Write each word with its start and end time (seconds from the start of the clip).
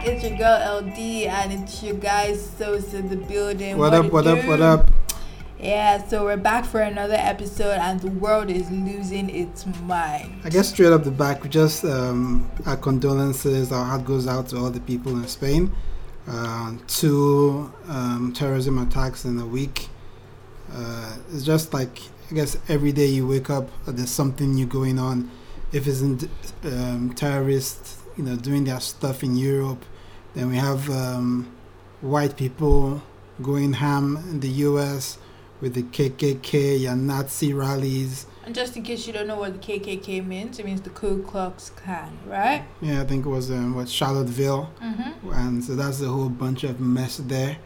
back. 0.00 0.08
It's 0.08 0.24
your 0.24 0.36
girl 0.36 0.80
LD 0.80 0.98
and 0.98 1.52
it's 1.52 1.82
your 1.82 1.94
guys 1.94 2.50
Sos 2.58 2.94
in 2.94 3.08
the 3.08 3.16
building. 3.16 3.76
What, 3.76 3.94
up, 3.94 4.12
what 4.12 4.26
up, 4.26 4.44
what 4.46 4.60
up? 4.60 4.90
Yeah, 5.58 6.06
so 6.06 6.24
we're 6.24 6.38
back 6.38 6.64
for 6.64 6.80
another 6.80 7.16
episode 7.18 7.78
and 7.80 8.00
the 8.00 8.08
world 8.08 8.48
is 8.48 8.70
losing 8.70 9.28
its 9.28 9.66
mind. 9.82 10.40
I 10.42 10.48
guess 10.48 10.70
straight 10.70 10.92
up 10.92 11.04
the 11.04 11.10
back, 11.10 11.42
we 11.42 11.50
just 11.50 11.84
um, 11.84 12.50
our 12.64 12.76
condolences, 12.76 13.70
our 13.70 13.84
heart 13.84 14.06
goes 14.06 14.26
out 14.26 14.48
to 14.48 14.56
all 14.56 14.70
the 14.70 14.80
people 14.80 15.12
in 15.12 15.28
Spain. 15.28 15.72
Uh, 16.26 16.74
two 16.86 17.72
um, 17.88 18.32
terrorism 18.34 18.78
attacks 18.78 19.24
in 19.24 19.38
a 19.38 19.46
week. 19.46 19.88
Uh, 20.72 21.16
it's 21.32 21.44
just 21.44 21.74
like, 21.74 22.00
I 22.30 22.34
guess 22.34 22.56
every 22.68 22.92
day 22.92 23.06
you 23.06 23.26
wake 23.26 23.50
up, 23.50 23.68
there's 23.86 24.10
something 24.10 24.54
new 24.54 24.66
going 24.66 24.98
on. 24.98 25.30
If 25.72 25.86
it's 25.86 26.00
in, 26.00 26.30
um, 26.64 27.12
terrorists 27.14 27.99
you 28.16 28.24
know, 28.24 28.36
doing 28.36 28.64
their 28.64 28.80
stuff 28.80 29.22
in 29.22 29.36
Europe. 29.36 29.84
Then 30.34 30.50
we 30.50 30.56
have 30.56 30.88
um, 30.90 31.50
white 32.00 32.36
people 32.36 33.02
going 33.42 33.74
ham 33.74 34.16
in 34.30 34.40
the 34.40 34.48
U.S. 34.68 35.18
with 35.60 35.74
the 35.74 35.82
KKK 35.82 36.90
and 36.90 37.06
Nazi 37.06 37.52
rallies. 37.52 38.26
And 38.44 38.54
just 38.54 38.76
in 38.76 38.82
case 38.82 39.06
you 39.06 39.12
don't 39.12 39.26
know 39.26 39.38
what 39.38 39.60
the 39.60 39.78
KKK 39.78 40.26
means, 40.26 40.58
it 40.58 40.64
means 40.64 40.80
the 40.80 40.90
Ku 40.90 41.22
Klux 41.22 41.70
Klan, 41.70 42.16
right? 42.26 42.64
Yeah, 42.80 43.02
I 43.02 43.04
think 43.04 43.26
it 43.26 43.28
was 43.28 43.50
um, 43.50 43.74
what 43.74 43.88
Charlottesville, 43.88 44.70
mm-hmm. 44.82 45.32
and 45.32 45.64
so 45.64 45.76
that's 45.76 46.00
a 46.00 46.08
whole 46.08 46.28
bunch 46.28 46.64
of 46.64 46.80
mess 46.80 47.18
there. 47.18 47.58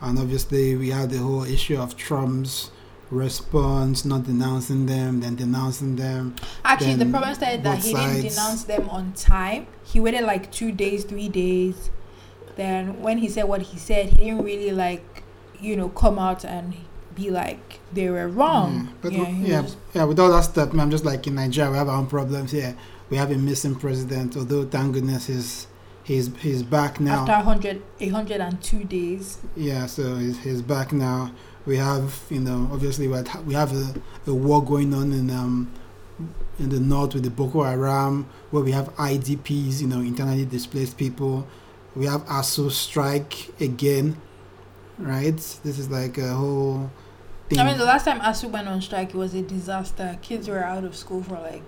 And 0.00 0.18
obviously, 0.18 0.74
we 0.74 0.90
had 0.90 1.10
the 1.10 1.18
whole 1.18 1.44
issue 1.44 1.78
of 1.78 1.96
Trump's 1.96 2.71
response, 3.12 4.04
not 4.04 4.24
denouncing 4.24 4.86
them, 4.86 5.20
then 5.20 5.36
denouncing 5.36 5.96
them. 5.96 6.34
Actually, 6.64 6.94
the 6.94 7.06
problem 7.06 7.34
started 7.34 7.62
that 7.62 7.78
he 7.78 7.92
sides. 7.92 8.14
didn't 8.14 8.30
denounce 8.30 8.64
them 8.64 8.88
on 8.88 9.12
time. 9.12 9.66
He 9.84 10.00
waited 10.00 10.22
like 10.22 10.50
two 10.50 10.72
days, 10.72 11.04
three 11.04 11.28
days. 11.28 11.90
Then 12.56 13.00
when 13.00 13.18
he 13.18 13.28
said 13.28 13.44
what 13.44 13.62
he 13.62 13.78
said, 13.78 14.06
he 14.06 14.16
didn't 14.16 14.44
really 14.44 14.72
like, 14.72 15.22
you 15.60 15.76
know, 15.76 15.90
come 15.90 16.18
out 16.18 16.44
and 16.44 16.74
be 17.14 17.30
like 17.30 17.80
they 17.92 18.08
were 18.08 18.28
wrong. 18.28 18.88
Mm. 18.88 18.88
But 19.02 19.12
yeah, 19.12 19.28
yeah, 19.28 19.68
yeah, 19.94 20.04
with 20.04 20.18
all 20.18 20.32
that 20.32 20.44
stuff, 20.44 20.72
I'm 20.72 20.90
just 20.90 21.04
like 21.04 21.26
in 21.26 21.34
Nigeria, 21.34 21.70
we 21.70 21.76
have 21.76 21.88
our 21.88 21.98
own 21.98 22.06
problems 22.06 22.50
here. 22.50 22.76
We 23.10 23.18
have 23.18 23.30
a 23.30 23.36
missing 23.36 23.74
president, 23.74 24.36
although 24.36 24.64
thank 24.64 24.94
goodness 24.94 25.26
he's 25.26 25.66
he's 26.02 26.34
he's 26.38 26.62
back 26.62 26.98
now. 26.98 27.20
After 27.20 27.32
100, 27.32 27.82
102 27.98 28.84
days. 28.84 29.38
Yeah, 29.54 29.84
so 29.84 30.16
he's, 30.16 30.38
he's 30.38 30.62
back 30.62 30.92
now 30.92 31.32
we 31.66 31.76
have 31.76 32.22
you 32.30 32.40
know 32.40 32.68
obviously 32.72 33.08
we 33.08 33.54
have 33.54 33.72
a, 33.72 33.94
a 34.26 34.34
war 34.34 34.64
going 34.64 34.92
on 34.94 35.12
in 35.12 35.30
um, 35.30 35.72
in 36.58 36.68
the 36.68 36.80
north 36.80 37.14
with 37.14 37.24
the 37.24 37.30
Boko 37.30 37.62
Haram 37.62 38.26
where 38.50 38.62
we 38.62 38.72
have 38.72 38.94
IDPs 38.96 39.80
you 39.80 39.86
know 39.86 40.00
internally 40.00 40.44
displaced 40.44 40.96
people. 40.96 41.46
We 41.94 42.06
have 42.06 42.24
ASUU 42.26 42.70
strike 42.70 43.60
again 43.60 44.16
right? 44.98 45.36
This 45.36 45.78
is 45.78 45.90
like 45.90 46.18
a 46.18 46.32
whole 46.34 46.90
thing. 47.48 47.58
I 47.58 47.64
mean 47.64 47.78
the 47.78 47.84
last 47.84 48.04
time 48.04 48.20
ASUU 48.20 48.50
went 48.50 48.68
on 48.68 48.80
strike 48.80 49.10
it 49.10 49.16
was 49.16 49.34
a 49.34 49.42
disaster. 49.42 50.18
Kids 50.22 50.48
were 50.48 50.62
out 50.62 50.84
of 50.84 50.96
school 50.96 51.22
for 51.22 51.34
like 51.34 51.62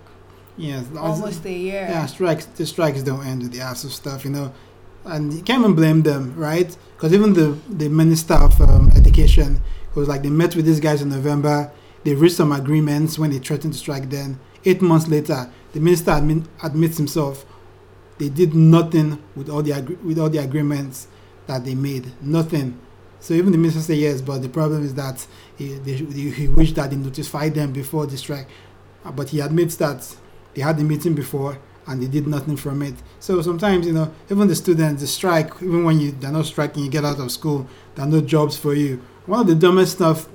yeah 0.56 0.82
almost 0.98 1.44
a 1.44 1.52
year. 1.52 1.86
Yeah 1.88 2.06
strikes 2.06 2.46
the 2.46 2.66
strikes 2.66 3.02
don't 3.02 3.24
end 3.26 3.42
with 3.42 3.52
the 3.52 3.58
ASUU 3.58 3.90
stuff 3.90 4.24
you 4.24 4.30
know. 4.30 4.52
And 5.06 5.34
you 5.34 5.42
can't 5.42 5.60
even 5.60 5.74
blame 5.74 6.02
them 6.02 6.34
right? 6.36 6.76
Because 6.96 7.12
even 7.12 7.34
the 7.34 7.58
the 7.68 7.88
minister 7.88 8.34
of 8.34 8.60
um, 8.60 8.90
education 8.96 9.60
it 9.94 9.98
was 9.98 10.08
like 10.08 10.22
they 10.22 10.30
met 10.30 10.56
with 10.56 10.66
these 10.66 10.80
guys 10.80 11.02
in 11.02 11.08
November. 11.08 11.70
They 12.02 12.14
reached 12.14 12.36
some 12.36 12.52
agreements 12.52 13.18
when 13.18 13.30
they 13.30 13.38
threatened 13.38 13.72
to 13.74 13.78
strike. 13.78 14.10
Then 14.10 14.38
eight 14.64 14.82
months 14.82 15.08
later, 15.08 15.50
the 15.72 15.80
minister 15.80 16.10
admit, 16.10 16.44
admits 16.62 16.96
himself 16.96 17.46
they 18.18 18.28
did 18.28 18.54
nothing 18.54 19.22
with 19.34 19.48
all 19.48 19.62
the 19.62 19.72
with 20.04 20.18
all 20.18 20.30
the 20.30 20.38
agreements 20.38 21.08
that 21.46 21.64
they 21.64 21.74
made. 21.74 22.12
Nothing. 22.22 22.78
So 23.20 23.34
even 23.34 23.52
the 23.52 23.58
minister 23.58 23.80
said 23.80 23.96
yes, 23.96 24.20
but 24.20 24.42
the 24.42 24.48
problem 24.48 24.84
is 24.84 24.94
that 24.94 25.26
he, 25.56 25.74
they, 25.78 25.94
he 25.94 26.46
wished 26.46 26.74
that 26.74 26.90
they 26.90 26.96
notified 26.96 27.54
them 27.54 27.72
before 27.72 28.06
the 28.06 28.18
strike. 28.18 28.46
Uh, 29.02 29.12
but 29.12 29.30
he 29.30 29.40
admits 29.40 29.76
that 29.76 30.14
they 30.52 30.60
had 30.60 30.76
the 30.76 30.84
meeting 30.84 31.14
before 31.14 31.58
and 31.86 32.02
they 32.02 32.06
did 32.06 32.26
nothing 32.26 32.56
from 32.56 32.82
it. 32.82 32.94
So 33.20 33.40
sometimes, 33.40 33.86
you 33.86 33.92
know, 33.94 34.12
even 34.30 34.46
the 34.48 34.54
students, 34.54 35.00
the 35.00 35.06
strike, 35.06 35.50
even 35.62 35.84
when 35.84 36.00
you 36.00 36.12
they're 36.12 36.30
not 36.30 36.46
striking, 36.46 36.84
you 36.84 36.90
get 36.90 37.04
out 37.04 37.18
of 37.18 37.30
school, 37.32 37.66
there 37.94 38.04
are 38.04 38.08
no 38.08 38.20
jobs 38.20 38.56
for 38.56 38.74
you. 38.74 39.02
One 39.26 39.40
of 39.40 39.46
the 39.46 39.54
dumbest 39.54 39.92
stuff 39.92 40.28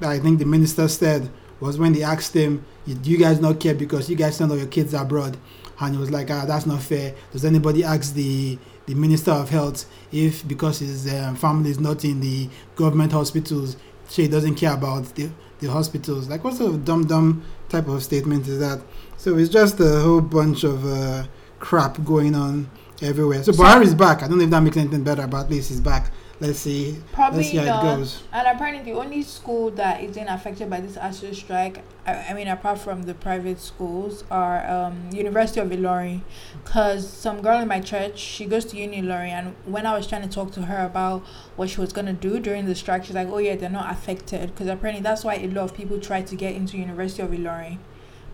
that 0.00 0.10
I 0.10 0.18
think 0.18 0.38
the 0.38 0.44
minister 0.44 0.86
said 0.88 1.30
was 1.60 1.78
when 1.78 1.92
they 1.94 2.02
asked 2.02 2.34
him, 2.34 2.64
"Do 2.86 3.10
you 3.10 3.16
guys 3.16 3.40
not 3.40 3.58
care 3.58 3.74
because 3.74 4.10
you 4.10 4.16
guys 4.16 4.36
send 4.36 4.50
all 4.50 4.58
your 4.58 4.66
kids 4.66 4.92
abroad?" 4.92 5.38
And 5.80 5.94
he 5.94 6.00
was 6.00 6.10
like, 6.10 6.30
"Ah, 6.30 6.44
that's 6.44 6.66
not 6.66 6.82
fair. 6.82 7.14
Does 7.32 7.44
anybody 7.44 7.82
ask 7.84 8.14
the 8.14 8.58
the 8.86 8.94
minister 8.94 9.30
of 9.30 9.48
health 9.48 9.86
if 10.12 10.46
because 10.46 10.80
his 10.80 11.12
um, 11.14 11.36
family 11.36 11.70
is 11.70 11.80
not 11.80 12.04
in 12.04 12.20
the 12.20 12.50
government 12.76 13.12
hospitals, 13.12 13.76
she 14.10 14.28
doesn't 14.28 14.56
care 14.56 14.74
about 14.74 15.14
the 15.14 15.30
the 15.60 15.70
hospitals? 15.70 16.28
Like, 16.28 16.44
what 16.44 16.54
sort 16.54 16.74
of 16.74 16.84
dumb 16.84 17.06
dumb 17.06 17.42
type 17.70 17.88
of 17.88 18.02
statement 18.02 18.46
is 18.46 18.58
that?" 18.58 18.82
So 19.16 19.38
it's 19.38 19.48
just 19.48 19.80
a 19.80 20.00
whole 20.00 20.20
bunch 20.20 20.64
of 20.64 20.84
uh, 20.84 21.24
crap 21.60 22.04
going 22.04 22.34
on 22.34 22.70
everywhere. 23.00 23.42
So 23.42 23.52
Buhari 23.52 23.84
is 23.84 23.94
back. 23.94 24.22
I 24.22 24.28
don't 24.28 24.36
know 24.36 24.44
if 24.44 24.50
that 24.50 24.60
makes 24.60 24.76
anything 24.76 25.02
better, 25.02 25.26
but 25.26 25.44
at 25.44 25.50
least 25.50 25.70
he's 25.70 25.80
back 25.80 26.12
let's 26.46 26.58
see. 26.60 26.96
Probably 27.12 27.38
let's 27.38 27.50
see 27.50 27.56
how 27.58 27.64
not. 27.64 27.84
it 27.84 27.96
goes. 27.96 28.22
And 28.32 28.46
apparently, 28.46 28.92
the 28.92 28.98
only 28.98 29.22
school 29.22 29.70
that 29.72 30.02
isn't 30.02 30.28
affected 30.28 30.70
by 30.70 30.80
this 30.80 30.96
ASUU 30.96 31.34
strike, 31.34 31.82
I, 32.06 32.14
I 32.30 32.34
mean, 32.34 32.48
apart 32.48 32.78
from 32.78 33.02
the 33.02 33.14
private 33.14 33.60
schools, 33.60 34.24
are 34.30 34.66
um, 34.68 35.10
University 35.12 35.60
of 35.60 35.68
Ilorin. 35.70 36.22
Cause 36.64 37.08
some 37.08 37.42
girl 37.42 37.60
in 37.60 37.68
my 37.68 37.80
church, 37.80 38.18
she 38.18 38.46
goes 38.46 38.64
to 38.66 38.76
Uni 38.76 39.02
Ilorin, 39.02 39.30
and 39.30 39.54
when 39.64 39.86
I 39.86 39.96
was 39.96 40.06
trying 40.06 40.22
to 40.22 40.28
talk 40.28 40.52
to 40.52 40.62
her 40.62 40.84
about 40.84 41.22
what 41.56 41.70
she 41.70 41.80
was 41.80 41.92
gonna 41.92 42.12
do 42.12 42.38
during 42.40 42.66
the 42.66 42.74
strike, 42.74 43.04
she's 43.04 43.14
like, 43.14 43.28
"Oh 43.28 43.38
yeah, 43.38 43.56
they're 43.56 43.70
not 43.70 43.90
affected." 43.90 44.54
Because 44.54 44.68
apparently, 44.68 45.02
that's 45.02 45.24
why 45.24 45.34
a 45.36 45.48
lot 45.48 45.64
of 45.64 45.74
people 45.74 45.98
try 45.98 46.22
to 46.22 46.36
get 46.36 46.54
into 46.54 46.76
University 46.76 47.22
of 47.22 47.30
Ilorin 47.30 47.78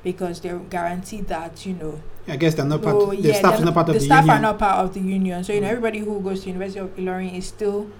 because 0.03 0.41
they're 0.41 0.59
guaranteed 0.59 1.28
that 1.28 1.65
you 1.66 1.75
know. 1.75 2.00
I 2.28 2.37
guess 2.37 2.55
they're 2.55 2.65
not 2.65 2.83
part. 2.83 3.11
The 3.11 3.16
yeah, 3.16 3.34
staff 3.34 3.59
is 3.59 3.65
not 3.65 3.75
part 3.75 3.88
of 3.88 3.94
the, 3.94 3.99
the 3.99 4.05
staff 4.05 4.25
union. 4.25 4.38
are 4.38 4.43
not 4.43 4.59
part 4.59 4.84
of 4.84 4.94
the 4.94 5.00
union. 5.00 5.44
So 5.44 5.53
you 5.53 5.61
know 5.61 5.69
everybody 5.69 5.99
who 6.00 6.21
goes 6.21 6.43
to 6.43 6.49
University 6.49 6.81
of 6.81 6.97
Ilorin 6.97 7.37
is 7.37 7.47
still 7.47 7.91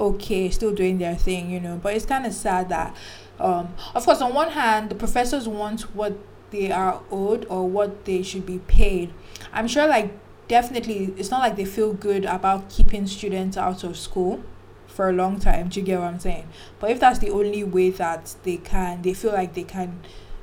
okay, 0.00 0.48
still 0.50 0.74
doing 0.74 0.98
their 0.98 1.14
thing, 1.14 1.50
you 1.50 1.60
know. 1.60 1.78
But 1.80 1.94
it's 1.94 2.06
kind 2.06 2.26
of 2.26 2.32
sad 2.32 2.70
that, 2.70 2.96
um, 3.38 3.74
of 3.94 4.04
course, 4.04 4.20
on 4.20 4.34
one 4.34 4.50
hand, 4.50 4.90
the 4.90 4.94
professors 4.94 5.46
want 5.46 5.82
what 5.94 6.14
they 6.50 6.72
are 6.72 7.02
owed 7.10 7.46
or 7.48 7.68
what 7.68 8.04
they 8.06 8.22
should 8.22 8.46
be 8.46 8.58
paid. 8.60 9.12
I'm 9.52 9.68
sure, 9.68 9.86
like, 9.86 10.12
definitely, 10.48 11.14
it's 11.16 11.30
not 11.30 11.40
like 11.40 11.56
they 11.56 11.64
feel 11.64 11.92
good 11.92 12.24
about 12.24 12.70
keeping 12.70 13.06
students 13.06 13.56
out 13.56 13.84
of 13.84 13.96
school 13.96 14.42
for 14.86 15.08
a 15.08 15.12
long 15.12 15.38
time. 15.38 15.68
Do 15.68 15.80
you 15.80 15.86
get 15.86 16.00
what 16.00 16.08
I'm 16.08 16.18
saying? 16.18 16.48
But 16.80 16.90
if 16.90 16.98
that's 16.98 17.18
the 17.18 17.30
only 17.30 17.62
way 17.62 17.90
that 17.90 18.34
they 18.42 18.56
can, 18.56 19.02
they 19.02 19.14
feel 19.14 19.32
like 19.32 19.54
they 19.54 19.64
can 19.64 20.00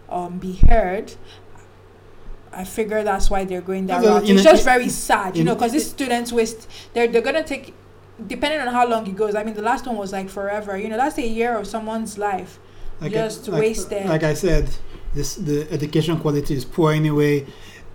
um, 0.10 0.38
be 0.38 0.54
heard. 0.68 1.14
I 2.52 2.64
figure 2.64 3.04
that's 3.04 3.30
why 3.30 3.46
they're 3.46 3.62
going 3.62 3.88
that 3.88 4.04
route. 4.04 4.28
It's 4.28 4.44
just 4.44 4.64
very 4.64 4.90
sad, 4.90 5.38
you 5.38 5.44
know, 5.44 5.54
because 5.54 5.74
these 5.74 5.90
students 5.90 6.32
waste. 6.32 6.68
They're 6.94 7.08
they're 7.08 7.22
gonna 7.22 7.44
take, 7.44 7.74
depending 8.26 8.60
on 8.62 8.68
how 8.68 8.88
long 8.88 9.06
it 9.06 9.16
goes. 9.16 9.36
I 9.36 9.44
mean, 9.44 9.54
the 9.54 9.62
last 9.62 9.86
one 9.86 9.98
was 9.98 10.12
like 10.12 10.30
forever. 10.30 10.78
You 10.78 10.90
know, 10.90 10.98
that's 10.98 11.18
a 11.18 11.28
year 11.28 11.56
of 11.56 11.68
someone's 11.68 12.18
life, 12.18 12.60
like 13.00 13.12
just 13.12 13.48
like, 13.48 13.62
wasted. 13.62 14.08
Like 14.08 14.24
I 14.24 14.34
said, 14.34 14.70
this 15.14 15.36
the 15.36 15.68
education 15.72 16.20
quality 16.20 16.56
is 16.56 16.66
poor 16.66 16.94
anyway. 16.94 17.46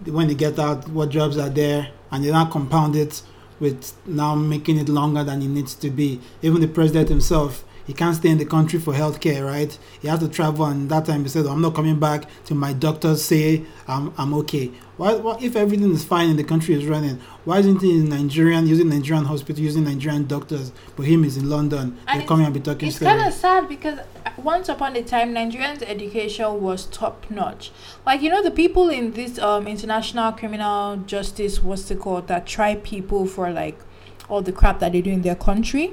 When 0.04 0.28
they 0.28 0.34
get 0.34 0.58
out, 0.58 0.88
what 0.88 1.10
jobs 1.10 1.38
are 1.38 1.48
there, 1.48 1.88
and 2.10 2.24
they 2.24 2.30
now 2.30 2.46
compound 2.46 2.94
it 2.96 3.22
with 3.58 3.94
now 4.06 4.34
making 4.34 4.78
it 4.78 4.88
longer 4.88 5.24
than 5.24 5.40
it 5.42 5.48
needs 5.48 5.74
to 5.76 5.90
be. 5.90 6.20
Even 6.42 6.60
the 6.60 6.68
president 6.68 7.08
himself 7.08 7.64
he 7.86 7.92
can't 7.92 8.14
stay 8.14 8.28
in 8.28 8.38
the 8.38 8.44
country 8.44 8.78
for 8.78 8.92
healthcare, 8.92 9.44
right? 9.44 9.76
He 10.00 10.08
has 10.08 10.20
to 10.20 10.28
travel, 10.28 10.64
and 10.66 10.88
that 10.90 11.06
time 11.06 11.22
he 11.22 11.28
said, 11.28 11.46
"I'm 11.46 11.60
not 11.60 11.74
coming 11.74 11.98
back 11.98 12.28
till 12.44 12.56
my 12.56 12.72
doctors 12.72 13.22
say 13.22 13.64
I'm 13.88 14.12
I'm 14.16 14.34
okay." 14.34 14.70
Why, 14.96 15.14
why, 15.14 15.38
if 15.40 15.56
everything 15.56 15.90
is 15.92 16.04
fine 16.04 16.30
and 16.30 16.38
the 16.38 16.44
country 16.44 16.74
is 16.74 16.86
running, 16.86 17.18
why 17.44 17.58
isn't 17.58 17.80
he 17.80 17.98
in 17.98 18.08
Nigerian 18.08 18.66
using 18.66 18.88
Nigerian 18.88 19.24
hospital 19.24 19.62
using 19.62 19.84
Nigerian 19.84 20.26
doctors? 20.26 20.70
But 20.96 21.06
him 21.06 21.24
is 21.24 21.36
in 21.36 21.48
London. 21.48 21.98
And 22.06 22.20
They're 22.20 22.28
coming 22.28 22.44
and 22.44 22.54
be 22.54 22.60
talking. 22.60 22.88
It's 22.88 22.98
kind 22.98 23.26
of 23.26 23.32
sad 23.32 23.68
because 23.68 23.98
once 24.36 24.68
upon 24.68 24.94
a 24.96 25.02
time, 25.02 25.34
Nigerians' 25.34 25.82
education 25.82 26.60
was 26.60 26.86
top 26.86 27.28
notch. 27.30 27.72
Like 28.06 28.22
you 28.22 28.30
know, 28.30 28.42
the 28.42 28.50
people 28.50 28.90
in 28.90 29.12
this 29.12 29.38
um 29.38 29.66
international 29.66 30.32
criminal 30.32 30.98
justice, 30.98 31.62
what's 31.62 31.90
it 31.90 31.98
called, 31.98 32.28
that 32.28 32.46
try 32.46 32.76
people 32.76 33.26
for 33.26 33.50
like 33.50 33.78
all 34.28 34.42
the 34.42 34.52
crap 34.52 34.78
that 34.78 34.92
they 34.92 35.02
do 35.02 35.10
in 35.10 35.22
their 35.22 35.34
country 35.34 35.92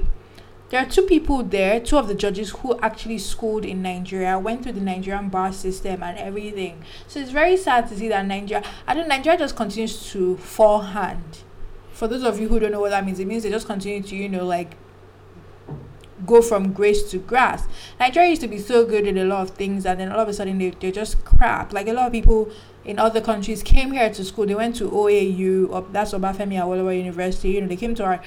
there 0.70 0.80
are 0.80 0.88
two 0.88 1.02
people 1.02 1.42
there, 1.42 1.80
two 1.80 1.98
of 1.98 2.06
the 2.06 2.14
judges 2.14 2.50
who 2.50 2.78
actually 2.78 3.18
schooled 3.18 3.64
in 3.64 3.82
Nigeria, 3.82 4.38
went 4.38 4.62
through 4.62 4.72
the 4.72 4.80
Nigerian 4.80 5.28
bar 5.28 5.52
system 5.52 6.02
and 6.02 6.16
everything. 6.16 6.84
So 7.08 7.18
it's 7.20 7.32
very 7.32 7.56
sad 7.56 7.88
to 7.88 7.96
see 7.96 8.08
that 8.08 8.24
Nigeria, 8.24 8.64
I 8.86 8.94
don't 8.94 9.08
Nigeria 9.08 9.38
just 9.38 9.56
continues 9.56 10.10
to 10.12 10.36
fall 10.36 10.80
hand. 10.80 11.40
For 11.92 12.06
those 12.06 12.22
of 12.22 12.40
you 12.40 12.48
who 12.48 12.60
don't 12.60 12.70
know 12.70 12.80
what 12.80 12.90
that 12.90 13.04
means, 13.04 13.18
it 13.18 13.26
means 13.26 13.42
they 13.42 13.50
just 13.50 13.66
continue 13.66 14.00
to, 14.00 14.16
you 14.16 14.28
know, 14.28 14.46
like 14.46 14.76
go 16.24 16.40
from 16.40 16.72
grace 16.72 17.10
to 17.10 17.18
grass. 17.18 17.66
Nigeria 17.98 18.30
used 18.30 18.42
to 18.42 18.48
be 18.48 18.58
so 18.58 18.86
good 18.86 19.06
at 19.08 19.16
a 19.16 19.24
lot 19.24 19.42
of 19.42 19.50
things, 19.50 19.84
and 19.84 19.98
then 19.98 20.12
all 20.12 20.20
of 20.20 20.28
a 20.28 20.32
sudden 20.32 20.58
they, 20.58 20.70
they're 20.70 20.92
just 20.92 21.24
crap. 21.24 21.72
Like 21.72 21.88
a 21.88 21.92
lot 21.92 22.06
of 22.06 22.12
people 22.12 22.50
in 22.84 22.98
other 22.98 23.20
countries 23.20 23.62
came 23.62 23.90
here 23.90 24.08
to 24.10 24.24
school. 24.24 24.46
They 24.46 24.54
went 24.54 24.76
to 24.76 24.88
OAU, 24.88 25.74
up 25.74 25.92
that's 25.92 26.12
Obafemi 26.12 26.54
Awolowo 26.54 26.96
University. 26.96 27.50
You 27.50 27.62
know, 27.62 27.66
they 27.66 27.76
came 27.76 27.94
to 27.96 28.04
our 28.04 28.22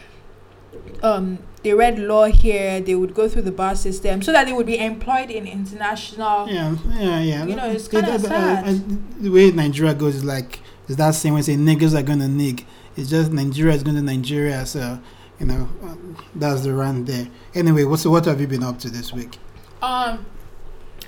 um 1.02 1.40
they 1.64 1.74
read 1.74 1.98
law 1.98 2.26
here. 2.26 2.82
They 2.82 2.94
would 2.94 3.14
go 3.14 3.30
through 3.30 3.44
the 3.44 3.52
bar 3.52 3.76
system 3.76 4.22
so 4.22 4.34
that 4.34 4.46
they 4.46 4.54
would 4.54 4.66
be 4.66 4.78
employed 4.78 5.32
in 5.32 5.48
international. 5.48 6.50
Yeah, 6.50 6.76
yeah, 7.00 7.20
yeah. 7.22 7.46
You 7.46 7.56
know, 7.56 7.70
it's 7.70 7.88
kinda 7.88 8.12
uh, 8.12 8.16
uh, 8.16 8.20
sad. 8.20 8.68
uh, 8.68 8.80
the 9.20 9.30
way 9.30 9.50
Nigeria 9.52 9.94
goes 9.94 10.16
is 10.16 10.26
like 10.26 10.60
is 10.88 10.98
that 10.98 11.16
same 11.16 11.36
way 11.36 11.42
say 11.42 11.56
niggas 11.56 11.98
are 11.98 12.04
gonna 12.04 12.28
nig. 12.28 12.66
It's 12.96 13.10
just 13.10 13.32
Nigeria 13.32 13.74
is 13.74 13.82
going 13.82 13.96
to 13.96 14.04
Nigeria, 14.04 14.66
so 14.68 15.00
you 15.40 15.48
know 15.48 15.68
uh, 15.84 15.96
that's 16.36 16.62
the 16.62 16.74
run 16.74 17.06
there. 17.06 17.28
Anyway, 17.56 17.84
what 17.86 18.00
so 18.00 18.12
what 18.12 18.26
have 18.26 18.40
you 18.40 18.48
been 18.48 18.64
up 18.64 18.78
to 18.80 18.90
this 18.90 19.12
week? 19.12 19.40
Um, 19.82 20.26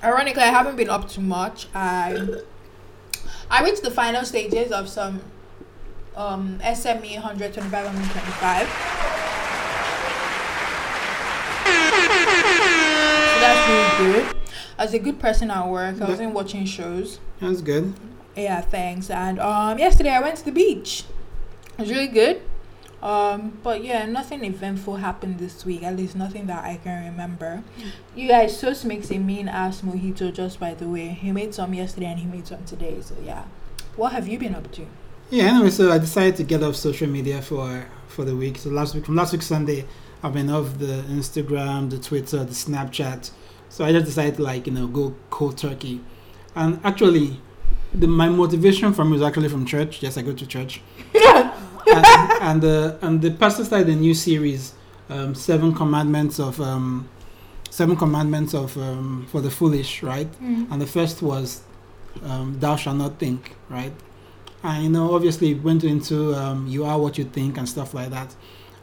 ironically, 0.03 0.41
I 0.41 0.47
haven't 0.47 0.77
been 0.77 0.89
up 0.89 1.07
to 1.09 1.21
much. 1.21 1.67
I 1.75 2.39
I 3.51 3.63
reached 3.63 3.83
the 3.83 3.91
final 3.91 4.23
stages 4.25 4.71
of 4.71 4.89
some 4.89 5.21
um 6.15 6.59
SME 6.63 7.15
125 7.15 7.71
125. 7.85 9.15
So 13.34 13.34
that's 13.45 13.99
really 13.99 14.13
good. 14.13 14.35
As 14.77 14.93
a 14.93 14.99
good 14.99 15.19
person 15.19 15.51
at 15.51 15.67
work, 15.67 16.01
I 16.01 16.09
wasn't 16.09 16.33
watching 16.33 16.65
shows. 16.65 17.19
That's 17.39 17.61
good. 17.61 17.93
Yeah, 18.35 18.61
thanks. 18.61 19.09
And 19.09 19.39
um, 19.39 19.77
yesterday 19.79 20.11
I 20.11 20.19
went 20.19 20.37
to 20.37 20.45
the 20.45 20.51
beach. 20.51 21.05
It 21.77 21.81
was 21.81 21.89
really 21.89 22.07
good. 22.07 22.41
Um, 23.01 23.59
but 23.61 23.83
yeah, 23.83 24.05
nothing 24.05 24.43
eventful 24.43 24.97
happened 24.97 25.37
this 25.37 25.63
week. 25.63 25.83
At 25.83 25.95
least 25.95 26.15
nothing 26.15 26.47
that 26.47 26.63
I 26.63 26.77
can 26.77 27.05
remember. 27.05 27.63
You 28.15 28.27
guys, 28.27 28.59
Sos 28.59 28.83
makes 28.83 29.11
a 29.11 29.19
mean 29.19 29.47
ass 29.47 29.81
mojito. 29.81 30.33
Just 30.33 30.59
by 30.59 30.73
the 30.73 30.89
way, 30.89 31.09
he 31.09 31.31
made 31.31 31.53
some 31.53 31.73
yesterday 31.73 32.07
and 32.07 32.19
he 32.19 32.25
made 32.25 32.47
some 32.47 32.63
today. 32.65 32.97
So 33.01 33.15
yeah, 33.23 33.43
what 33.95 34.11
have 34.13 34.27
you 34.27 34.39
been 34.39 34.55
up 34.55 34.71
to? 34.71 34.87
Yeah. 35.29 35.45
Anyway, 35.45 35.69
so 35.69 35.91
I 35.91 35.99
decided 35.99 36.35
to 36.37 36.43
get 36.43 36.63
off 36.63 36.75
social 36.75 37.07
media 37.07 37.41
for 37.41 37.85
for 38.07 38.25
the 38.25 38.35
week. 38.35 38.57
So 38.57 38.69
last 38.69 38.95
week, 38.95 39.05
from 39.05 39.15
last 39.15 39.33
week 39.33 39.43
Sunday, 39.43 39.85
I've 40.25 40.33
been 40.33 40.49
off 40.49 40.79
the 40.79 41.03
Instagram, 41.07 41.91
the 41.91 41.99
Twitter, 41.99 42.43
the 42.43 42.51
Snapchat. 42.51 43.29
So 43.69 43.85
I 43.85 43.91
just 43.91 44.05
decided 44.07 44.37
to 44.37 44.41
like 44.41 44.65
you 44.65 44.73
know 44.73 44.87
go 44.87 45.13
cold 45.29 45.55
turkey, 45.55 46.01
and 46.55 46.79
actually, 46.83 47.39
the 47.93 48.07
my 48.07 48.27
motivation 48.29 48.91
from 48.91 49.09
it 49.09 49.11
was 49.11 49.21
actually 49.21 49.49
from 49.49 49.67
church. 49.67 50.01
Yes, 50.01 50.17
I 50.17 50.23
go 50.23 50.33
to 50.33 50.47
church. 50.47 50.81
and 51.13 52.05
and 52.41 52.61
the 52.61 52.97
and 53.03 53.21
the 53.21 53.29
pastor 53.29 53.63
started 53.65 53.89
a 53.89 53.95
new 53.95 54.15
series, 54.15 54.73
um, 55.09 55.35
Seven 55.35 55.75
Commandments 55.75 56.39
of 56.39 56.59
um, 56.59 57.07
Seven 57.69 57.95
Commandments 57.95 58.55
of 58.55 58.75
um, 58.77 59.27
for 59.29 59.41
the 59.41 59.51
foolish, 59.51 60.01
right? 60.01 60.29
And 60.71 60.81
the 60.81 60.87
first 60.87 61.21
was, 61.21 61.61
um, 62.23 62.57
"Thou 62.59 62.77
shalt 62.77 62.97
not 62.97 63.19
think," 63.19 63.55
right? 63.69 63.93
And 64.63 64.83
you 64.85 64.89
know, 64.89 65.13
obviously, 65.13 65.51
it 65.51 65.61
went 65.61 65.83
into 65.83 66.33
um, 66.33 66.65
"You 66.65 66.83
are 66.85 66.97
what 66.97 67.19
you 67.19 67.25
think" 67.25 67.59
and 67.59 67.69
stuff 67.69 67.93
like 67.93 68.09
that. 68.09 68.33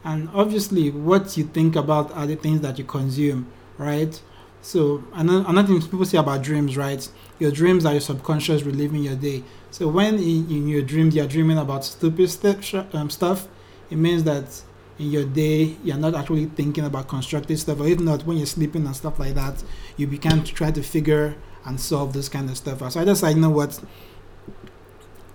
And 0.03 0.29
obviously, 0.33 0.91
what 0.91 1.37
you 1.37 1.45
think 1.45 1.75
about 1.75 2.11
are 2.11 2.27
the 2.27 2.35
things 2.35 2.61
that 2.61 2.77
you 2.77 2.83
consume, 2.83 3.47
right? 3.77 4.21
So, 4.61 5.03
another, 5.13 5.45
another 5.47 5.67
thing 5.67 5.81
people 5.81 6.05
say 6.05 6.17
about 6.17 6.41
dreams, 6.41 6.77
right? 6.77 7.07
Your 7.39 7.51
dreams 7.51 7.85
are 7.85 7.91
your 7.93 8.01
subconscious 8.01 8.63
reliving 8.63 9.03
your 9.03 9.15
day. 9.15 9.43
So, 9.71 9.87
when 9.87 10.15
in, 10.15 10.49
in 10.49 10.67
your 10.67 10.81
dreams 10.81 11.15
you're 11.15 11.27
dreaming 11.27 11.57
about 11.57 11.85
stupid 11.85 12.29
st- 12.29 12.95
um, 12.95 13.09
stuff, 13.09 13.47
it 13.89 13.97
means 13.97 14.23
that 14.23 14.61
in 14.99 15.11
your 15.11 15.25
day 15.25 15.75
you're 15.83 15.97
not 15.97 16.15
actually 16.15 16.45
thinking 16.45 16.85
about 16.85 17.07
constructive 17.07 17.59
stuff. 17.59 17.79
Or 17.79 17.87
if 17.87 17.99
not, 17.99 18.25
when 18.25 18.37
you're 18.37 18.45
sleeping 18.45 18.85
and 18.85 18.95
stuff 18.95 19.19
like 19.19 19.35
that, 19.35 19.63
you 19.97 20.07
begin 20.07 20.43
to 20.43 20.53
try 20.53 20.71
to 20.71 20.83
figure 20.83 21.35
and 21.65 21.79
solve 21.79 22.13
this 22.13 22.29
kind 22.29 22.49
of 22.49 22.57
stuff. 22.57 22.91
So, 22.91 23.01
I 23.01 23.05
just 23.05 23.23
like, 23.23 23.35
you 23.35 23.41
know 23.41 23.49
what? 23.49 23.79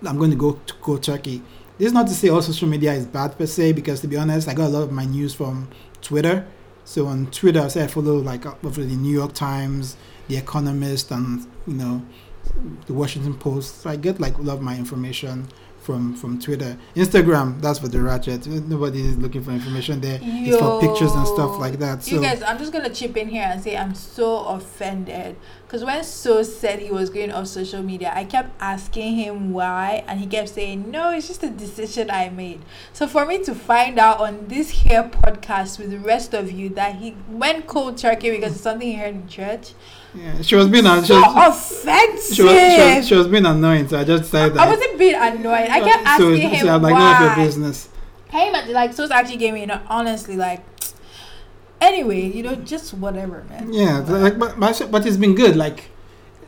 I'm 0.06 0.16
going 0.16 0.30
to 0.30 0.36
go 0.36 0.52
to 0.52 0.74
go 0.80 0.96
Turkey. 0.96 1.42
This 1.78 1.86
is 1.86 1.92
not 1.92 2.08
to 2.08 2.14
say 2.14 2.28
all 2.28 2.42
social 2.42 2.66
media 2.66 2.92
is 2.92 3.06
bad 3.06 3.38
per 3.38 3.46
se, 3.46 3.72
because 3.72 4.00
to 4.00 4.08
be 4.08 4.16
honest, 4.16 4.48
I 4.48 4.54
got 4.54 4.66
a 4.66 4.68
lot 4.68 4.82
of 4.82 4.90
my 4.90 5.04
news 5.04 5.32
from 5.32 5.68
Twitter. 6.02 6.44
So 6.84 7.06
on 7.06 7.28
Twitter, 7.30 7.60
I 7.60 7.68
say 7.68 7.84
I 7.84 7.86
follow 7.86 8.16
like 8.16 8.46
uh, 8.46 8.54
of 8.64 8.74
the 8.74 8.84
New 8.84 9.14
York 9.14 9.32
Times, 9.32 9.96
The 10.26 10.36
Economist, 10.36 11.12
and 11.12 11.46
you 11.68 11.74
know, 11.74 12.02
the 12.86 12.94
Washington 12.94 13.34
Post. 13.34 13.82
So 13.82 13.90
I 13.90 13.94
get 13.94 14.18
like 14.18 14.38
a 14.38 14.42
lot 14.42 14.54
of 14.54 14.62
my 14.62 14.76
information 14.76 15.46
from 15.88 16.14
from 16.14 16.38
Twitter. 16.38 16.76
Instagram, 16.94 17.62
that's 17.62 17.78
for 17.78 17.88
the 17.88 17.98
ratchet. 17.98 18.46
Nobody 18.46 19.00
is 19.00 19.16
looking 19.16 19.42
for 19.42 19.52
information 19.52 20.02
there. 20.02 20.18
It's 20.20 20.58
for 20.58 20.78
pictures 20.82 21.12
and 21.14 21.26
stuff 21.26 21.58
like 21.58 21.78
that. 21.78 22.06
You 22.12 22.20
guys, 22.20 22.42
I'm 22.42 22.58
just 22.58 22.74
gonna 22.74 22.90
chip 22.90 23.16
in 23.16 23.26
here 23.26 23.48
and 23.50 23.62
say 23.62 23.74
I'm 23.74 23.94
so 23.94 24.44
offended 24.44 25.36
because 25.62 25.82
when 25.82 26.04
Sos 26.04 26.54
said 26.54 26.80
he 26.80 26.90
was 26.90 27.08
going 27.08 27.32
off 27.32 27.46
social 27.46 27.82
media, 27.82 28.12
I 28.14 28.24
kept 28.24 28.50
asking 28.60 29.16
him 29.16 29.54
why, 29.54 30.04
and 30.06 30.20
he 30.20 30.26
kept 30.26 30.50
saying 30.50 30.90
no, 30.90 31.10
it's 31.10 31.26
just 31.26 31.42
a 31.42 31.48
decision 31.48 32.10
I 32.10 32.28
made. 32.28 32.60
So 32.92 33.08
for 33.08 33.24
me 33.24 33.42
to 33.44 33.54
find 33.54 33.98
out 33.98 34.20
on 34.20 34.46
this 34.48 34.68
here 34.68 35.04
podcast 35.04 35.78
with 35.78 35.90
the 35.90 36.00
rest 36.00 36.34
of 36.34 36.52
you 36.52 36.68
that 36.80 36.96
he 36.96 37.16
went 37.30 37.66
cold 37.66 37.96
turkey 37.96 38.30
because 38.30 38.52
it's 38.52 38.60
something 38.60 38.88
he 38.88 38.96
heard 38.96 39.14
in 39.14 39.26
church, 39.26 39.72
yeah, 40.14 40.42
she 40.42 40.54
was 40.56 40.68
being 40.68 40.86
an- 40.86 41.04
she 41.04 41.12
was, 41.12 41.22
offensive. 41.24 42.36
she 42.36 42.42
was, 42.42 42.52
she 42.52 42.96
was, 42.96 43.08
she 43.08 43.14
was 43.14 43.26
being 43.28 43.46
annoying. 43.46 43.88
So 43.88 43.98
I 43.98 44.04
just 44.04 44.30
said 44.30 44.54
that. 44.54 44.66
I 44.66 44.68
wasn't 44.68 44.98
being 44.98 45.14
annoyed. 45.14 45.68
I 45.68 45.80
kept 45.80 46.04
so, 46.18 46.30
asking 46.32 46.50
him 46.50 46.66
so 46.66 46.74
I'm 46.74 46.82
like, 46.82 46.94
why. 46.94 47.00
none 47.00 47.30
of 47.30 47.36
your 47.36 47.46
business. 47.46 47.88
Hey, 48.28 48.50
man, 48.50 48.72
like 48.72 48.92
Sos 48.92 49.10
actually 49.10 49.36
gave 49.36 49.54
me, 49.54 49.60
you 49.60 49.66
know, 49.66 49.80
honestly, 49.88 50.36
like. 50.36 50.64
Anyway, 51.80 52.22
you 52.22 52.42
know, 52.42 52.56
just 52.56 52.92
whatever, 52.92 53.44
man. 53.48 53.72
Yeah, 53.72 53.98
like, 53.98 54.36
but, 54.36 54.58
but 54.58 54.88
but 54.90 55.06
it's 55.06 55.16
been 55.16 55.36
good. 55.36 55.54
Like, 55.54 55.90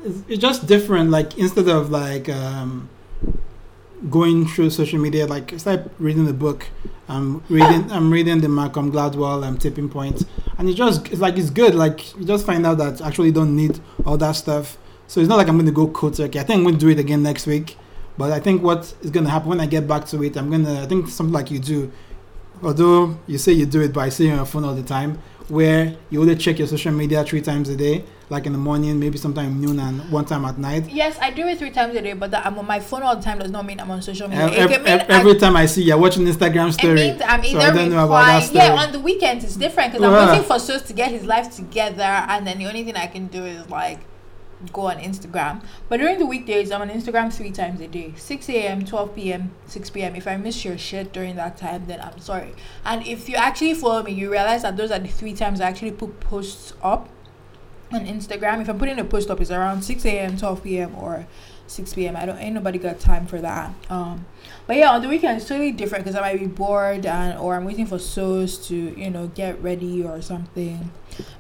it's, 0.02 0.24
it's 0.26 0.40
just 0.40 0.66
different. 0.66 1.10
Like 1.10 1.38
instead 1.38 1.68
of 1.68 1.88
like 1.90 2.28
um, 2.28 2.88
going 4.08 4.47
through 4.47 4.70
social 4.70 4.99
media, 4.99 5.26
like 5.26 5.52
it's 5.52 5.67
like 5.67 5.85
reading 5.99 6.25
the 6.25 6.32
book. 6.32 6.67
I'm 7.08 7.43
reading. 7.49 7.91
I'm 7.91 8.11
reading 8.11 8.41
the 8.41 8.49
Malcolm 8.49 8.93
Gladwell 8.93 9.44
um, 9.44 9.58
Tipping 9.58 9.88
points 9.88 10.23
Point, 10.23 10.55
and 10.58 10.69
it 10.69 10.75
just 10.75 11.08
it's 11.08 11.20
like 11.20 11.37
it's 11.37 11.50
good. 11.50 11.75
Like 11.75 12.17
you 12.17 12.25
just 12.25 12.47
find 12.47 12.64
out 12.64 12.79
that 12.79 13.00
actually 13.00 13.32
don't 13.32 13.55
need 13.56 13.81
all 14.06 14.17
that 14.17 14.32
stuff. 14.32 14.79
So 15.06 15.20
it's 15.20 15.29
not 15.29 15.37
like 15.37 15.49
I'm 15.49 15.56
going 15.56 15.67
to 15.67 15.73
go 15.73 15.88
cold 15.88 16.14
turkey. 16.14 16.38
I 16.38 16.44
think 16.44 16.64
I'm 16.64 16.73
to 16.73 16.79
do 16.79 16.88
it 16.88 16.99
again 16.99 17.23
next 17.23 17.47
week. 17.47 17.76
But 18.17 18.32
I 18.32 18.38
think 18.38 18.62
what 18.62 18.94
is 19.02 19.11
going 19.11 19.25
to 19.25 19.31
happen 19.31 19.49
when 19.49 19.61
I 19.61 19.67
get 19.67 19.88
back 19.88 20.06
to 20.06 20.23
it, 20.23 20.37
I'm 20.37 20.50
going 20.50 20.64
to. 20.64 20.82
I 20.82 20.87
think 20.87 21.08
something 21.08 21.32
like 21.32 21.50
you 21.50 21.58
do. 21.58 21.91
Although 22.62 23.19
you 23.27 23.39
say 23.39 23.53
you 23.53 23.67
do 23.67 23.81
it 23.81 23.93
by 23.93 24.08
sitting 24.08 24.32
on 24.32 24.39
your 24.39 24.46
phone 24.46 24.65
all 24.65 24.74
the 24.74 24.82
time, 24.82 25.19
where 25.48 25.96
you 26.10 26.20
only 26.20 26.36
check 26.36 26.58
your 26.58 26.69
social 26.69 26.93
media 26.93 27.24
three 27.24 27.41
times 27.41 27.69
a 27.69 27.77
day, 27.77 28.05
like 28.31 28.46
in 28.46 28.53
the 28.53 28.58
morning, 28.58 28.99
maybe 29.01 29.19
sometime 29.19 29.60
noon, 29.60 29.79
and 29.81 30.08
one 30.10 30.25
time 30.25 30.44
at 30.44 30.56
night. 30.56 30.89
Yes, 30.89 31.19
I 31.20 31.31
do 31.32 31.46
it 31.49 31.58
three 31.58 31.70
times 31.70 31.94
a 31.96 32.01
day, 32.01 32.13
but 32.13 32.31
that 32.31 32.46
I'm 32.46 32.56
on 32.58 32.67
my 32.67 32.79
phone 32.81 33.03
all 33.03 33.17
the 33.17 33.22
time 33.22 33.39
does 33.41 33.51
not 33.51 33.67
mean 33.67 33.81
I'm 33.81 33.91
on 33.91 34.01
social 34.03 34.29
media. 34.29 34.44
Ev- 34.46 34.53
It 34.53 34.58
ev- 34.60 34.70
can 34.70 34.82
mean 34.84 34.93
ev- 35.01 35.10
every 35.10 35.32
I- 35.32 35.39
time 35.39 35.56
I 35.56 35.67
see 35.67 35.82
you're 35.82 35.99
watching 35.99 36.25
Instagram 36.25 36.69
it 36.82 36.94
means 36.94 37.20
I'm 37.27 37.43
so 37.44 37.58
I 37.58 37.70
don't 37.72 37.91
know 37.91 38.05
about 38.05 38.27
that 38.27 38.43
story. 38.44 38.65
Yeah, 38.65 38.75
on 38.77 38.93
the 38.93 39.01
weekends 39.01 39.44
it's 39.44 39.56
different 39.56 39.93
because 39.93 40.06
I'm 40.06 40.29
waiting 40.29 40.44
for 40.44 40.58
Sos 40.60 40.82
to 40.82 40.93
get 40.93 41.10
his 41.10 41.25
life 41.25 41.55
together, 41.55 42.03
and 42.03 42.46
then 42.46 42.58
the 42.58 42.67
only 42.67 42.84
thing 42.84 42.96
I 42.96 43.06
can 43.08 43.27
do 43.27 43.44
is 43.44 43.69
like 43.69 43.99
go 44.72 44.82
on 44.82 44.99
Instagram. 44.99 45.63
But 45.89 45.99
during 46.01 46.19
the 46.19 46.27
weekdays, 46.27 46.70
I'm 46.70 46.82
on 46.82 46.91
Instagram 46.91 47.32
three 47.32 47.51
times 47.51 47.81
a 47.81 47.89
day: 47.89 48.13
6 48.17 48.49
a.m., 48.51 48.84
12 48.84 49.15
p.m., 49.17 49.51
6 49.67 49.91
p.m. 49.91 50.15
If 50.15 50.29
I 50.29 50.37
miss 50.37 50.65
your 50.65 50.77
shit 50.79 51.13
during 51.13 51.34
that 51.37 51.56
time, 51.56 51.87
then 51.87 52.01
I'm 52.01 52.20
sorry. 52.20 52.53
And 52.84 53.05
if 53.06 53.29
you 53.29 53.37
actually 53.37 53.75
follow 53.75 54.03
me, 54.03 54.13
you 54.13 54.31
realize 54.31 54.63
that 54.63 54.77
those 54.77 54.91
are 54.91 54.99
the 54.99 55.08
three 55.08 55.32
times 55.32 55.60
I 55.60 55.67
actually 55.69 55.93
put 55.93 56.20
posts 56.20 56.75
up 56.82 57.08
on 57.93 58.06
Instagram. 58.06 58.61
If 58.61 58.69
I'm 58.69 58.79
putting 58.79 58.99
a 58.99 59.05
post 59.05 59.31
up, 59.31 59.41
it's 59.41 59.51
around 59.51 59.82
6 59.82 60.05
a.m., 60.05 60.37
12 60.37 60.63
p.m., 60.63 60.94
or 60.97 61.27
6 61.70 61.94
p.m. 61.94 62.17
I 62.17 62.27
don't 62.27 62.39
ain't 62.39 62.55
nobody 62.55 62.79
got 62.79 62.99
time 62.99 63.27
for 63.27 63.41
that. 63.41 63.73
Um, 63.89 64.27
but 64.67 64.77
yeah, 64.77 64.91
on 64.91 65.03
the 65.03 65.09
weekend 65.09 65.39
it's 65.39 65.49
totally 65.49 65.73
different 65.73 66.05
because 66.05 66.17
I 66.17 66.20
might 66.20 66.41
be 66.41 66.47
bored 66.47 67.06
and 67.06 67.39
or 67.39 67.55
I'm 67.55 67.65
waiting 67.65 67.87
for 67.87 67.99
Sos 67.99 68.69
to 68.69 68.75
you 68.75 69.11
know 69.11 69.29
get 69.29 69.63
ready 69.63 70.03
or 70.03 70.20
something. 70.20 70.91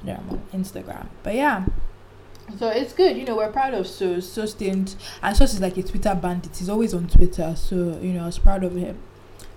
Then 0.04 0.18
I'm 0.18 0.30
on 0.30 0.42
Instagram. 0.52 1.08
But 1.22 1.34
yeah. 1.34 1.66
So 2.58 2.68
it's 2.68 2.92
good, 2.92 3.16
you 3.16 3.24
know, 3.24 3.36
we're 3.36 3.52
proud 3.52 3.74
of 3.74 3.86
Sos. 3.86 4.28
Sos 4.28 4.54
didn't 4.54 4.96
and 5.22 5.36
Sos 5.36 5.54
is 5.54 5.60
like 5.60 5.76
a 5.76 5.82
Twitter 5.82 6.14
bandit. 6.14 6.56
He's 6.56 6.68
always 6.68 6.94
on 6.94 7.08
Twitter. 7.08 7.54
So, 7.56 7.98
you 8.00 8.12
know, 8.12 8.22
I 8.22 8.26
was 8.26 8.38
proud 8.38 8.64
of 8.64 8.74
him 8.76 8.98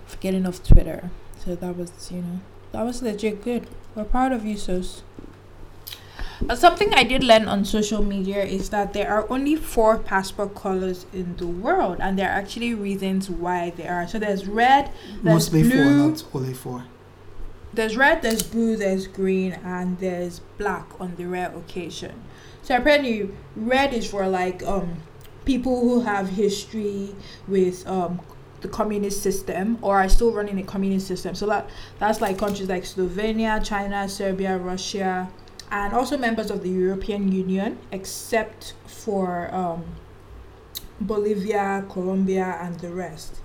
for 0.06 0.16
getting 0.18 0.46
off 0.46 0.62
Twitter. 0.62 1.10
So 1.44 1.54
that 1.54 1.76
was, 1.76 2.10
you 2.10 2.22
know, 2.22 2.40
that 2.72 2.84
was 2.84 3.02
legit 3.02 3.44
good. 3.44 3.66
We're 3.94 4.04
proud 4.04 4.32
of 4.32 4.44
you, 4.44 4.56
Sos. 4.56 5.02
Uh, 6.48 6.54
something 6.54 6.92
I 6.92 7.04
did 7.04 7.24
learn 7.24 7.46
on 7.48 7.64
social 7.64 8.02
media 8.02 8.44
is 8.44 8.68
that 8.70 8.92
there 8.92 9.10
are 9.10 9.26
only 9.30 9.56
four 9.56 9.98
passport 9.98 10.54
colors 10.54 11.06
in 11.12 11.36
the 11.38 11.46
world, 11.46 11.98
and 12.00 12.18
there 12.18 12.28
are 12.28 12.32
actually 12.38 12.74
reasons 12.74 13.30
why 13.30 13.70
there 13.70 13.92
are. 13.94 14.06
So 14.06 14.18
there's 14.18 14.46
red, 14.46 14.90
there's 15.22 15.34
Mostly 15.52 15.62
four, 15.62 15.70
blue, 15.70 16.08
not 16.10 16.24
only 16.34 16.52
four. 16.52 16.84
there's 17.72 17.96
red, 17.96 18.20
there's 18.22 18.42
blue, 18.42 18.76
there's 18.76 19.06
green, 19.06 19.52
and 19.64 19.98
there's 20.00 20.40
black 20.58 20.86
on 21.00 21.16
the 21.16 21.24
rare 21.26 21.50
occasion. 21.56 22.22
So 22.62 22.76
apparently, 22.76 23.30
red 23.56 23.94
is 23.94 24.06
for 24.10 24.28
like 24.28 24.62
um 24.64 24.98
people 25.46 25.80
who 25.80 26.00
have 26.02 26.28
history 26.30 27.14
with 27.48 27.86
um 27.86 28.20
the 28.60 28.68
communist 28.68 29.22
system 29.22 29.78
or 29.82 29.96
are 29.98 30.08
still 30.08 30.32
running 30.32 30.58
a 30.58 30.62
communist 30.62 31.06
system. 31.06 31.34
So 31.34 31.46
that 31.46 31.68
that's 31.98 32.20
like 32.20 32.38
countries 32.38 32.68
like 32.68 32.84
Slovenia, 32.84 33.64
China, 33.64 34.08
Serbia, 34.08 34.56
Russia, 34.58 35.28
and 35.70 35.92
also 35.94 36.16
members 36.16 36.50
of 36.50 36.62
the 36.62 36.68
European 36.70 37.30
Union, 37.32 37.78
except 37.92 38.74
for 38.86 39.52
um 39.54 39.84
Bolivia, 41.00 41.84
Colombia, 41.90 42.58
and 42.60 42.78
the 42.80 42.90
rest. 42.90 43.40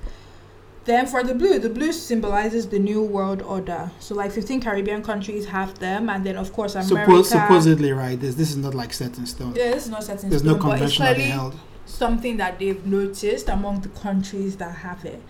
Then 0.85 1.05
for 1.05 1.23
the 1.23 1.35
blue, 1.35 1.59
the 1.59 1.69
blue 1.69 1.91
symbolizes 1.91 2.67
the 2.67 2.79
new 2.79 3.01
world 3.03 3.41
order. 3.41 3.91
So 3.99 4.15
like 4.15 4.31
15 4.31 4.61
Caribbean 4.61 5.03
countries 5.03 5.45
have 5.47 5.77
them, 5.79 6.09
and 6.09 6.25
then 6.25 6.35
of 6.38 6.53
course 6.53 6.75
America. 6.75 7.11
Suppos- 7.11 7.25
supposedly, 7.25 7.91
right? 7.91 8.19
This 8.19 8.35
this 8.35 8.49
is 8.51 8.57
not 8.57 8.73
like 8.73 8.93
set 8.93 9.17
in 9.17 9.25
stone. 9.25 9.53
Yeah, 9.55 9.71
this 9.71 9.85
is 9.85 9.89
not 9.91 10.03
set 10.03 10.23
in 10.23 10.29
There's 10.29 10.41
stone, 10.41 10.53
no 10.59 10.63
but 10.63 10.69
convention 10.79 11.15
held. 11.31 11.55
something 11.85 12.38
that 12.38 12.59
they've 12.59 12.85
noticed 12.85 13.49
among 13.49 13.81
the 13.81 13.89
countries 13.89 14.57
that 14.57 14.73
have 14.77 15.05
it. 15.05 15.21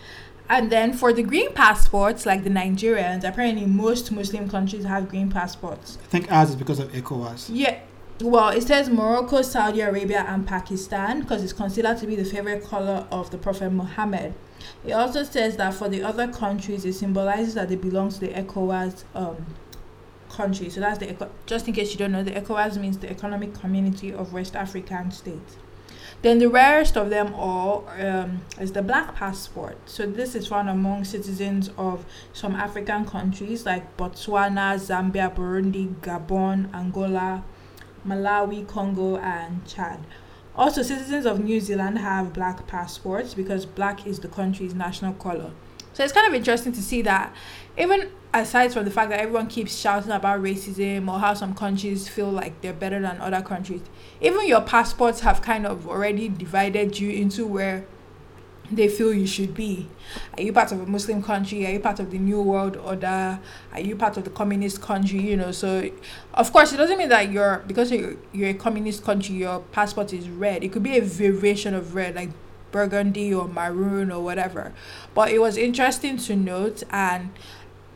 And 0.49 0.71
then 0.71 0.93
for 0.93 1.13
the 1.13 1.21
green 1.21 1.53
passports, 1.53 2.25
like 2.25 2.43
the 2.43 2.49
Nigerians, 2.49 3.23
apparently 3.23 3.67
most 3.67 4.11
Muslim 4.11 4.49
countries 4.49 4.83
have 4.83 5.07
green 5.07 5.29
passports. 5.29 5.99
I 6.01 6.07
think 6.07 6.31
ours 6.31 6.49
is 6.49 6.55
because 6.55 6.79
of 6.79 6.91
ECOWAS. 6.91 7.49
Yeah. 7.53 7.79
Well, 8.21 8.49
it 8.49 8.63
says 8.63 8.89
Morocco, 8.89 9.43
Saudi 9.43 9.81
Arabia, 9.81 10.25
and 10.27 10.45
Pakistan 10.45 11.21
because 11.21 11.43
it's 11.43 11.53
considered 11.53 11.99
to 11.99 12.07
be 12.07 12.15
the 12.15 12.25
favorite 12.25 12.65
color 12.65 13.07
of 13.11 13.29
the 13.29 13.37
Prophet 13.37 13.69
Muhammad. 13.69 14.33
It 14.85 14.91
also 14.91 15.23
says 15.23 15.55
that 15.57 15.73
for 15.75 15.87
the 15.87 16.01
other 16.03 16.27
countries, 16.27 16.83
it 16.83 16.93
symbolizes 16.93 17.53
that 17.53 17.69
they 17.69 17.75
belong 17.75 18.09
to 18.09 18.19
the 18.19 18.29
ECOWAS 18.29 19.03
um, 19.13 19.45
country. 20.29 20.69
So 20.69 20.81
that's 20.81 20.97
the 20.97 21.29
just 21.45 21.67
in 21.67 21.73
case 21.73 21.91
you 21.91 21.97
don't 21.97 22.11
know, 22.11 22.23
the 22.23 22.31
ECOWAS 22.31 22.77
means 22.77 22.97
the 22.97 23.09
Economic 23.09 23.53
Community 23.53 24.11
of 24.11 24.33
West 24.33 24.55
African 24.55 25.11
States. 25.11 25.57
Then 26.21 26.39
the 26.39 26.49
rarest 26.49 26.97
of 26.97 27.09
them 27.09 27.33
all 27.33 27.87
um, 27.97 28.41
is 28.59 28.73
the 28.73 28.81
black 28.81 29.15
passport. 29.15 29.77
So 29.85 30.05
this 30.05 30.35
is 30.35 30.47
found 30.47 30.69
among 30.69 31.05
citizens 31.05 31.69
of 31.77 32.05
some 32.33 32.55
African 32.55 33.05
countries 33.05 33.65
like 33.65 33.95
Botswana, 33.95 34.75
Zambia, 34.75 35.33
Burundi, 35.33 35.95
Gabon, 36.01 36.73
Angola, 36.73 37.43
Malawi, 38.05 38.67
Congo, 38.67 39.17
and 39.17 39.65
Chad. 39.65 39.99
Also, 40.55 40.81
citizens 40.81 41.25
of 41.25 41.41
New 41.41 41.61
Zealand 41.61 41.99
have 41.99 42.33
black 42.33 42.67
passports 42.67 43.33
because 43.33 43.65
black 43.65 44.05
is 44.05 44.19
the 44.19 44.27
country's 44.27 44.73
national 44.73 45.13
color. 45.13 45.51
So 45.93 46.03
it's 46.03 46.11
kind 46.11 46.27
of 46.27 46.33
interesting 46.33 46.73
to 46.73 46.81
see 46.81 47.01
that, 47.03 47.33
even 47.77 48.09
aside 48.33 48.71
from 48.71 48.85
the 48.85 48.91
fact 48.91 49.09
that 49.09 49.19
everyone 49.19 49.47
keeps 49.47 49.75
shouting 49.75 50.11
about 50.11 50.41
racism 50.41 51.07
or 51.11 51.19
how 51.19 51.33
some 51.33 51.55
countries 51.55 52.07
feel 52.07 52.29
like 52.29 52.61
they're 52.61 52.73
better 52.73 53.01
than 53.01 53.19
other 53.19 53.41
countries, 53.41 53.81
even 54.21 54.47
your 54.47 54.61
passports 54.61 55.21
have 55.21 55.41
kind 55.41 55.65
of 55.65 55.87
already 55.87 56.29
divided 56.29 56.99
you 56.99 57.09
into 57.09 57.45
where 57.45 57.85
they 58.71 58.87
feel 58.87 59.11
you 59.11 59.25
should 59.25 59.53
be. 59.55 59.87
Are 60.37 60.43
you 60.43 60.53
part 60.53 60.71
of 60.71 60.79
a 60.81 60.85
Muslim 60.85 61.23
country? 61.23 61.65
Are 61.65 61.71
you 61.71 61.79
part 61.79 61.99
of 61.99 62.11
the 62.11 62.19
New 62.19 62.41
World 62.41 62.77
Order? 62.77 63.39
Are 63.73 63.79
you 63.79 63.95
part 63.95 64.17
of 64.17 64.25
the 64.25 64.29
communist 64.29 64.81
country? 64.81 65.19
You 65.19 65.37
know, 65.37 65.51
so 65.51 65.89
of 66.35 66.53
course 66.53 66.71
it 66.71 66.77
doesn't 66.77 66.97
mean 66.97 67.09
that 67.09 67.31
you're 67.31 67.63
because 67.65 67.91
you're, 67.91 68.15
you're 68.31 68.49
a 68.49 68.53
communist 68.53 69.03
country, 69.03 69.35
your 69.35 69.59
passport 69.71 70.13
is 70.13 70.29
red. 70.29 70.63
It 70.63 70.71
could 70.71 70.83
be 70.83 70.97
a 70.97 71.01
variation 71.01 71.73
of 71.73 71.95
red, 71.95 72.15
like 72.15 72.29
burgundy 72.71 73.33
or 73.33 73.47
maroon 73.47 74.11
or 74.11 74.23
whatever. 74.23 74.73
But 75.13 75.31
it 75.31 75.39
was 75.39 75.57
interesting 75.57 76.17
to 76.17 76.35
note 76.35 76.83
and 76.91 77.31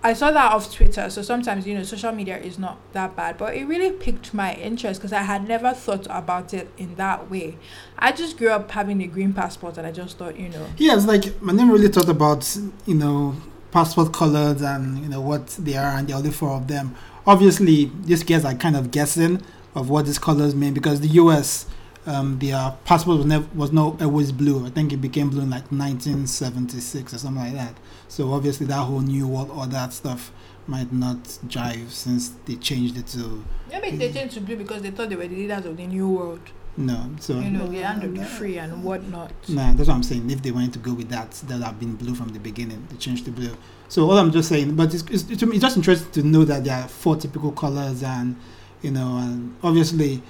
I 0.06 0.12
saw 0.12 0.32
that 0.32 0.52
off 0.52 0.74
Twitter, 0.74 1.10
so 1.10 1.22
sometimes 1.22 1.66
you 1.66 1.74
know 1.76 1.84
social 1.84 2.12
media 2.12 2.38
is 2.38 2.60
not 2.60 2.78
that 2.92 3.16
bad, 3.16 3.38
but 3.38 3.56
it 3.56 3.64
really 3.64 3.90
piqued 3.90 4.34
my 4.34 4.54
interest 4.56 5.00
because 5.00 5.14
I 5.14 5.22
had 5.22 5.48
never 5.48 5.74
thought 5.74 6.06
about 6.10 6.54
it 6.54 6.70
in 6.78 6.96
that 6.96 7.32
way. 7.32 7.58
I 7.98 8.12
just 8.12 8.38
grew 8.38 8.50
up 8.50 8.70
having 8.72 9.02
a 9.02 9.08
green 9.08 9.32
passport, 9.32 9.78
and 9.78 9.88
I 9.88 9.94
just 9.94 10.18
thought, 10.18 10.38
you 10.38 10.50
know, 10.50 10.68
Yeah, 10.78 10.96
it's 10.96 11.06
like 11.06 11.28
I 11.28 11.54
never 11.54 11.72
really 11.72 11.88
thought 11.88 12.10
about 12.10 12.58
you 12.86 12.96
know 12.96 13.36
passport 13.72 14.14
colors 14.14 14.62
and 14.62 15.00
you 15.00 15.08
know 15.08 15.22
what 15.22 15.48
they 15.48 15.78
are 15.78 15.98
and 15.98 16.08
the 16.08 16.14
only 16.14 16.32
four 16.32 16.50
of 16.50 16.68
them. 16.68 16.96
Obviously, 17.26 17.90
these 18.02 18.24
guys 18.24 18.44
are 18.44 18.54
kind 18.56 18.76
of 18.76 18.92
guessing 18.92 19.42
of 19.74 19.90
what 19.90 20.06
these 20.06 20.20
colors 20.20 20.54
mean 20.54 20.74
because 20.74 21.00
the 21.00 21.08
U.S. 21.08 21.66
Um, 22.06 22.38
their 22.40 22.76
passport 22.84 23.20
was 23.20 23.26
never 23.26 23.48
was 23.56 23.72
not 23.72 24.02
always 24.02 24.34
blue. 24.34 24.66
I 24.66 24.70
think 24.70 24.92
it 24.92 24.98
became 24.98 25.30
blue 25.30 25.44
in 25.44 25.50
like 25.50 25.72
1976 25.72 27.14
or 27.14 27.18
something 27.18 27.42
like 27.42 27.54
that. 27.54 27.76
So 28.14 28.32
obviously, 28.32 28.68
that 28.68 28.76
whole 28.76 29.00
new 29.00 29.28
world 29.28 29.50
or 29.50 29.66
that 29.66 29.92
stuff 29.92 30.32
might 30.68 30.94
not 30.94 31.24
jive 31.48 31.90
since 31.90 32.30
they 32.46 32.58
changed 32.58 32.96
it 32.96 33.08
to 33.08 33.44
maybe 33.72 33.98
they 33.98 34.14
changed 34.14 34.36
to 34.36 34.42
blue 34.42 34.56
because 34.56 34.84
they 34.84 34.92
thought 34.92 35.10
they 35.10 35.16
were 35.16 35.28
the 35.28 35.36
leaders 35.36 35.66
of 35.66 35.76
the 35.78 35.88
new 35.88 36.08
world. 36.08 36.40
no. 36.78 37.10
So 37.20 37.40
You 37.40 37.50
know, 37.50 37.66
they 37.66 37.80
had 37.80 38.02
to 38.02 38.08
be 38.08 38.24
free 38.24 38.60
and 38.60 38.84
whatnot. 38.84 39.32
Nah, 39.50 39.74
that's 39.74 39.90
what 39.90 39.96
I'm 39.96 40.04
saying. 40.04 40.30
If 40.30 40.44
they 40.44 40.52
wanted 40.52 40.74
to 40.74 40.80
go 40.80 40.94
with 40.94 41.10
that, 41.10 41.32
that 41.32 41.56
would 41.56 41.64
have 41.64 41.80
been 41.80 41.96
blue 41.96 42.14
from 42.14 42.30
the 42.30 42.40
beginning. 42.40 42.86
They 42.92 42.98
changed 42.98 43.26
to 43.26 43.32
blue. 43.32 43.58
So 43.90 44.08
all 44.08 44.20
I'm 44.20 44.32
just 44.32 44.48
saying, 44.48 44.76
but 44.76 44.94
it's, 44.94 45.04
it's, 45.10 45.28
it's 45.32 45.60
just 45.60 45.78
interesting 45.78 46.12
to 46.12 46.22
know 46.22 46.46
that 46.46 46.66
there 46.66 46.78
are 46.84 46.88
four 46.88 47.16
typical 47.16 47.52
colors, 47.52 48.04
and 48.04 48.36
you 48.84 48.92
know, 48.92 49.18
and 49.18 49.56
obviously, 49.64 50.22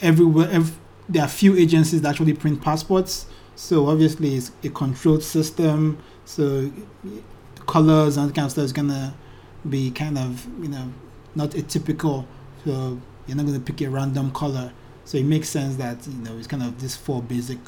everywhere, 0.00 0.48
ev 0.50 0.78
there 1.06 1.22
are 1.22 1.28
few 1.28 1.54
agencies 1.54 2.00
that 2.00 2.08
actually 2.08 2.32
print 2.32 2.62
passports. 2.62 3.26
So 3.56 3.88
obviously, 3.88 4.36
it's 4.36 4.52
a 4.64 4.70
controlled 4.70 5.22
system. 5.22 5.98
So 6.28 6.70
colors 7.66 8.18
and 8.18 8.34
kind 8.34 8.44
of 8.44 8.52
stuff 8.52 8.64
is 8.66 8.72
gonna 8.74 9.14
be 9.68 9.90
kind 9.90 10.18
of 10.18 10.46
you 10.62 10.68
know 10.68 10.92
not 11.34 11.50
atypical. 11.52 12.26
So 12.66 13.00
you're 13.26 13.36
not 13.36 13.46
gonna 13.46 13.60
pick 13.60 13.80
a 13.80 13.88
random 13.88 14.30
color. 14.32 14.72
So 15.06 15.16
it 15.16 15.24
makes 15.24 15.48
sense 15.48 15.76
that 15.76 16.06
you 16.06 16.18
know 16.22 16.36
it's 16.36 16.46
kind 16.46 16.62
of 16.62 16.78
these 16.82 16.94
four 16.94 17.22
basic 17.22 17.58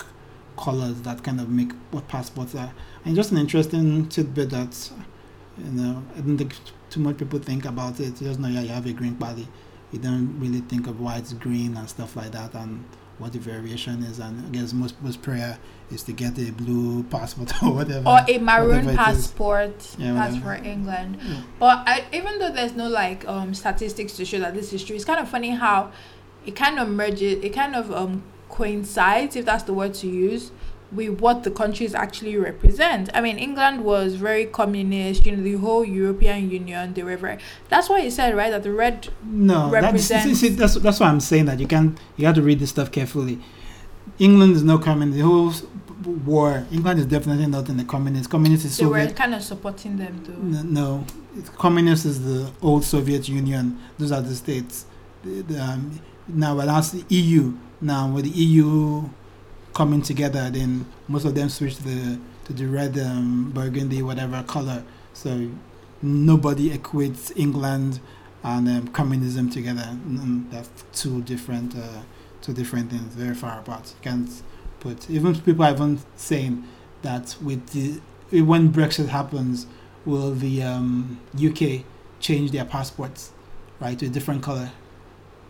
colors 0.59 1.01
that 1.03 1.25
kind 1.25 1.41
of 1.41 1.49
make 1.49 1.73
what 1.91 2.07
passports 2.09 2.55
are. 2.55 2.75
And 3.07 3.17
just 3.17 3.33
an 3.33 3.39
interesting 3.39 4.11
tidbit 4.11 4.51
that 4.51 4.91
you 5.57 5.71
know 5.71 6.03
I 6.15 6.21
don't 6.21 6.37
think 6.37 6.55
too 6.91 7.01
much 7.01 7.17
people 7.17 7.39
think 7.39 7.65
about 7.65 7.99
it. 7.99 8.21
You 8.21 8.29
just 8.29 8.41
know 8.41 8.49
yeah 8.49 8.61
you 8.61 8.69
have 8.69 8.85
a 8.85 8.93
green 8.93 9.15
body. 9.15 9.49
You 9.91 10.01
don't 10.01 10.39
really 10.39 10.61
think 10.61 10.87
of 10.87 11.01
why 11.01 11.17
it's 11.17 11.33
green 11.33 11.79
and 11.79 11.89
stuff 11.89 12.15
like 12.15 12.33
that 12.33 12.53
and 12.53 12.85
what 13.21 13.33
the 13.33 13.39
variation 13.39 14.03
is. 14.03 14.19
And 14.19 14.45
I 14.47 14.49
guess 14.51 14.73
most 14.73 14.97
people's 14.97 15.17
prayer 15.17 15.59
is 15.91 16.03
to 16.05 16.13
get 16.13 16.39
a 16.39 16.51
blue 16.51 17.03
passport 17.05 17.53
or 17.63 17.73
whatever. 17.75 18.09
Or 18.09 18.21
a 18.29 18.39
maroon 18.39 18.87
Whatever 18.87 18.89
it 18.89 18.93
is. 18.93 18.97
passport. 18.97 19.95
Yeah, 19.99 20.15
that's 20.15 20.37
for 20.39 20.55
England. 20.55 21.19
Yeah. 21.23 21.43
But 21.59 21.79
I, 21.87 22.05
even 22.13 22.39
though 22.39 22.51
there's 22.51 22.75
no 22.75 22.89
like 22.89 23.27
um 23.29 23.55
statistics 23.55 24.15
to 24.17 24.25
show 24.25 24.39
that 24.41 24.55
this 24.55 24.73
is 24.73 24.83
true, 24.85 24.97
it's 24.97 25.05
kind 25.05 25.21
of 25.21 25.29
funny 25.29 25.51
how 25.51 25.93
it 26.47 26.57
kind 26.57 26.79
of 26.81 26.89
merges, 26.89 27.45
it 27.45 27.51
kind 27.51 27.77
of 27.77 27.93
um 27.93 28.23
coincides, 28.49 29.37
if 29.37 29.45
that's 29.45 29.65
the 29.65 29.73
word 29.75 29.95
to 29.95 30.09
use, 30.09 30.51
with 30.93 31.21
what 31.21 31.45
the 31.45 31.51
countries 31.51 31.95
actually 31.95 32.37
represent. 32.37 33.09
I 33.15 33.21
mean, 33.21 33.39
England 33.39 33.85
was 33.85 34.15
very 34.17 34.47
communist. 34.47 35.25
You 35.25 35.37
know, 35.37 35.43
the 35.43 35.55
whole 35.55 35.85
European 35.85 36.51
Union, 36.51 36.95
they 36.95 37.03
were 37.03 37.17
very. 37.17 37.39
That's 37.69 37.89
why 37.89 38.01
you 38.01 38.11
said 38.11 38.35
right 38.37 38.51
that 38.51 38.63
the 38.63 38.73
red. 38.73 39.09
No, 39.25 39.71
that's, 39.71 40.05
see, 40.05 40.49
that's 40.49 40.75
that's 40.75 41.01
why 41.01 41.09
I'm 41.09 41.21
saying 41.21 41.47
that 41.47 41.61
you 41.61 41.67
can 41.67 41.97
you 42.17 42.27
have 42.27 42.35
to 42.37 42.43
read 42.43 42.59
this 42.59 42.71
stuff 42.71 42.91
carefully. 42.91 43.41
England 44.19 44.57
is 44.57 44.63
no 44.63 44.79
communist. 44.79 45.19
The 45.19 45.25
whole 45.25 45.53
war, 46.25 46.67
England 46.73 46.99
is 47.01 47.07
definitely 47.07 47.47
not 47.47 47.69
in 47.69 47.77
the 47.77 47.85
communist. 47.85 48.31
Communist 48.31 48.65
is 48.65 48.77
They 48.77 48.87
were 48.87 49.07
kind 49.09 49.35
of 49.35 49.43
supporting 49.43 49.97
them. 49.97 50.23
N- 50.29 50.73
No, 50.73 51.05
it's, 51.37 51.49
communist 51.51 52.05
is 52.07 52.25
the 52.25 52.51
old 52.63 52.85
Soviet 52.85 53.29
Union. 53.29 53.79
Those 53.99 54.13
are 54.13 54.21
the 54.21 54.35
states. 54.35 54.87
The, 55.23 55.43
the, 55.43 55.63
um, 55.63 56.01
now, 56.29 56.57
when 56.57 56.67
that's 56.67 56.91
the 56.91 57.05
EU. 57.15 57.55
Now, 57.81 58.09
with 58.11 58.25
the 58.25 58.31
EU 58.31 59.09
coming 59.75 60.03
together, 60.03 60.51
then 60.51 60.87
most 61.09 61.25
of 61.25 61.35
them 61.35 61.49
switch 61.49 61.79
the 61.79 62.19
to 62.45 62.53
the 62.53 62.67
red, 62.67 62.99
um, 62.99 63.51
burgundy, 63.53 64.03
whatever 64.03 64.43
color. 64.43 64.83
So 65.13 65.51
nobody 66.03 66.71
equates 66.77 67.33
England 67.37 68.01
and 68.43 68.69
um, 68.69 68.89
communism 68.89 69.51
together. 69.51 69.83
Mm, 69.83 70.51
that's 70.51 70.71
two 70.93 71.23
different, 71.23 71.77
uh, 71.77 72.03
two 72.43 72.53
different 72.53 72.91
things, 72.91 73.15
very 73.15 73.35
far 73.35 73.61
apart. 73.61 73.95
You 73.99 74.11
can't 74.11 74.43
put. 74.81 75.09
Even 75.11 75.39
people 75.41 75.65
are 75.65 75.73
even 75.73 76.01
saying 76.17 76.65
that 77.03 77.37
with 77.43 77.69
the 77.69 78.01
when 78.43 78.73
Brexit 78.73 79.09
happens, 79.09 79.67
will 80.05 80.35
the 80.35 80.63
um, 80.63 81.21
UK 81.35 81.85
change 82.21 82.53
their 82.53 82.65
passports, 82.65 83.33
right, 83.81 83.99
to 83.99 84.07
a 84.07 84.09
different 84.09 84.43
color? 84.43 84.71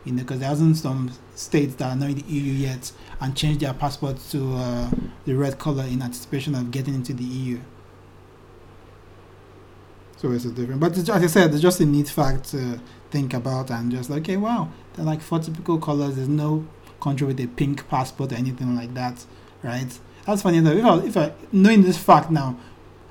You 0.04 0.12
know, 0.12 0.22
because 0.22 0.40
there 0.40 0.48
hasn't 0.48 0.78
some 0.78 1.12
states 1.34 1.74
that 1.76 1.92
are 1.92 1.96
not 1.96 2.10
in 2.10 2.16
the 2.16 2.24
EU 2.24 2.52
yet 2.52 2.90
and 3.20 3.36
change 3.36 3.58
their 3.58 3.74
passports 3.74 4.30
to 4.32 4.54
uh, 4.54 4.90
the 5.26 5.34
red 5.34 5.58
color 5.58 5.84
in 5.84 6.02
anticipation 6.02 6.54
of 6.54 6.70
getting 6.70 6.94
into 6.94 7.12
the 7.12 7.24
EU. 7.24 7.58
So 10.16 10.32
it's 10.32 10.44
a 10.44 10.50
different, 10.50 10.80
but 10.80 10.96
it's, 10.98 11.08
as 11.08 11.22
I 11.22 11.26
said, 11.26 11.52
it's 11.52 11.62
just 11.62 11.80
a 11.80 11.86
neat 11.86 12.08
fact 12.08 12.50
to 12.50 12.78
think 13.10 13.32
about 13.32 13.70
and 13.70 13.90
just 13.90 14.10
like, 14.10 14.22
okay, 14.22 14.36
wow, 14.36 14.68
they're 14.94 15.04
like 15.04 15.22
four 15.22 15.38
typical 15.38 15.78
colors. 15.78 16.16
There's 16.16 16.28
no 16.28 16.66
country 17.00 17.26
with 17.26 17.40
a 17.40 17.46
pink 17.46 17.88
passport 17.88 18.32
or 18.32 18.36
anything 18.36 18.76
like 18.76 18.92
that, 18.94 19.24
right? 19.62 19.98
That's 20.26 20.42
funny 20.42 20.60
though. 20.60 20.76
If 20.76 20.84
I, 20.84 20.98
if 20.98 21.16
I 21.16 21.32
knowing 21.52 21.82
this 21.82 21.96
fact 21.96 22.30
now, 22.30 22.58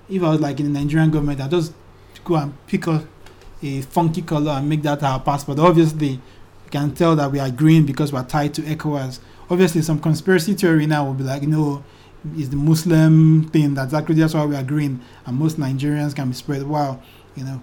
if 0.08 0.24
I 0.24 0.30
was 0.30 0.40
like 0.40 0.60
in 0.60 0.72
the 0.72 0.80
Nigerian 0.80 1.12
government, 1.12 1.42
I'd 1.42 1.52
just 1.52 1.74
go 2.24 2.36
and 2.36 2.54
pick 2.68 2.88
a, 2.88 3.08
a 3.62 3.82
funky 3.82 4.22
color 4.22 4.52
and 4.52 4.70
make 4.70 4.82
that 4.84 5.04
our 5.04 5.20
passport. 5.20 5.60
Obviously, 5.60 6.10
you 6.10 6.70
can 6.70 6.94
tell 6.94 7.16
that 7.16 7.32
we 7.32 7.40
are 7.40 7.50
green 7.50 7.86
because 7.86 8.14
we're 8.14 8.24
tied 8.24 8.54
to 8.56 8.62
ECOWAS. 8.62 9.20
Obviously, 9.50 9.82
some 9.82 10.00
conspiracy 10.00 10.54
theory 10.54 10.86
now 10.86 11.06
will 11.06 11.14
be 11.14 11.24
like, 11.24 11.42
know, 11.44 11.84
it's 12.36 12.50
the 12.50 12.56
Muslim 12.56 13.50
thing. 13.50 13.74
That's 13.74 13.94
actually 13.94 14.16
that's 14.16 14.34
why 14.34 14.46
we 14.46 14.56
are 14.56 14.64
green, 14.64 15.02
and 15.26 15.38
most 15.38 15.58
Nigerians 15.58 16.16
can 16.16 16.30
be 16.30 16.36
spread. 16.36 16.64
Wow, 16.64 17.02
you 17.36 17.44
know, 17.44 17.62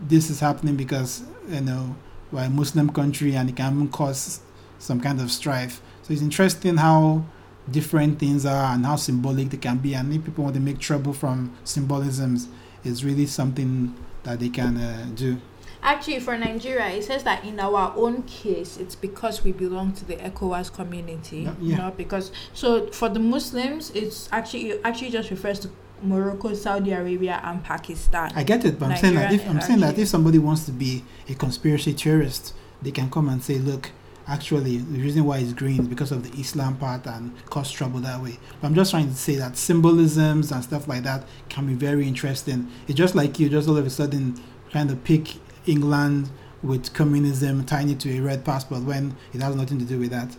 this 0.00 0.30
is 0.30 0.40
happening 0.40 0.76
because 0.76 1.22
you 1.48 1.60
know 1.60 1.94
we're 2.32 2.44
a 2.44 2.50
Muslim 2.50 2.90
country 2.90 3.34
and 3.34 3.48
it 3.48 3.56
can 3.56 3.88
cause 3.88 4.40
some 4.78 5.00
kind 5.00 5.20
of 5.20 5.30
strife. 5.30 5.80
So 6.02 6.12
it's 6.12 6.22
interesting 6.22 6.76
how 6.76 7.24
different 7.70 8.18
things 8.18 8.46
are 8.46 8.74
and 8.74 8.84
how 8.84 8.96
symbolic 8.96 9.50
they 9.50 9.56
can 9.56 9.78
be. 9.78 9.94
And 9.94 10.12
if 10.12 10.24
people 10.24 10.44
want 10.44 10.54
to 10.54 10.60
make 10.60 10.78
trouble 10.78 11.12
from 11.12 11.56
symbolisms, 11.64 12.48
it's 12.84 13.04
really 13.04 13.26
something 13.26 13.94
that 14.22 14.40
they 14.40 14.48
can 14.48 14.76
uh, 14.76 15.08
do. 15.14 15.40
Actually, 15.82 16.20
for 16.20 16.36
Nigeria, 16.36 16.88
it 16.88 17.04
says 17.04 17.22
that 17.24 17.44
in 17.44 17.58
our 17.58 17.92
own 17.96 18.22
case, 18.24 18.76
it's 18.76 18.94
because 18.94 19.44
we 19.44 19.52
belong 19.52 19.92
to 19.92 20.04
the 20.04 20.16
ECOWAS 20.16 20.72
community, 20.72 21.44
No, 21.44 21.56
yeah. 21.60 21.76
not 21.76 21.96
because. 21.96 22.32
So 22.52 22.88
for 22.88 23.08
the 23.08 23.18
Muslims, 23.20 23.90
it's 23.90 24.28
actually 24.30 24.70
it 24.70 24.80
actually 24.84 25.10
just 25.10 25.30
refers 25.30 25.58
to 25.60 25.70
Morocco, 26.02 26.54
Saudi 26.54 26.92
Arabia, 26.92 27.40
and 27.44 27.62
Pakistan. 27.62 28.32
I 28.34 28.42
get 28.42 28.64
it, 28.64 28.78
but 28.78 28.90
I'm 28.90 28.96
saying 28.96 29.14
that 29.14 29.32
if 29.32 29.48
I'm 29.48 29.60
saying 29.60 29.80
that 29.80 29.98
if 29.98 30.08
somebody 30.08 30.38
wants 30.38 30.64
to 30.66 30.72
be 30.72 31.04
a 31.28 31.34
conspiracy 31.34 31.92
theorist, 31.92 32.54
they 32.82 32.90
can 32.90 33.10
come 33.10 33.28
and 33.28 33.42
say, 33.42 33.58
look, 33.58 33.90
actually 34.26 34.78
the 34.78 35.00
reason 35.00 35.24
why 35.24 35.38
it's 35.38 35.52
green 35.52 35.80
is 35.80 35.88
because 35.88 36.12
of 36.12 36.22
the 36.30 36.40
Islam 36.40 36.76
part 36.76 37.06
and 37.06 37.32
cause 37.50 37.70
trouble 37.70 38.00
that 38.00 38.22
way. 38.22 38.38
But 38.60 38.68
I'm 38.68 38.74
just 38.74 38.90
trying 38.92 39.08
to 39.08 39.14
say 39.14 39.36
that 39.36 39.56
symbolisms 39.56 40.52
and 40.52 40.62
stuff 40.62 40.86
like 40.88 41.02
that 41.02 41.24
can 41.48 41.66
be 41.66 41.74
very 41.74 42.06
interesting. 42.06 42.68
It's 42.86 42.96
just 42.96 43.14
like 43.14 43.38
you 43.38 43.48
just 43.48 43.68
all 43.68 43.76
of 43.76 43.86
a 43.86 43.90
sudden 43.90 44.40
trying 44.70 44.88
to 44.88 44.96
pick 44.96 45.34
England 45.66 46.30
with 46.62 46.92
communism, 46.92 47.64
tying 47.64 47.90
it 47.90 48.00
to 48.00 48.16
a 48.16 48.20
red 48.20 48.44
passport 48.44 48.82
when 48.82 49.16
it 49.32 49.40
has 49.40 49.54
nothing 49.54 49.78
to 49.78 49.84
do 49.84 49.98
with 49.98 50.10
that. 50.10 50.36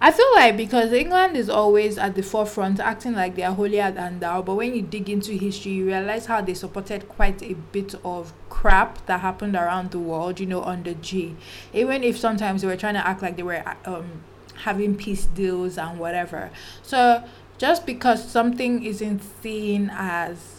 I 0.00 0.12
feel 0.12 0.32
like 0.36 0.56
because 0.56 0.92
England 0.92 1.36
is 1.36 1.50
always 1.50 1.98
at 1.98 2.14
the 2.14 2.22
forefront, 2.22 2.78
acting 2.78 3.14
like 3.14 3.34
they 3.34 3.42
are 3.42 3.52
holier 3.54 3.90
than 3.90 4.20
thou, 4.20 4.42
but 4.42 4.54
when 4.54 4.74
you 4.74 4.82
dig 4.82 5.10
into 5.10 5.32
history, 5.32 5.72
you 5.72 5.86
realize 5.86 6.26
how 6.26 6.40
they 6.40 6.54
supported 6.54 7.08
quite 7.08 7.42
a 7.42 7.54
bit 7.54 7.96
of 8.04 8.32
crap 8.48 9.04
that 9.06 9.20
happened 9.20 9.56
around 9.56 9.90
the 9.90 9.98
world, 9.98 10.38
you 10.38 10.46
know, 10.46 10.62
under 10.62 10.94
G. 10.94 11.34
Even 11.72 12.04
if 12.04 12.16
sometimes 12.16 12.62
they 12.62 12.68
were 12.68 12.76
trying 12.76 12.94
to 12.94 13.04
act 13.04 13.22
like 13.22 13.36
they 13.36 13.42
were 13.42 13.64
um, 13.84 14.22
having 14.54 14.96
peace 14.96 15.26
deals 15.26 15.76
and 15.76 15.98
whatever. 15.98 16.50
So 16.82 17.24
just 17.58 17.84
because 17.84 18.28
something 18.28 18.84
isn't 18.84 19.20
seen 19.42 19.90
as 19.92 20.57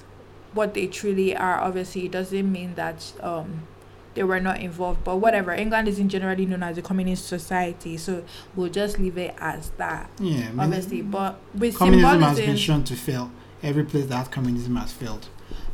what 0.54 0.74
they 0.74 0.88
truly 0.88 1.36
are, 1.36 1.60
obviously, 1.60 2.06
it 2.06 2.12
doesn't 2.12 2.52
mean 2.52 2.76
that 2.76 3.14
um, 3.22 3.68
they 4.16 4.24
were 4.24 4.40
not 4.40 4.60
involved. 4.60 5.04
But 5.04 5.18
whatever, 5.18 5.52
England 5.54 5.88
isn't 5.88 6.10
generally 6.10 6.46
known 6.46 6.64
as 6.64 6.78
a 6.78 6.82
communist 6.82 7.28
society, 7.28 7.98
so 7.98 8.24
we'll 8.56 8.70
just 8.70 9.00
leave 9.00 9.18
it 9.18 9.36
as 9.40 9.70
that, 9.78 10.10
Yeah, 10.20 10.34
I 10.48 10.50
mean, 10.50 10.60
obviously. 10.60 11.02
But 11.02 11.40
with 11.54 11.76
communism 11.78 12.22
has 12.22 12.38
been 12.38 12.46
symbolism, 12.46 12.56
shown 12.58 12.84
to 12.86 12.96
fail. 12.96 13.32
Every 13.62 13.84
place 13.84 14.06
that 14.08 14.32
communism 14.32 14.76
has 14.78 14.92
failed. 14.94 15.28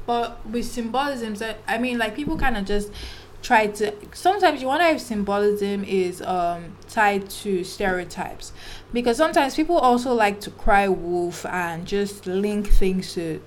but 0.05 0.46
with 0.48 0.65
symbolism, 0.65 1.36
so, 1.36 1.55
I 1.67 1.77
mean, 1.77 1.98
like 1.98 2.15
people 2.15 2.38
kind 2.38 2.58
of 2.58 2.65
just 2.65 2.91
try 3.41 3.67
to. 3.67 3.94
Sometimes 4.13 4.62
you 4.62 4.67
wonder 4.67 4.86
if 4.88 5.00
symbolism 5.01 5.84
is 5.84 6.22
um 6.24 6.75
tied 6.89 7.29
to 7.29 7.63
stereotypes, 7.63 8.51
because 8.91 9.17
sometimes 9.17 9.55
people 9.55 9.77
also 9.77 10.13
like 10.13 10.39
to 10.41 10.50
cry 10.51 10.88
wolf 10.88 11.46
and 11.46 11.86
just 11.86 12.25
link 12.25 12.67
things 12.67 13.13
to 13.13 13.39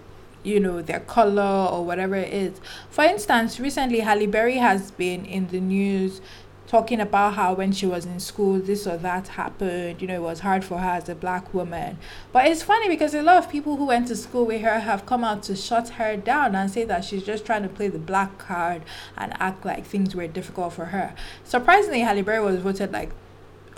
you 0.49 0.59
know 0.59 0.83
their 0.83 1.01
color 1.01 1.69
or 1.71 1.85
whatever 1.85 2.17
it 2.17 2.33
is. 2.33 2.61
For 2.91 3.05
instance 3.05 3.61
recently 3.61 4.01
halle 4.01 4.27
berry 4.27 4.57
has 4.57 4.91
been 4.91 5.25
in 5.25 5.49
the 5.49 5.61
news 5.61 6.21
talking 6.67 7.01
about 7.01 7.33
how 7.33 7.55
when 7.55 7.73
she 7.73 7.87
was 7.87 8.05
in 8.05 8.21
school 8.21 8.59
this 8.59 8.87
or 8.87 8.99
that 8.99 9.27
happened 9.29 10.03
you 10.03 10.07
know 10.07 10.15
it 10.15 10.23
was 10.23 10.41
hard 10.41 10.63
for 10.63 10.79
her 10.79 10.91
as 10.91 11.09
a 11.09 11.15
black 11.15 11.53
woman. 11.55 11.99
But 12.33 12.47
it's 12.47 12.63
funny 12.63 12.89
because 12.89 13.15
a 13.15 13.23
lot 13.23 13.39
of 13.39 13.51
people 13.51 13.77
who 13.77 13.87
went 13.87 14.09
to 14.09 14.17
school 14.17 14.47
with 14.47 14.63
her 14.63 14.81
have 14.81 15.07
come 15.07 15.25
out 15.25 15.43
to 15.45 15.57
shut 15.57 15.91
her 15.91 16.17
down 16.17 16.55
and 16.55 16.71
say 16.71 16.85
that 16.85 17.05
she's 17.05 17.23
just 17.23 17.45
trying 17.45 17.63
to 17.63 17.69
play 17.69 17.89
the 17.89 17.99
black 17.99 18.39
card 18.39 18.83
and 19.17 19.33
act 19.41 19.65
like 19.65 19.85
things 19.87 20.15
were 20.15 20.27
difficult 20.27 20.73
for 20.73 20.87
her. 20.87 21.15
Surprisingly 21.45 22.01
halle 22.01 22.23
berry 22.23 22.45
was 22.45 22.61
voted 22.61 22.93
like 22.93 23.11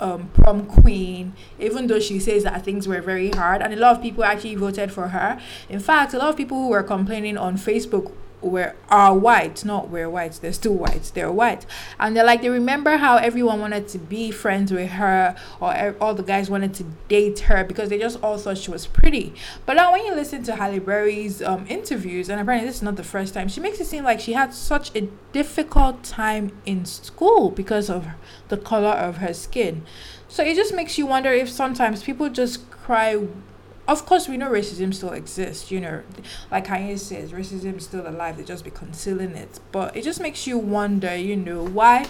um, 0.01 0.29
prom 0.33 0.65
queen, 0.65 1.33
even 1.59 1.87
though 1.87 1.99
she 1.99 2.19
says 2.19 2.43
that 2.43 2.65
things 2.65 2.87
were 2.87 3.01
very 3.01 3.29
hard, 3.31 3.61
and 3.61 3.73
a 3.73 3.77
lot 3.77 3.95
of 3.95 4.01
people 4.01 4.23
actually 4.23 4.55
voted 4.55 4.91
for 4.91 5.09
her. 5.09 5.39
In 5.69 5.79
fact, 5.79 6.13
a 6.13 6.17
lot 6.17 6.29
of 6.29 6.37
people 6.37 6.57
who 6.57 6.69
were 6.69 6.83
complaining 6.83 7.37
on 7.37 7.55
Facebook 7.55 8.11
were 8.41 8.75
are 8.89 9.17
white, 9.17 9.63
not 9.63 9.89
we're 9.89 10.09
white. 10.09 10.33
They're 10.41 10.53
still 10.53 10.73
white. 10.73 11.11
They're 11.13 11.31
white, 11.31 11.65
and 11.99 12.15
they're 12.15 12.23
like 12.25 12.41
they 12.41 12.49
remember 12.49 12.97
how 12.97 13.17
everyone 13.17 13.59
wanted 13.61 13.87
to 13.89 13.97
be 13.97 14.31
friends 14.31 14.71
with 14.71 14.91
her, 14.91 15.35
or 15.59 15.73
e- 15.73 15.95
all 16.01 16.13
the 16.13 16.23
guys 16.23 16.49
wanted 16.49 16.73
to 16.75 16.83
date 17.07 17.39
her 17.41 17.63
because 17.63 17.89
they 17.89 17.99
just 17.99 18.21
all 18.23 18.37
thought 18.37 18.57
she 18.57 18.71
was 18.71 18.87
pretty. 18.87 19.33
But 19.65 19.75
now 19.75 19.91
when 19.91 20.05
you 20.05 20.13
listen 20.15 20.43
to 20.43 20.55
Halle 20.55 20.79
Berry's 20.79 21.41
um, 21.41 21.65
interviews, 21.69 22.29
and 22.29 22.39
apparently 22.39 22.67
this 22.67 22.77
is 22.77 22.83
not 22.83 22.95
the 22.95 23.03
first 23.03 23.33
time, 23.33 23.47
she 23.47 23.59
makes 23.59 23.79
it 23.79 23.85
seem 23.85 24.03
like 24.03 24.19
she 24.19 24.33
had 24.33 24.53
such 24.53 24.95
a 24.95 25.07
difficult 25.31 26.03
time 26.03 26.51
in 26.65 26.85
school 26.85 27.51
because 27.51 27.89
of 27.89 28.07
the 28.49 28.57
color 28.57 28.89
of 28.89 29.17
her 29.17 29.33
skin. 29.33 29.83
So 30.27 30.43
it 30.43 30.55
just 30.55 30.73
makes 30.73 30.97
you 30.97 31.05
wonder 31.05 31.31
if 31.31 31.49
sometimes 31.49 32.03
people 32.03 32.29
just 32.29 32.69
cry. 32.71 33.21
Of 33.87 34.05
course, 34.05 34.27
we 34.27 34.37
know 34.37 34.49
racism 34.49 34.93
still 34.93 35.11
exists. 35.11 35.71
You 35.71 35.81
know, 35.81 36.03
like 36.49 36.67
Kanye 36.67 36.97
says, 36.99 37.31
racism 37.31 37.77
is 37.77 37.85
still 37.85 38.07
alive. 38.07 38.37
They 38.37 38.43
just 38.43 38.63
be 38.63 38.71
concealing 38.71 39.31
it. 39.31 39.59
But 39.71 39.95
it 39.95 40.03
just 40.03 40.21
makes 40.21 40.47
you 40.47 40.57
wonder. 40.57 41.15
You 41.15 41.35
know 41.35 41.65
why, 41.65 42.07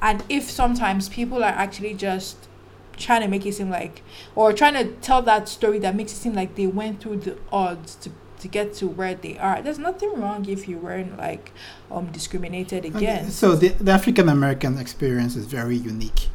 and 0.00 0.22
if 0.28 0.50
sometimes 0.50 1.08
people 1.08 1.42
are 1.42 1.56
actually 1.64 1.94
just 1.94 2.48
trying 2.96 3.22
to 3.22 3.28
make 3.28 3.46
it 3.46 3.54
seem 3.54 3.70
like, 3.70 4.02
or 4.34 4.52
trying 4.52 4.74
to 4.74 4.92
tell 5.00 5.22
that 5.22 5.48
story 5.48 5.78
that 5.80 5.94
makes 5.96 6.12
it 6.12 6.16
seem 6.16 6.34
like 6.34 6.54
they 6.54 6.66
went 6.66 7.00
through 7.00 7.16
the 7.16 7.38
odds 7.50 7.94
to 7.96 8.10
to 8.42 8.48
get 8.48 8.74
to 8.74 8.88
where 8.88 9.14
they 9.14 9.38
are. 9.38 9.62
There's 9.62 9.78
nothing 9.78 10.12
wrong 10.20 10.48
if 10.48 10.68
you 10.68 10.76
weren't 10.78 11.16
like 11.16 11.52
um 11.90 12.06
discriminated 12.06 12.84
against. 12.84 13.38
So 13.38 13.54
the, 13.54 13.68
the 13.68 13.92
African 13.92 14.28
American 14.28 14.78
experience 14.78 15.36
is 15.36 15.46
very 15.46 15.76
unique, 15.76 16.28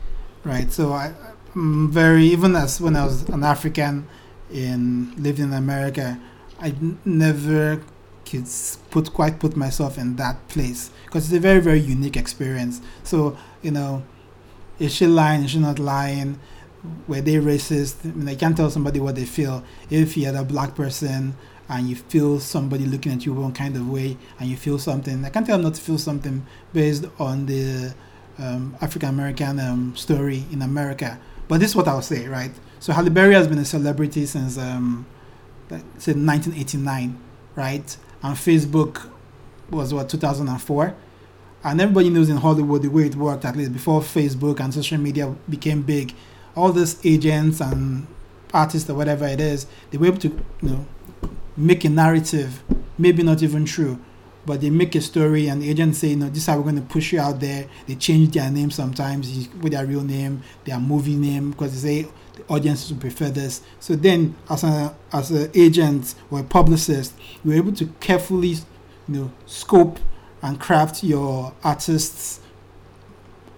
right? 0.43 0.72
So 0.72 0.93
I, 0.93 1.13
I'm 1.54 1.91
very 1.91 2.26
even 2.26 2.56
as 2.56 2.82
when 2.82 2.96
I 2.96 3.06
was 3.06 3.28
an 3.30 3.43
African 3.43 4.08
in 4.51 5.13
living 5.17 5.45
in 5.45 5.53
America, 5.53 6.19
I 6.60 6.73
never 7.05 7.81
could 8.25 8.45
put 8.89 9.13
quite 9.13 9.39
put 9.39 9.55
myself 9.55 9.97
in 9.97 10.17
that 10.17 10.47
place 10.49 10.91
because 11.05 11.25
it's 11.25 11.38
a 11.38 11.39
very 11.39 11.60
very 11.60 11.79
unique 11.79 12.17
experience. 12.17 12.81
So 13.03 13.38
you 13.62 13.71
know, 13.71 14.03
is 14.79 14.93
she 14.93 15.07
lying? 15.07 15.43
Is 15.43 15.51
she 15.51 15.60
not 15.60 15.79
lying? 15.79 16.39
Were 17.07 17.21
they 17.21 17.36
racist? 17.36 17.95
I 18.03 18.13
mean, 18.13 18.27
I 18.27 18.36
can't 18.36 18.55
tell 18.55 18.69
somebody 18.69 18.99
what 18.99 19.15
they 19.15 19.25
feel. 19.25 19.63
If 19.89 20.15
you're 20.15 20.36
a 20.36 20.43
black 20.43 20.75
person 20.75 21.36
and 21.69 21.89
you 21.89 21.95
feel 21.95 22.39
somebody 22.39 22.86
looking 22.86 23.12
at 23.12 23.25
you 23.25 23.33
one 23.33 23.51
kind 23.51 23.75
of 23.75 23.89
way 23.89 24.17
and 24.39 24.49
you 24.49 24.55
feel 24.55 24.77
something, 24.79 25.25
I 25.25 25.29
can't 25.29 25.45
tell 25.45 25.57
not 25.57 25.75
to 25.75 25.81
feel 25.81 25.97
something 25.97 26.45
based 26.73 27.05
on 27.19 27.45
the 27.45 27.93
um, 28.39 28.75
African 28.81 29.10
American 29.10 29.60
um, 29.60 29.95
story 29.95 30.45
in 30.51 30.62
America. 30.62 31.19
But 31.47 31.60
this 31.60 31.71
is 31.71 31.75
what 31.75 31.88
I'll 31.88 32.01
say, 32.01 32.27
right? 32.27 32.51
So 32.80 32.94
Halle 32.94 33.10
Berry 33.10 33.34
has 33.34 33.48
been 33.48 33.58
a 33.58 33.66
celebrity 33.66 34.26
since 34.26 34.58
um, 34.58 35.06
say 35.70 36.13
1989, 36.13 37.18
right? 37.56 37.98
And 38.24 38.36
Facebook 38.36 39.10
was 39.70 39.94
what 39.94 40.10
2004, 40.10 40.96
and 41.63 41.82
everybody 41.82 42.10
knows 42.10 42.30
in 42.30 42.38
Hollywood 42.38 42.82
the 42.84 42.90
way 42.90 43.08
it 43.08 43.16
worked. 43.16 43.46
At 43.46 43.56
least 43.56 43.74
before 43.74 44.02
Facebook 44.02 44.60
and 44.60 44.74
social 44.74 44.98
media 44.98 45.36
became 45.50 45.82
big, 45.82 46.13
all 46.56 46.72
these 46.72 47.04
agents 47.06 47.60
and 47.62 48.08
artists 48.54 48.90
or 48.90 48.96
whatever 48.96 49.28
it 49.28 49.42
is, 49.42 49.68
they 49.92 49.98
were 49.98 50.08
able 50.08 50.20
to 50.20 50.30
you 50.62 50.70
know 50.70 50.86
make 51.58 51.84
a 51.84 51.90
narrative, 51.90 52.63
maybe 52.98 53.24
not 53.24 53.42
even 53.42 53.66
true, 53.66 54.00
but 54.46 54.62
they 54.62 54.70
make 54.70 54.96
a 54.96 55.02
story 55.02 55.48
and 55.48 55.62
the 55.62 55.70
agents 55.70 55.98
say, 56.00 56.10
you 56.10 56.16
know, 56.16 56.30
this 56.30 56.40
is 56.40 56.46
how 56.46 56.56
we're 56.56 56.63
going 56.63 56.76
to 56.76 56.82
push 56.82 57.12
you 57.12 57.20
out 57.20 57.40
there. 57.40 57.68
They 57.88 57.96
change 57.96 58.34
their 58.34 58.50
name 58.50 58.72
sometimes 58.72 59.50
with 59.62 59.74
their 59.74 59.86
real 59.86 60.04
name, 60.04 60.44
their 60.63 60.80
movie 60.80 61.16
name, 61.16 61.52
because 61.52 61.82
they 61.82 62.04
say 62.04 62.10
the 62.38 62.54
audiences 62.54 62.91
prefer 62.97 63.30
this. 63.30 63.62
So 63.80 63.95
then, 63.95 64.36
as 64.50 64.63
a 64.63 64.95
as 65.12 65.32
an 65.32 65.52
agent 65.54 66.15
or 66.32 66.39
a 66.39 66.43
publicist, 66.43 67.13
you're 67.43 67.56
able 67.56 67.73
to 67.73 67.88
carefully, 68.00 68.50
you 68.50 68.65
know, 69.08 69.32
scope 69.45 70.00
and 70.41 70.60
craft 70.60 71.04
your 71.04 71.54
artist's 71.63 72.39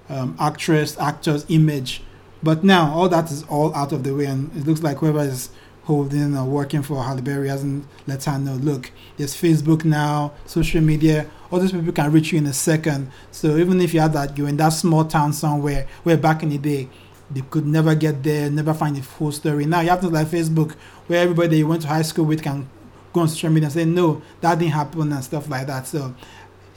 um, 0.09 0.35
actress, 0.39 0.97
actor's 0.97 1.45
image. 1.49 2.01
But 2.41 2.63
now 2.63 2.93
all 2.93 3.09
that 3.09 3.31
is 3.31 3.43
all 3.43 3.75
out 3.75 3.91
of 3.91 4.03
the 4.03 4.15
way, 4.15 4.25
and 4.25 4.55
it 4.55 4.65
looks 4.65 4.81
like 4.81 4.97
whoever 4.97 5.19
is 5.19 5.49
holding 5.83 6.37
or 6.37 6.45
working 6.45 6.83
for 6.83 7.03
Halle 7.03 7.21
Berry 7.21 7.49
hasn't 7.49 7.85
let 8.05 8.23
her 8.25 8.37
know. 8.37 8.53
Look, 8.53 8.91
there's 9.17 9.33
Facebook 9.33 9.83
now, 9.83 10.33
social 10.45 10.81
media. 10.81 11.29
All 11.51 11.59
these 11.59 11.71
people 11.71 11.91
can 11.91 12.11
reach 12.11 12.31
you 12.31 12.37
in 12.37 12.45
a 12.45 12.53
second. 12.53 13.11
So 13.31 13.57
even 13.57 13.81
if 13.81 13.93
you 13.93 13.99
had 13.99 14.13
that, 14.13 14.37
you're 14.37 14.47
in 14.47 14.57
that 14.57 14.69
small 14.69 15.03
town 15.05 15.33
somewhere 15.33 15.87
where 16.03 16.15
back 16.15 16.43
in 16.43 16.49
the 16.49 16.59
day 16.59 16.89
they 17.31 17.41
could 17.41 17.65
never 17.65 17.95
get 17.95 18.23
there, 18.23 18.49
never 18.49 18.73
find 18.73 18.95
the 18.95 19.01
full 19.01 19.31
story. 19.31 19.65
Now 19.65 19.81
you 19.81 19.89
have 19.89 20.01
things 20.01 20.13
like 20.13 20.27
Facebook, 20.27 20.73
where 21.07 21.21
everybody 21.21 21.57
you 21.59 21.67
went 21.67 21.83
to 21.83 21.87
high 21.87 22.01
school 22.01 22.25
with 22.25 22.41
can 22.41 22.67
go 23.13 23.21
on 23.21 23.27
social 23.27 23.49
media 23.49 23.67
and 23.67 23.73
say, 23.73 23.85
no, 23.85 24.21
that 24.41 24.59
didn't 24.59 24.73
happen 24.73 25.11
and 25.11 25.23
stuff 25.23 25.49
like 25.49 25.67
that. 25.67 25.87
So 25.87 26.15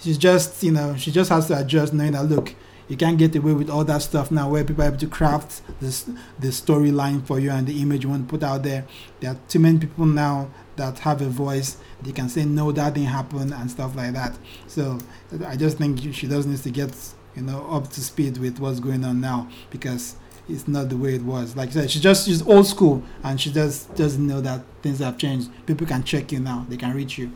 she's 0.01 0.19
just, 0.19 0.63
you 0.63 0.73
know, 0.73 0.97
she 0.97 1.11
just 1.11 1.31
has 1.31 1.47
to 1.49 1.59
adjust, 1.59 1.93
knowing 1.93 2.13
that 2.13 2.25
look, 2.25 2.55
you 2.89 2.97
can't 2.97 3.17
get 3.17 3.35
away 3.35 3.55
with 3.55 3.71
all 3.71 3.85
that 3.85 4.03
stuff 4.03 4.31
now, 4.31 4.51
where 4.51 4.65
people 4.65 4.85
are 4.85 4.89
able 4.89 4.99
to 4.99 5.07
craft 5.07 5.63
this 5.81 6.03
the 6.39 6.49
storyline 6.49 7.25
for 7.25 7.39
you 7.39 7.51
and 7.51 7.67
the 7.67 7.81
image 7.81 8.05
you 8.05 8.11
want 8.11 8.29
to 8.29 8.31
put 8.31 8.43
out 8.43 8.63
there. 8.65 8.85
There 9.21 9.31
are 9.31 9.39
too 9.49 9.61
many 9.61 9.79
people 9.79 10.05
now 10.05 10.51
that 10.77 10.99
have 11.01 11.23
a 11.23 11.29
voice. 11.29 11.79
They 12.03 12.13
can 12.13 12.29
say 12.29 12.45
no, 12.45 12.73
that 12.73 12.95
didn't 12.95 13.09
happen 13.09 13.53
and 13.53 13.71
stuff 13.71 13.97
like 13.97 14.13
that. 14.13 14.37
So 14.67 14.99
I 15.47 15.57
just 15.57 15.79
think 15.79 16.01
she 16.15 16.27
does 16.27 16.45
need 16.45 16.59
to 16.59 16.71
get 16.71 16.95
you 17.35 17.43
know 17.43 17.67
up 17.71 17.89
to 17.91 18.01
speed 18.03 18.37
with 18.39 18.59
what's 18.59 18.81
going 18.81 19.05
on 19.05 19.21
now 19.21 19.49
because 19.71 20.17
it's 20.49 20.67
not 20.69 20.89
the 20.89 20.97
way 20.97 21.15
it 21.15 21.23
was. 21.23 21.57
Like 21.57 21.71
I 21.71 21.73
said, 21.73 21.91
she's 21.91 22.03
just 22.03 22.27
she's 22.27 22.47
old 22.47 22.67
school, 22.67 23.03
and 23.23 23.41
she 23.41 23.53
just 23.53 23.95
doesn't 23.95 24.27
know 24.27 24.41
that 24.41 24.63
things 24.83 24.99
have 24.99 25.19
changed. 25.19 25.51
People 25.67 25.87
can 25.87 26.03
check 26.05 26.33
you 26.33 26.41
now; 26.41 26.67
they 26.69 26.77
can 26.77 26.95
reach 26.95 27.19
you. 27.19 27.31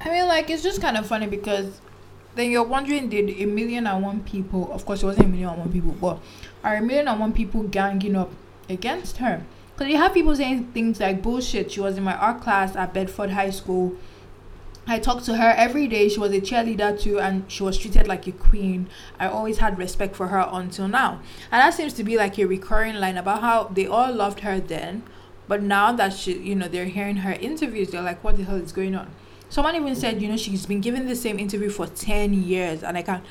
I 0.00 0.10
mean, 0.10 0.26
like 0.26 0.50
it's 0.50 0.62
just 0.62 0.80
kind 0.80 0.96
of 0.96 1.06
funny 1.06 1.26
because 1.26 1.80
then 2.34 2.50
you're 2.50 2.64
wondering, 2.64 3.08
did 3.08 3.28
a 3.30 3.46
million 3.46 3.86
and 3.86 4.02
one 4.02 4.22
people? 4.22 4.72
Of 4.72 4.86
course, 4.86 5.02
it 5.02 5.06
wasn't 5.06 5.26
a 5.26 5.28
million 5.28 5.50
and 5.50 5.58
one 5.58 5.72
people, 5.72 5.92
but 5.92 6.18
are 6.64 6.76
a 6.76 6.82
million 6.82 7.08
and 7.08 7.20
one 7.20 7.32
people 7.32 7.62
ganging 7.64 8.16
up 8.16 8.30
against 8.68 9.18
her? 9.18 9.44
Because 9.74 9.90
you 9.90 9.96
have 9.96 10.14
people 10.14 10.34
saying 10.34 10.72
things 10.72 11.00
like 11.00 11.22
bullshit. 11.22 11.72
She 11.72 11.80
was 11.80 11.96
in 11.96 12.04
my 12.04 12.14
art 12.14 12.40
class 12.40 12.76
at 12.76 12.94
Bedford 12.94 13.30
High 13.30 13.50
School. 13.50 13.96
I 14.86 14.98
talked 14.98 15.24
to 15.26 15.36
her 15.36 15.54
every 15.56 15.86
day. 15.86 16.08
She 16.08 16.18
was 16.18 16.32
a 16.32 16.40
cheerleader 16.40 17.00
too, 17.00 17.20
and 17.20 17.50
she 17.50 17.62
was 17.62 17.78
treated 17.78 18.08
like 18.08 18.26
a 18.26 18.32
queen. 18.32 18.88
I 19.18 19.28
always 19.28 19.58
had 19.58 19.78
respect 19.78 20.16
for 20.16 20.28
her 20.28 20.48
until 20.50 20.88
now. 20.88 21.20
And 21.50 21.60
that 21.60 21.74
seems 21.74 21.92
to 21.94 22.04
be 22.04 22.16
like 22.16 22.38
a 22.38 22.46
recurring 22.46 22.96
line 22.96 23.16
about 23.16 23.42
how 23.42 23.64
they 23.64 23.86
all 23.86 24.12
loved 24.12 24.40
her 24.40 24.58
then, 24.58 25.04
but 25.46 25.62
now 25.62 25.92
that 25.92 26.12
she, 26.12 26.38
you 26.38 26.54
know, 26.54 26.66
they're 26.66 26.86
hearing 26.86 27.16
her 27.16 27.32
interviews, 27.32 27.90
they're 27.90 28.02
like, 28.02 28.22
what 28.24 28.36
the 28.36 28.44
hell 28.44 28.56
is 28.56 28.72
going 28.72 28.94
on? 28.94 29.10
Someone 29.48 29.76
even 29.76 29.94
said, 29.94 30.20
you 30.20 30.28
know, 30.28 30.36
she's 30.36 30.66
been 30.66 30.80
given 30.80 31.06
the 31.06 31.16
same 31.16 31.38
interview 31.38 31.68
for 31.68 31.86
10 31.86 32.32
years, 32.42 32.82
and 32.82 32.96
I 32.96 33.02
can't, 33.02 33.24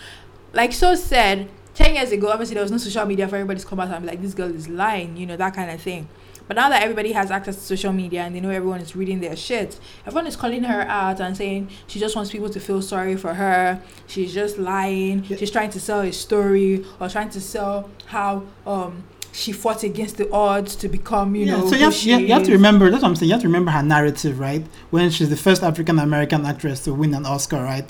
like, 0.54 0.72
so 0.72 0.96
said, 0.96 1.50
10 1.74 1.96
years 1.96 2.12
ago, 2.12 2.30
obviously, 2.30 2.54
there 2.54 2.64
was 2.64 2.72
no 2.72 2.78
social 2.78 3.06
media 3.06 3.28
for 3.28 3.36
everybody 3.36 3.60
to 3.60 3.66
come 3.66 3.80
out 3.80 3.90
and 3.90 4.04
be 4.04 4.08
like, 4.08 4.22
this 4.22 4.34
girl 4.34 4.54
is 4.54 4.70
lying, 4.70 5.18
you 5.18 5.26
know, 5.26 5.36
that 5.36 5.56
kind 5.56 5.72
of 5.72 5.82
thing. 5.82 6.08
But 6.52 6.58
now 6.58 6.68
that 6.68 6.84
everybody 6.84 7.14
has 7.14 7.32
access 7.32 7.56
to 7.56 7.62
social 7.62 7.94
media 7.94 8.24
and 8.24 8.36
they 8.36 8.42
know 8.42 8.50
everyone 8.50 8.82
is 8.82 8.94
reading 8.94 9.22
their 9.22 9.38
shit, 9.38 9.80
everyone 10.06 10.28
is 10.28 10.36
calling 10.36 10.64
her 10.64 10.82
out 10.82 11.22
and 11.22 11.38
saying 11.38 11.70
she 11.88 11.98
just 11.98 12.14
wants 12.14 12.30
people 12.30 12.50
to 12.50 12.60
feel 12.60 12.82
sorry 12.82 13.16
for 13.16 13.36
her. 13.36 13.82
She's 14.08 14.34
just 14.34 14.58
lying. 14.58 15.24
Yeah. 15.30 15.38
She's 15.38 15.50
trying 15.50 15.70
to 15.70 15.80
sell 15.80 16.02
a 16.02 16.12
story 16.12 16.84
or 17.00 17.08
trying 17.08 17.30
to 17.30 17.40
sell 17.40 17.90
how 18.08 18.44
um 18.68 19.06
she 19.32 19.54
fought 19.54 19.84
against 19.84 20.18
the 20.18 20.30
odds 20.34 20.76
to 20.76 20.90
become, 20.90 21.36
you 21.38 21.46
know, 21.46 21.70
so 21.70 21.76
you 21.78 21.86
have, 21.86 21.94
she 21.94 22.10
you, 22.10 22.16
have- 22.16 22.22
you 22.28 22.34
have 22.34 22.44
to 22.44 22.52
remember 22.52 22.92
that's 22.92 23.02
what 23.02 23.08
I'm 23.08 23.16
saying. 23.16 23.30
You 23.30 23.36
have 23.36 23.42
to 23.44 23.48
remember 23.48 23.72
her 23.72 23.82
narrative, 23.82 24.38
right? 24.38 24.66
When 24.90 25.10
she's 25.10 25.30
the 25.30 25.38
first 25.38 25.64
African 25.64 26.00
American 26.00 26.46
actress 26.46 26.84
to 26.84 26.94
win 26.94 27.14
an 27.14 27.26
Oscar, 27.26 27.64
right? 27.64 27.90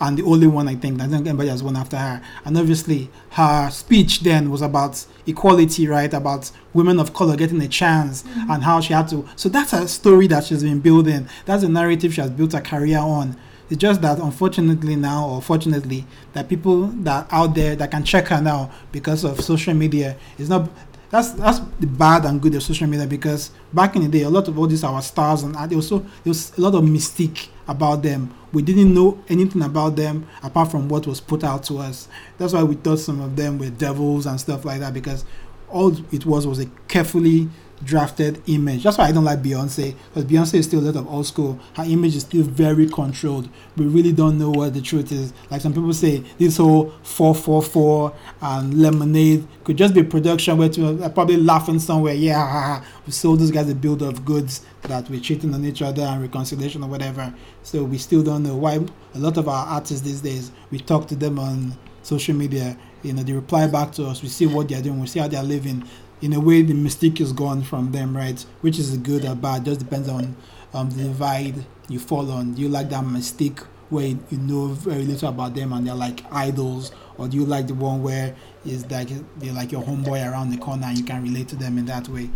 And 0.00 0.16
the 0.16 0.22
only 0.22 0.46
one 0.46 0.66
I 0.66 0.76
think 0.76 1.00
I 1.00 1.06
think 1.06 1.26
anybody 1.26 1.50
has 1.50 1.62
won 1.62 1.76
after 1.76 1.96
her. 1.98 2.22
And 2.44 2.56
obviously, 2.56 3.10
her 3.30 3.68
speech 3.70 4.20
then 4.20 4.50
was 4.50 4.62
about 4.62 5.04
equality, 5.26 5.86
right? 5.86 6.12
About 6.12 6.50
women 6.72 6.98
of 6.98 7.12
color 7.12 7.36
getting 7.36 7.60
a 7.62 7.68
chance 7.68 8.22
Mm-hmm. 8.22 8.50
and 8.50 8.62
how 8.62 8.80
she 8.80 8.92
had 8.92 9.08
to. 9.08 9.26
So 9.36 9.48
that's 9.48 9.72
a 9.72 9.86
story 9.88 10.26
that 10.28 10.44
she's 10.44 10.62
been 10.62 10.80
building. 10.80 11.28
That's 11.44 11.62
a 11.62 11.68
narrative 11.68 12.14
she 12.14 12.20
has 12.20 12.30
built 12.30 12.52
her 12.52 12.60
career 12.60 12.98
on. 12.98 13.36
It's 13.68 13.78
just 13.78 14.00
that 14.02 14.18
unfortunately 14.18 14.96
now, 14.96 15.28
or 15.28 15.42
fortunately, 15.42 16.04
that 16.32 16.48
people 16.48 16.86
that 16.86 17.30
are 17.30 17.42
out 17.46 17.54
there 17.54 17.76
that 17.76 17.90
can 17.90 18.02
check 18.04 18.28
her 18.28 18.40
now 18.40 18.70
because 18.90 19.22
of 19.24 19.40
social 19.40 19.74
media 19.74 20.16
is 20.38 20.48
not. 20.48 20.68
That's 21.10 21.32
that's 21.32 21.58
the 21.80 21.88
bad 21.88 22.24
and 22.24 22.40
good 22.40 22.54
of 22.54 22.62
social 22.62 22.86
media 22.86 23.06
because 23.06 23.50
back 23.72 23.96
in 23.96 24.02
the 24.02 24.08
day, 24.08 24.22
a 24.22 24.30
lot 24.30 24.46
of 24.46 24.56
all 24.56 24.68
these 24.68 24.84
our 24.84 25.02
stars 25.02 25.42
and 25.42 25.54
there 25.54 25.76
was 25.76 25.88
so 25.88 25.98
there 25.98 26.30
was 26.30 26.56
a 26.56 26.60
lot 26.60 26.74
of 26.74 26.84
mystique 26.84 27.48
about 27.66 28.02
them. 28.02 28.32
We 28.52 28.62
didn't 28.62 28.94
know 28.94 29.22
anything 29.28 29.62
about 29.62 29.96
them 29.96 30.26
apart 30.42 30.70
from 30.70 30.88
what 30.88 31.08
was 31.08 31.20
put 31.20 31.42
out 31.42 31.64
to 31.64 31.78
us. 31.78 32.06
That's 32.38 32.52
why 32.52 32.62
we 32.62 32.76
thought 32.76 33.00
some 33.00 33.20
of 33.20 33.34
them 33.34 33.58
were 33.58 33.70
devils 33.70 34.26
and 34.26 34.40
stuff 34.40 34.64
like 34.64 34.80
that 34.80 34.94
because 34.94 35.24
all 35.68 35.96
it 36.12 36.26
was 36.26 36.46
was 36.46 36.60
a 36.60 36.66
carefully 36.86 37.48
drafted 37.84 38.42
image. 38.46 38.82
That's 38.82 38.98
why 38.98 39.06
I 39.06 39.12
don't 39.12 39.24
like 39.24 39.42
Beyonce 39.42 39.94
because 40.08 40.24
Beyonce 40.24 40.54
is 40.54 40.66
still 40.66 40.80
a 40.80 40.86
lot 40.86 40.96
of 40.96 41.08
old 41.08 41.26
school. 41.26 41.58
Her 41.74 41.84
image 41.84 42.16
is 42.16 42.22
still 42.22 42.42
very 42.42 42.88
controlled. 42.88 43.48
We 43.76 43.86
really 43.86 44.12
don't 44.12 44.38
know 44.38 44.50
what 44.50 44.74
the 44.74 44.80
truth 44.80 45.12
is. 45.12 45.32
Like 45.50 45.60
some 45.60 45.72
people 45.72 45.92
say, 45.92 46.18
this 46.38 46.58
whole 46.58 46.92
444 47.02 48.12
and 48.42 48.74
Lemonade 48.74 49.46
could 49.64 49.76
just 49.76 49.94
be 49.94 50.02
production 50.02 50.58
where 50.58 50.68
to, 50.68 51.04
uh, 51.04 51.08
probably 51.08 51.36
laughing 51.36 51.78
somewhere. 51.78 52.14
Yeah, 52.14 52.82
we 53.06 53.12
sold 53.12 53.40
these 53.40 53.50
guys 53.50 53.68
a 53.70 53.74
build 53.74 54.02
of 54.02 54.24
goods 54.24 54.64
that 54.82 55.08
we're 55.08 55.20
cheating 55.20 55.54
on 55.54 55.64
each 55.64 55.82
other 55.82 56.02
and 56.02 56.22
reconciliation 56.22 56.82
or 56.82 56.88
whatever. 56.88 57.32
So 57.62 57.84
we 57.84 57.98
still 57.98 58.22
don't 58.22 58.42
know 58.42 58.56
why 58.56 58.80
a 59.14 59.18
lot 59.18 59.36
of 59.36 59.48
our 59.48 59.66
artists 59.66 60.02
these 60.02 60.20
days 60.20 60.50
we 60.70 60.78
talk 60.78 61.08
to 61.08 61.16
them 61.16 61.38
on 61.38 61.76
social 62.02 62.34
media. 62.34 62.76
You 63.02 63.14
know, 63.14 63.22
they 63.22 63.32
reply 63.32 63.66
back 63.66 63.92
to 63.92 64.06
us. 64.06 64.22
We 64.22 64.28
see 64.28 64.46
what 64.46 64.68
they're 64.68 64.82
doing. 64.82 65.00
We 65.00 65.06
see 65.06 65.20
how 65.20 65.28
they're 65.28 65.42
living 65.42 65.84
in 66.20 66.32
a 66.32 66.40
way 66.40 66.62
the 66.62 66.74
mystique 66.74 67.20
is 67.20 67.32
gone 67.32 67.62
from 67.62 67.92
them 67.92 68.16
right? 68.16 68.44
Which 68.60 68.78
is 68.78 68.96
good 68.98 69.24
or 69.24 69.34
bad 69.34 69.64
just 69.64 69.80
depends 69.80 70.08
on 70.08 70.36
um, 70.72 70.90
the 70.90 71.04
divide 71.04 71.64
you 71.88 71.98
fall 71.98 72.30
on. 72.30 72.54
Do 72.54 72.62
you 72.62 72.68
like 72.68 72.90
that 72.90 73.04
mystique 73.04 73.64
where 73.88 74.06
you 74.06 74.38
know 74.38 74.68
very 74.68 75.04
little 75.04 75.28
about 75.28 75.54
them 75.54 75.72
and 75.72 75.86
they're 75.86 75.94
like 75.94 76.20
idols? 76.32 76.92
Or 77.18 77.28
do 77.28 77.36
you 77.36 77.44
like 77.44 77.66
the 77.66 77.74
one 77.74 78.02
where 78.02 78.34
is 78.64 78.88
like 78.90 79.08
they're 79.38 79.52
like 79.52 79.72
your 79.72 79.82
homeboy 79.82 80.30
around 80.30 80.50
the 80.50 80.58
corner 80.58 80.86
and 80.86 80.98
you 80.98 81.04
can 81.04 81.22
relate 81.22 81.48
to 81.48 81.56
them 81.56 81.78
in 81.78 81.86
that 81.86 82.08
way? 82.08 82.30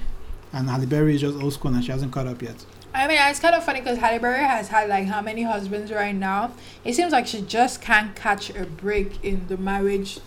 And 0.52 0.68
Halle 0.68 0.86
Berry 0.86 1.14
is 1.14 1.20
just 1.20 1.40
old 1.40 1.52
school 1.52 1.74
and 1.74 1.84
she 1.84 1.90
hasn't 1.90 2.12
caught 2.12 2.26
up 2.26 2.42
yet. 2.42 2.64
I 2.92 3.08
mean, 3.08 3.18
it's 3.20 3.40
kind 3.40 3.56
of 3.56 3.64
funny 3.64 3.80
because 3.80 3.98
Halle 3.98 4.20
Berry 4.20 4.44
has 4.44 4.68
had 4.68 4.88
like 4.88 5.06
how 5.06 5.20
many 5.20 5.42
husbands 5.42 5.90
right 5.90 6.14
now? 6.14 6.52
It 6.84 6.94
seems 6.94 7.12
like 7.12 7.26
she 7.26 7.42
just 7.42 7.80
can't 7.80 8.14
catch 8.14 8.50
a 8.50 8.64
break 8.64 9.24
in 9.24 9.46
the 9.48 9.56
marriage 9.56 10.20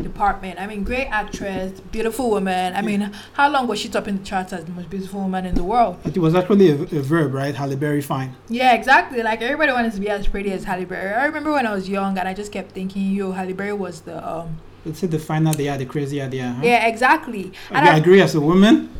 department. 0.00 0.60
I 0.60 0.66
mean, 0.66 0.84
great 0.84 1.06
actress, 1.06 1.80
beautiful 1.80 2.30
woman. 2.30 2.74
I 2.74 2.82
mean, 2.82 3.12
how 3.34 3.50
long 3.50 3.66
was 3.66 3.78
she 3.78 3.88
topping 3.88 4.18
the 4.18 4.24
charts 4.24 4.52
as 4.52 4.64
the 4.64 4.72
most 4.72 4.88
beautiful 4.88 5.20
woman 5.20 5.44
in 5.46 5.54
the 5.54 5.64
world? 5.64 5.98
it 6.04 6.18
was 6.18 6.34
actually 6.34 6.70
a, 6.70 6.74
a 6.74 7.02
verb 7.02 7.34
right 7.34 7.54
Halle 7.54 7.76
Berry 7.76 8.00
fine 8.00 8.34
Yeah, 8.48 8.74
exactly. 8.74 9.22
Like 9.22 9.42
everybody 9.42 9.72
wanted 9.72 9.92
to 9.92 10.00
be 10.00 10.08
as 10.08 10.26
pretty 10.26 10.52
as 10.52 10.64
Halle 10.64 10.84
Berry. 10.84 11.14
I 11.14 11.26
remember 11.26 11.52
when 11.52 11.66
I 11.66 11.74
was 11.74 11.88
young 11.88 12.18
and 12.18 12.28
I 12.28 12.34
just 12.34 12.52
kept 12.52 12.72
thinking, 12.72 13.12
yo, 13.12 13.32
Halle 13.32 13.52
Berry 13.52 13.72
was 13.72 14.02
the 14.02 14.16
um. 14.26 14.60
let's 14.84 14.98
say 14.98 15.06
the 15.06 15.18
finer 15.18 15.52
they 15.52 15.68
are 15.68 15.78
the 15.78 15.86
crazier 15.86 16.28
they 16.28 16.40
are 16.40 16.52
huh? 16.52 16.62
Yeah, 16.64 16.86
exactly. 16.86 17.52
And 17.70 17.88
I 17.88 17.94
I, 17.94 17.96
agree 17.98 18.20
as 18.20 18.34
a 18.34 18.40
woman 18.40 18.90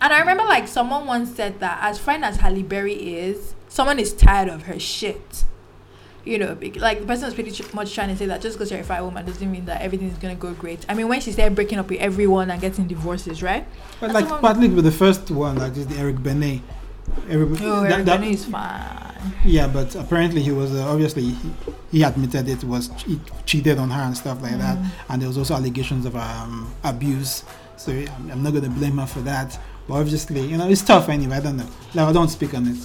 and 0.00 0.12
I 0.12 0.20
remember 0.20 0.44
like 0.44 0.68
someone 0.68 1.06
once 1.06 1.34
said 1.34 1.58
that 1.60 1.78
as 1.82 1.98
fine 1.98 2.22
as 2.22 2.36
Halle 2.36 2.62
Berry 2.62 3.16
is, 3.16 3.54
someone 3.68 3.98
is 3.98 4.12
tired 4.12 4.48
of 4.48 4.62
her 4.62 4.78
shit. 4.78 5.44
You 6.28 6.38
know, 6.38 6.58
like 6.76 7.00
the 7.00 7.06
person 7.06 7.24
was 7.24 7.34
pretty 7.34 7.50
ch- 7.52 7.72
much 7.72 7.94
trying 7.94 8.08
to 8.10 8.16
say 8.16 8.26
that 8.26 8.42
just 8.42 8.56
because 8.58 8.70
you're 8.70 8.80
a 8.80 8.84
fine 8.84 9.02
woman 9.02 9.24
doesn't 9.24 9.50
mean 9.50 9.64
that 9.64 9.80
everything 9.80 10.08
is 10.10 10.18
gonna 10.18 10.34
go 10.34 10.52
great. 10.52 10.84
I 10.88 10.92
mean, 10.94 11.08
when 11.08 11.20
she 11.22 11.32
started 11.32 11.54
breaking 11.54 11.78
up 11.78 11.88
with 11.88 12.00
everyone 12.00 12.50
and 12.50 12.60
getting 12.60 12.86
divorces, 12.86 13.42
right? 13.42 13.64
But 14.00 14.12
That's 14.12 14.30
like 14.30 14.40
partly 14.42 14.68
with 14.68 14.84
the 14.84 14.92
first 14.92 15.30
one, 15.30 15.56
like 15.56 15.72
just 15.74 15.88
the 15.88 15.96
Eric 15.96 16.22
Benet. 16.22 16.60
Everybody, 17.30 17.64
Oh, 17.64 17.80
that- 17.82 17.92
Eric 17.92 18.04
that- 18.06 18.20
Benet 18.20 18.34
is 18.34 18.44
fine. 18.44 19.32
yeah, 19.42 19.66
but 19.68 19.94
apparently 19.94 20.42
he 20.42 20.52
was 20.52 20.74
uh, 20.74 20.86
obviously 20.92 21.22
he, 21.30 21.50
he 21.90 22.02
admitted 22.02 22.46
it 22.46 22.62
was 22.62 22.90
he 23.06 23.18
cheated 23.46 23.78
on 23.78 23.88
her 23.90 24.02
and 24.02 24.14
stuff 24.14 24.42
like 24.42 24.58
that, 24.58 24.76
Mm. 24.76 24.86
and 25.08 25.22
there 25.22 25.28
was 25.28 25.38
also 25.38 25.54
allegations 25.54 26.04
of 26.04 26.14
um, 26.14 26.70
abuse. 26.84 27.42
So 27.78 27.90
I'm, 27.92 28.30
I'm 28.32 28.42
not 28.42 28.52
gonna 28.52 28.68
blame 28.68 28.98
her 28.98 29.06
for 29.06 29.20
that. 29.20 29.58
But 29.88 29.94
obviously, 29.94 30.42
you 30.42 30.58
know, 30.58 30.68
it's 30.68 30.82
tough 30.82 31.08
anyway. 31.08 31.36
I 31.36 31.40
don't 31.40 31.56
know. 31.56 31.68
No, 31.94 32.06
I 32.06 32.12
don't 32.12 32.28
speak 32.28 32.52
on 32.52 32.66
it. 32.68 32.76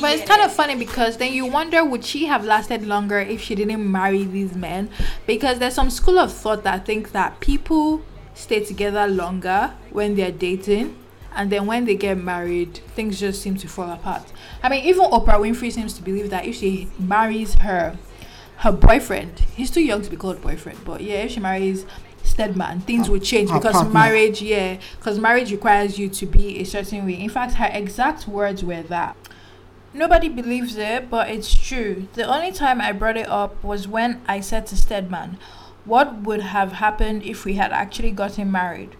But 0.00 0.18
it's 0.18 0.28
kind 0.28 0.42
of 0.42 0.52
funny 0.52 0.74
because 0.76 1.16
then 1.16 1.32
you 1.32 1.46
wonder 1.46 1.84
would 1.84 2.04
she 2.04 2.26
have 2.26 2.44
lasted 2.44 2.86
longer 2.86 3.18
if 3.18 3.42
she 3.42 3.54
didn't 3.54 3.90
marry 3.90 4.24
these 4.24 4.54
men? 4.54 4.90
Because 5.26 5.58
there's 5.58 5.74
some 5.74 5.90
school 5.90 6.18
of 6.18 6.32
thought 6.32 6.62
that 6.64 6.86
think 6.86 7.12
that 7.12 7.40
people 7.40 8.02
stay 8.34 8.64
together 8.64 9.06
longer 9.06 9.74
when 9.90 10.14
they're 10.14 10.32
dating 10.32 10.96
and 11.34 11.50
then 11.50 11.66
when 11.66 11.84
they 11.84 11.94
get 11.94 12.16
married 12.16 12.76
things 12.94 13.18
just 13.18 13.42
seem 13.42 13.56
to 13.56 13.68
fall 13.68 13.90
apart. 13.90 14.32
I 14.62 14.68
mean 14.68 14.84
even 14.84 15.10
Oprah 15.10 15.40
Winfrey 15.40 15.72
seems 15.72 15.94
to 15.94 16.02
believe 16.02 16.30
that 16.30 16.46
if 16.46 16.56
she 16.56 16.88
marries 16.98 17.54
her 17.56 17.98
her 18.58 18.72
boyfriend, 18.72 19.40
he's 19.54 19.70
too 19.70 19.82
young 19.82 20.02
to 20.02 20.10
be 20.10 20.16
called 20.16 20.42
boyfriend, 20.42 20.84
but 20.84 21.00
yeah, 21.00 21.22
if 21.22 21.32
she 21.32 21.40
marries 21.40 21.86
Stedman, 22.24 22.80
things 22.80 23.08
would 23.08 23.22
change 23.22 23.50
because 23.52 23.72
partner. 23.72 23.92
marriage, 23.92 24.42
yeah, 24.42 24.78
because 24.98 25.18
marriage 25.18 25.50
requires 25.52 25.98
you 25.98 26.08
to 26.08 26.26
be 26.26 26.58
a 26.58 26.64
certain 26.64 27.06
way. 27.06 27.14
In 27.14 27.30
fact, 27.30 27.54
her 27.54 27.70
exact 27.72 28.28
words 28.28 28.64
were 28.64 28.82
that 28.82 29.16
Nobody 29.94 30.28
believes 30.28 30.76
it, 30.76 31.08
but 31.08 31.30
it's 31.30 31.54
true. 31.54 32.08
The 32.12 32.24
only 32.24 32.52
time 32.52 32.78
I 32.78 32.92
brought 32.92 33.16
it 33.16 33.26
up 33.26 33.64
was 33.64 33.88
when 33.88 34.20
I 34.28 34.40
said 34.40 34.66
to 34.66 34.76
Stedman, 34.76 35.38
What 35.86 36.22
would 36.22 36.42
have 36.42 36.72
happened 36.72 37.22
if 37.22 37.46
we 37.46 37.54
had 37.54 37.72
actually 37.72 38.10
gotten 38.10 38.52
married? 38.52 38.96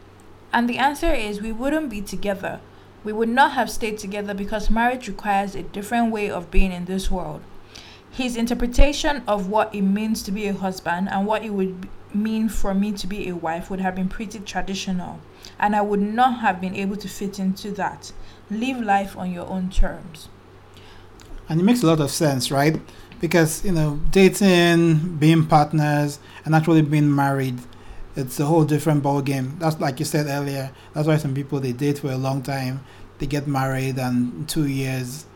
And 0.50 0.66
the 0.66 0.78
answer 0.78 1.12
is 1.12 1.42
we 1.42 1.52
wouldn't 1.52 1.90
be 1.90 2.00
together. 2.00 2.60
We 3.04 3.12
would 3.12 3.28
not 3.28 3.52
have 3.52 3.70
stayed 3.70 3.98
together 3.98 4.32
because 4.32 4.70
marriage 4.70 5.08
requires 5.08 5.54
a 5.54 5.62
different 5.62 6.10
way 6.10 6.30
of 6.30 6.50
being 6.50 6.72
in 6.72 6.86
this 6.86 7.10
world. 7.10 7.42
His 8.10 8.34
interpretation 8.34 9.22
of 9.28 9.48
what 9.50 9.74
it 9.74 9.82
means 9.82 10.22
to 10.22 10.32
be 10.32 10.46
a 10.46 10.54
husband 10.54 11.10
and 11.10 11.26
what 11.26 11.44
it 11.44 11.50
would 11.50 11.86
mean 12.14 12.48
for 12.48 12.72
me 12.72 12.92
to 12.92 13.06
be 13.06 13.28
a 13.28 13.36
wife 13.36 13.68
would 13.68 13.80
have 13.80 13.94
been 13.94 14.08
pretty 14.08 14.38
traditional. 14.38 15.20
and 15.58 15.76
I 15.76 15.82
would 15.82 16.00
not 16.00 16.40
have 16.40 16.60
been 16.62 16.74
able 16.74 16.96
to 16.96 17.08
fit 17.08 17.38
into 17.38 17.72
that. 17.72 18.12
Live 18.50 18.80
life 18.80 19.16
on 19.16 19.30
your 19.30 19.46
own 19.46 19.68
terms. 19.68 20.28
And 21.48 21.60
it 21.60 21.64
makes 21.64 21.82
a 21.82 21.86
lot 21.86 22.00
of 22.00 22.10
sense, 22.10 22.50
right? 22.50 22.80
Because 23.20 23.64
you 23.64 23.72
know, 23.72 24.00
dating, 24.10 25.16
being 25.18 25.46
partners, 25.46 26.18
and 26.44 26.54
actually 26.54 26.82
being 26.82 27.14
married, 27.14 27.58
it's 28.16 28.38
a 28.40 28.46
whole 28.46 28.64
different 28.64 29.02
ball 29.02 29.22
game. 29.22 29.56
That's 29.58 29.80
like 29.80 29.98
you 29.98 30.04
said 30.04 30.26
earlier. 30.26 30.70
That's 30.94 31.08
why 31.08 31.16
some 31.16 31.34
people 31.34 31.60
they 31.60 31.72
date 31.72 31.98
for 31.98 32.10
a 32.10 32.16
long 32.18 32.42
time, 32.42 32.84
they 33.18 33.26
get 33.26 33.46
married, 33.46 33.98
and 33.98 34.48
two 34.48 34.66
years, 34.66 35.26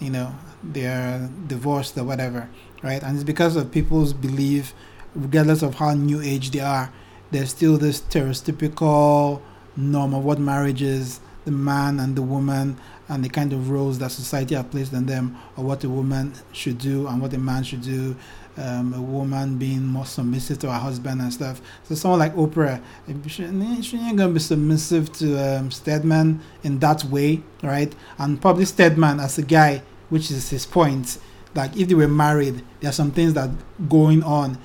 you 0.00 0.10
know, 0.10 0.34
they're 0.62 1.28
divorced 1.46 1.96
or 1.96 2.04
whatever, 2.04 2.48
right? 2.82 3.02
And 3.02 3.16
it's 3.16 3.24
because 3.24 3.56
of 3.56 3.70
people's 3.70 4.12
belief, 4.12 4.74
regardless 5.14 5.62
of 5.62 5.76
how 5.76 5.94
new 5.94 6.20
age 6.20 6.50
they 6.50 6.60
are, 6.60 6.92
there's 7.30 7.50
still 7.50 7.76
this 7.76 8.00
stereotypical 8.00 9.42
norm 9.76 10.14
of 10.14 10.24
what 10.24 10.38
marriage 10.38 10.82
is, 10.82 11.20
the 11.44 11.50
man 11.50 12.00
and 12.00 12.16
the 12.16 12.22
woman, 12.22 12.78
and 13.08 13.24
the 13.24 13.28
kind 13.28 13.52
of 13.52 13.70
roles 13.70 13.98
that 13.98 14.10
society 14.10 14.54
has 14.54 14.66
placed 14.66 14.94
on 14.94 15.06
them, 15.06 15.36
or 15.56 15.64
what 15.64 15.84
a 15.84 15.88
woman 15.88 16.34
should 16.52 16.78
do 16.78 17.06
and 17.06 17.20
what 17.20 17.32
a 17.32 17.38
man 17.38 17.62
should 17.62 17.82
do. 17.82 18.16
Um, 18.56 18.92
a 18.92 19.00
woman 19.00 19.56
being 19.56 19.86
more 19.86 20.04
submissive 20.04 20.58
to 20.60 20.72
her 20.72 20.78
husband 20.80 21.20
and 21.20 21.32
stuff. 21.32 21.62
So 21.84 21.94
someone 21.94 22.18
like 22.18 22.34
Oprah, 22.34 22.82
she, 23.28 23.82
she 23.82 23.96
ain't 23.98 24.18
gonna 24.18 24.32
be 24.32 24.40
submissive 24.40 25.12
to 25.18 25.58
um, 25.58 25.70
Stedman 25.70 26.40
in 26.64 26.80
that 26.80 27.04
way, 27.04 27.40
right? 27.62 27.94
And 28.18 28.40
probably 28.40 28.64
Stedman 28.64 29.20
as 29.20 29.38
a 29.38 29.42
guy, 29.42 29.82
which 30.08 30.32
is 30.32 30.50
his 30.50 30.66
point. 30.66 31.18
Like 31.54 31.76
if 31.76 31.86
they 31.86 31.94
were 31.94 32.08
married, 32.08 32.64
there 32.80 32.90
are 32.90 32.92
some 32.92 33.12
things 33.12 33.34
that 33.34 33.50
going 33.88 34.24
on 34.24 34.58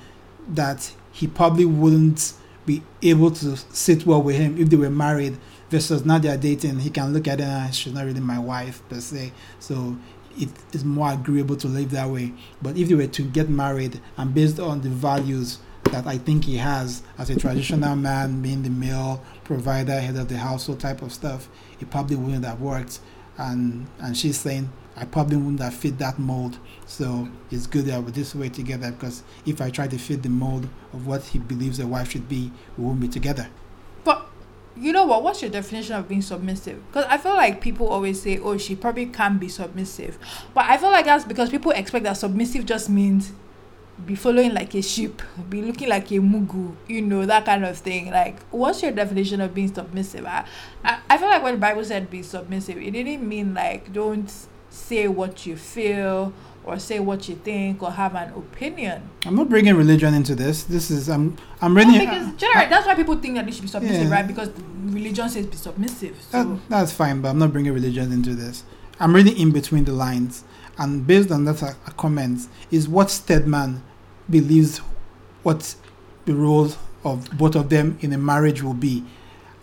that 0.48 0.92
he 1.12 1.28
probably 1.28 1.64
wouldn't 1.64 2.32
be 2.66 2.82
able 3.02 3.30
to 3.30 3.56
sit 3.56 4.04
well 4.06 4.22
with 4.22 4.36
him 4.36 4.58
if 4.58 4.70
they 4.70 4.76
were 4.76 4.90
married 4.90 5.38
versus 5.74 6.04
now 6.04 6.18
they're 6.18 6.36
dating. 6.36 6.78
He 6.78 6.88
can 6.88 7.12
look 7.12 7.26
at 7.26 7.40
her 7.40 7.44
and 7.44 7.74
she's 7.74 7.92
not 7.92 8.04
really 8.04 8.20
my 8.20 8.38
wife 8.38 8.80
per 8.88 9.00
se. 9.00 9.32
So 9.58 9.96
it 10.38 10.48
is 10.72 10.84
more 10.84 11.12
agreeable 11.12 11.56
to 11.56 11.66
live 11.66 11.90
that 11.90 12.08
way. 12.08 12.32
But 12.62 12.76
if 12.78 12.88
they 12.88 12.94
were 12.94 13.08
to 13.08 13.22
get 13.22 13.48
married 13.48 14.00
and 14.16 14.32
based 14.32 14.60
on 14.60 14.82
the 14.82 14.88
values 14.88 15.58
that 15.90 16.06
i 16.06 16.16
think 16.16 16.44
he 16.46 16.56
has 16.56 17.02
as 17.18 17.28
a 17.28 17.36
traditional 17.38 17.94
man 17.94 18.40
being 18.40 18.62
the 18.62 18.70
male 18.70 19.22
provider 19.44 20.00
head 20.00 20.16
of 20.16 20.28
the 20.28 20.38
household 20.38 20.80
type 20.80 21.02
of 21.02 21.12
stuff 21.12 21.46
it 21.78 21.90
probably 21.90 22.16
wouldn't 22.16 22.44
have 22.44 22.60
worked. 22.60 23.00
And 23.36 23.86
and 23.98 24.16
she's 24.16 24.38
saying 24.38 24.70
i 24.96 25.04
probably 25.04 25.36
wouldn't 25.36 25.60
have 25.60 25.74
fit 25.74 25.98
that 25.98 26.20
mold. 26.20 26.58
So 26.86 27.28
it's 27.50 27.66
good 27.66 27.86
that 27.86 28.00
we're 28.00 28.12
this 28.12 28.32
way 28.32 28.48
together 28.48 28.92
because 28.92 29.24
if 29.44 29.60
i 29.60 29.70
try 29.70 29.88
to 29.88 29.98
fit 29.98 30.22
the 30.22 30.28
mold 30.28 30.68
of 30.92 31.08
what 31.08 31.24
he 31.24 31.40
believes 31.40 31.80
a 31.80 31.86
wife 31.86 32.12
should 32.12 32.28
be 32.28 32.52
we 32.78 32.84
won't 32.84 33.00
be 33.00 33.08
together 33.08 33.48
you 34.76 34.92
know 34.92 35.04
what? 35.04 35.22
What's 35.22 35.40
your 35.42 35.50
definition 35.50 35.94
of 35.94 36.08
being 36.08 36.22
submissive? 36.22 36.84
Because 36.88 37.04
I 37.08 37.18
feel 37.18 37.34
like 37.34 37.60
people 37.60 37.88
always 37.88 38.20
say, 38.20 38.38
"Oh, 38.38 38.58
she 38.58 38.74
probably 38.74 39.06
can't 39.06 39.38
be 39.38 39.48
submissive," 39.48 40.18
but 40.52 40.64
I 40.66 40.76
feel 40.76 40.90
like 40.90 41.04
that's 41.04 41.24
because 41.24 41.50
people 41.50 41.70
expect 41.70 42.04
that 42.04 42.16
submissive 42.16 42.66
just 42.66 42.88
means 42.90 43.32
be 44.04 44.14
following 44.16 44.52
like 44.52 44.74
a 44.74 44.82
sheep, 44.82 45.22
be 45.48 45.62
looking 45.62 45.88
like 45.88 46.10
a 46.10 46.14
mugu, 46.14 46.74
you 46.88 47.00
know, 47.00 47.24
that 47.24 47.44
kind 47.44 47.64
of 47.64 47.78
thing. 47.78 48.10
Like, 48.10 48.40
what's 48.50 48.82
your 48.82 48.90
definition 48.90 49.40
of 49.40 49.54
being 49.54 49.72
submissive? 49.72 50.26
I, 50.26 50.44
I, 50.84 50.98
I 51.08 51.18
feel 51.18 51.28
like 51.28 51.42
when 51.42 51.54
the 51.54 51.60
Bible 51.60 51.84
said 51.84 52.10
be 52.10 52.22
submissive, 52.22 52.78
it 52.78 52.90
didn't 52.90 53.26
mean 53.26 53.54
like 53.54 53.92
don't 53.92 54.32
say 54.70 55.06
what 55.06 55.46
you 55.46 55.56
feel 55.56 56.32
or 56.66 56.78
say 56.78 56.98
what 56.98 57.28
you 57.28 57.34
think 57.36 57.82
or 57.82 57.90
have 57.90 58.14
an 58.14 58.32
opinion. 58.32 59.02
i'm 59.26 59.36
not 59.36 59.48
bringing 59.48 59.74
religion 59.74 60.14
into 60.14 60.34
this 60.34 60.64
this 60.64 60.90
is 60.90 61.08
i'm 61.08 61.36
i'm 61.60 61.74
No, 61.74 61.80
reading 61.80 61.98
because 62.00 62.34
generally, 62.36 62.68
that's 62.68 62.86
why 62.86 62.94
people 62.94 63.16
think 63.18 63.34
that 63.36 63.44
they 63.46 63.52
should 63.52 63.62
be 63.62 63.68
submissive, 63.68 64.04
Yeah. 64.08 64.12
right? 64.12 64.26
Because 64.26 64.50
religion 64.84 65.28
says 65.28 65.46
be 65.46 65.56
submissive. 65.56 66.16
So. 66.30 66.44
That, 66.44 66.60
that's 66.68 66.92
fine, 66.92 67.20
but 67.20 67.28
I'm 67.30 67.38
not 67.38 67.52
bringing 67.52 67.72
religion 67.72 68.12
into 68.12 68.34
this. 68.34 68.64
I'm 69.00 69.14
reading 69.14 69.36
in 69.38 69.50
between 69.50 69.84
the 69.84 69.92
lines, 69.92 70.44
and 70.78 71.06
based 71.06 71.30
on 71.30 71.44
that 71.46 71.62
uh, 71.62 71.72
comments, 71.96 72.48
is 72.70 72.88
what 72.88 73.10
Stedman 73.10 73.82
believes 74.30 74.78
what 75.42 75.74
the 76.26 76.34
role 76.34 76.70
of 77.04 77.28
both 77.36 77.54
of 77.56 77.68
them 77.70 77.98
in 78.00 78.12
a 78.12 78.18
marriage 78.18 78.62
will 78.62 78.74
be, 78.74 79.04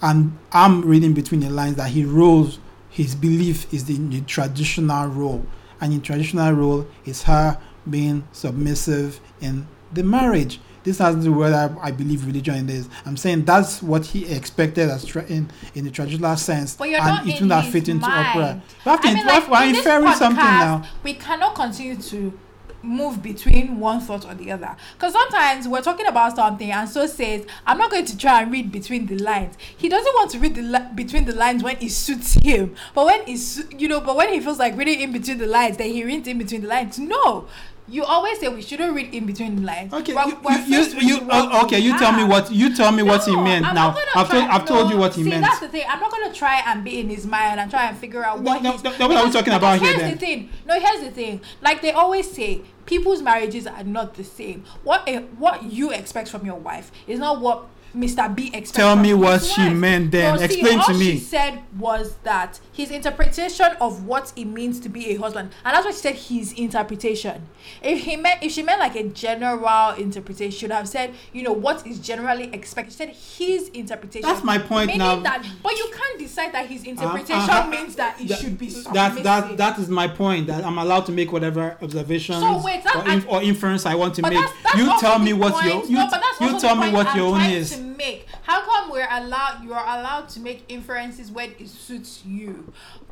and 0.02 0.38
I'm 0.52 0.82
reading 0.84 1.14
between 1.14 1.40
the 1.42 1.50
lines 1.50 1.76
that 1.78 1.90
he 1.90 2.04
roles 2.06 2.60
his 2.90 3.16
belief 3.16 3.74
is 3.74 3.86
the, 3.86 3.96
the 3.96 4.22
traditional 4.22 5.08
role, 5.08 5.46
and 5.82 5.92
in 5.94 6.02
traditional 6.02 6.54
role 6.54 6.88
is 7.06 7.24
her 7.24 7.58
being 7.90 8.24
submissive 8.32 9.20
in 9.42 9.68
the 9.92 10.04
marriage. 10.04 10.60
This 10.84 10.98
has 10.98 11.16
to 11.16 11.22
do 11.22 11.32
with 11.32 11.52
whether 11.52 11.76
I 11.80 11.92
believe 11.92 12.26
religion 12.26 12.56
in 12.56 12.68
this. 12.68 12.90
I'm 13.06 13.18
saying 13.18 13.46
that's 13.46 13.84
what 13.84 14.04
he 14.06 14.26
expected 14.26 14.90
as 14.90 15.06
tra- 15.06 15.26
in 15.26 15.52
in 15.76 15.84
the 15.84 15.92
traditional 15.92 16.36
sense, 16.38 16.76
But 16.76 16.90
you're 16.90 17.00
and 17.02 17.30
it 17.30 17.42
not 17.44 17.66
fit 17.66 17.88
into 17.88 18.08
mind. 18.08 18.40
Oprah. 18.40 18.62
We 18.86 18.92
have 18.92 19.02
to, 19.02 19.08
I 19.08 19.14
mean, 19.14 19.26
like, 19.28 19.70
in 19.70 19.76
inferring 19.76 20.14
something 20.14 20.44
now. 20.44 20.84
We 21.04 21.14
cannot 21.14 21.54
continue 21.54 21.98
to 21.98 22.40
move 22.84 23.22
between 23.22 23.80
one 23.80 24.00
thought 24.00 24.26
or 24.26 24.34
the 24.34 24.52
other. 24.52 24.76
Because 24.94 25.14
sometimes 25.14 25.68
we're 25.68 25.82
talking 25.82 26.08
about 26.08 26.36
something 26.36 26.72
and 26.72 26.90
so 26.90 27.06
says, 27.08 27.46
I'm 27.66 27.78
not 27.78 27.92
going 27.92 28.06
to 28.06 28.18
try 28.18 28.42
and 28.42 28.52
read 28.52 28.72
between 28.72 29.06
the 29.08 29.18
lines. 29.18 29.56
He 29.78 29.90
doesn't 29.90 30.14
want 30.14 30.32
to 30.32 30.40
read 30.40 30.56
the 30.56 30.62
li- 30.62 30.88
between 30.96 31.26
the 31.26 31.36
lines 31.36 31.64
when 31.64 31.78
it 31.82 31.92
suits 31.92 32.34
him. 32.34 32.76
But 32.94 33.06
when 33.06 33.22
it's, 33.28 33.62
you 33.78 33.88
know, 33.88 34.02
but 34.02 34.16
when 34.16 34.34
he 34.34 34.40
feels 34.40 34.60
like 34.60 34.78
reading 34.78 35.02
in 35.02 35.12
between 35.12 35.38
the 35.38 35.48
lines, 35.48 35.78
then 35.78 35.92
he 35.92 36.04
reads 36.04 36.28
in 36.28 36.38
between 36.38 36.62
the 36.62 36.68
lines. 36.68 37.00
No. 37.00 37.48
You 37.92 38.06
always 38.06 38.40
say 38.40 38.48
we 38.48 38.62
shouldn't 38.62 38.94
read 38.96 39.14
in 39.14 39.26
between 39.26 39.58
the 39.58 39.62
lines. 39.64 39.94
Okay, 39.94 40.14
We're- 40.14 40.30
you, 40.30 40.38
we're 40.42 40.58
you, 40.60 40.84
you, 40.84 41.08
you 41.20 41.28
oh, 41.30 41.66
okay. 41.66 41.78
You 41.80 41.98
tell 42.00 42.14
me 42.14 42.24
what 42.24 42.50
you 42.50 42.74
tell 42.74 42.92
me 42.94 43.04
what 43.04 43.26
he 43.26 43.36
meant. 43.36 43.66
I'm 43.66 43.76
now 43.76 43.96
I've 44.16 44.30
told 44.30 44.44
I've 44.46 44.66
told 44.66 44.90
you 44.92 44.98
what 44.98 45.14
he 45.14 45.24
see, 45.24 45.30
meant. 45.30 45.44
that's 45.44 45.60
the 45.60 45.68
thing. 45.68 45.84
I'm 45.90 46.00
not 46.00 46.10
gonna 46.10 46.34
try 46.34 46.62
and 46.66 46.86
be 46.86 47.00
in 47.02 47.10
his 47.10 47.28
mind 47.28 47.60
and 47.60 47.70
try 47.70 47.88
and 47.90 47.98
figure 47.98 48.24
out 48.24 48.40
what 48.40 48.64
no, 48.64 48.72
he's. 48.72 48.84
no, 48.84 48.98
no, 48.98 49.08
what 49.10 49.18
are 49.18 49.26
we 49.26 49.32
talking 49.32 49.54
about 49.54 49.80
here 49.80 49.90
Here's 49.90 50.02
then? 50.02 50.12
the 50.12 50.18
thing. 50.18 50.50
No, 50.66 50.80
here's 50.80 51.02
the 51.02 51.12
thing. 51.12 51.42
Like 51.62 51.82
they 51.82 51.92
always 51.92 52.32
say, 52.32 52.62
people's 52.86 53.22
marriages 53.22 53.68
are 53.68 53.84
not 53.84 54.14
the 54.14 54.24
same. 54.24 54.64
What 54.84 55.08
a, 55.10 55.20
what 55.38 55.64
you 55.64 55.92
expect 55.92 56.30
from 56.30 56.46
your 56.46 56.56
wife 56.60 56.92
is 57.08 57.20
not 57.20 57.42
what 57.42 57.68
Mr. 57.96 58.34
B 58.34 58.48
expects. 58.48 58.72
Tell 58.72 58.96
me 58.96 59.14
what 59.14 59.44
she 59.44 59.62
wife. 59.62 59.76
meant 59.76 60.12
then. 60.12 60.34
No, 60.36 60.40
see, 60.40 60.46
Explain 60.46 60.80
all 60.80 60.86
to 60.86 60.94
me. 60.94 60.98
What 60.98 61.14
she 61.14 61.18
said 61.20 61.60
was 61.78 62.16
that 62.24 62.60
his 62.72 62.90
interpretation 62.92 63.66
of 63.82 64.06
what 64.06 64.32
it 64.36 64.46
means 64.46 64.80
to 64.82 64.90
be 64.90 65.10
a 65.12 65.16
husband, 65.16 65.52
and 65.66 65.76
that's 65.76 65.86
what 65.86 65.94
she 65.94 66.00
said. 66.02 66.16
His 66.16 66.54
interpretation. 66.54 67.48
If 67.82 68.04
he 68.04 68.16
meant, 68.16 68.42
if 68.44 68.52
she 68.52 68.64
meant 68.64 68.80
like 68.80 68.96
a 68.96 69.04
general 69.10 69.92
interpretation, 69.96 70.52
she 70.52 70.60
should 70.60 70.72
have 70.72 70.88
said, 70.88 71.14
you 71.34 71.44
know, 71.44 71.52
what 71.54 71.86
is 71.86 72.00
generally 72.00 72.46
expected. 72.54 72.92
She 72.94 72.98
said 72.98 73.10
his 73.10 73.70
interpretation. 73.70 74.28
That's 74.28 74.44
my 74.44 74.58
point 74.58 74.88
meaning 74.88 75.00
now. 75.00 75.20
That, 75.20 75.46
but 75.62 75.74
you 75.78 75.92
can't 75.94 76.20
decide 76.20 76.54
that 76.54 76.68
his 76.68 76.86
Uh, 76.86 76.90
interpretation 76.92 77.50
uh, 77.50 77.68
means 77.68 77.96
that 77.96 78.20
it 78.22 78.28
that- 78.30 78.40
should 78.40 78.58
be 78.58 78.68
That 78.94 79.24
that 79.24 79.58
that 79.58 79.80
is 79.80 79.90
my 79.90 80.08
point. 80.08 80.48
That 80.48 80.64
I'm 80.66 80.78
allowed 80.78 81.06
to 81.08 81.12
make 81.12 81.32
whatever 81.32 81.78
observations 81.82 82.40
So 82.40 82.62
wait, 82.64 82.84
or, 82.96 83.10
inf- 83.10 83.28
or 83.28 83.42
inference 83.44 83.86
I 83.86 83.96
want 83.96 84.16
to 84.16 84.22
make. 84.22 84.34
that's, 84.34 84.54
that's 84.64 84.78
you 84.78 85.00
tell 85.00 85.20
me 85.20 85.34
what 85.34 85.54
point. 85.54 85.66
your 85.66 85.86
you, 85.86 85.92
no, 85.96 86.10
you 86.42 86.60
tell 86.60 86.76
me 86.76 86.92
what 86.92 87.16
your 87.16 87.36
own 87.36 87.42
is. 87.42 87.81
Make. 87.82 88.28
How 88.44 88.62
come 88.62 88.92
we're 88.92 89.08
allowed? 89.10 89.64
You're 89.64 89.74
allowed 89.76 90.30
to 90.30 90.40
make 90.40 90.64
inferences 90.70 91.32
when 91.32 91.52
it 91.60 91.68
suits 91.70 92.24
you, 92.26 92.72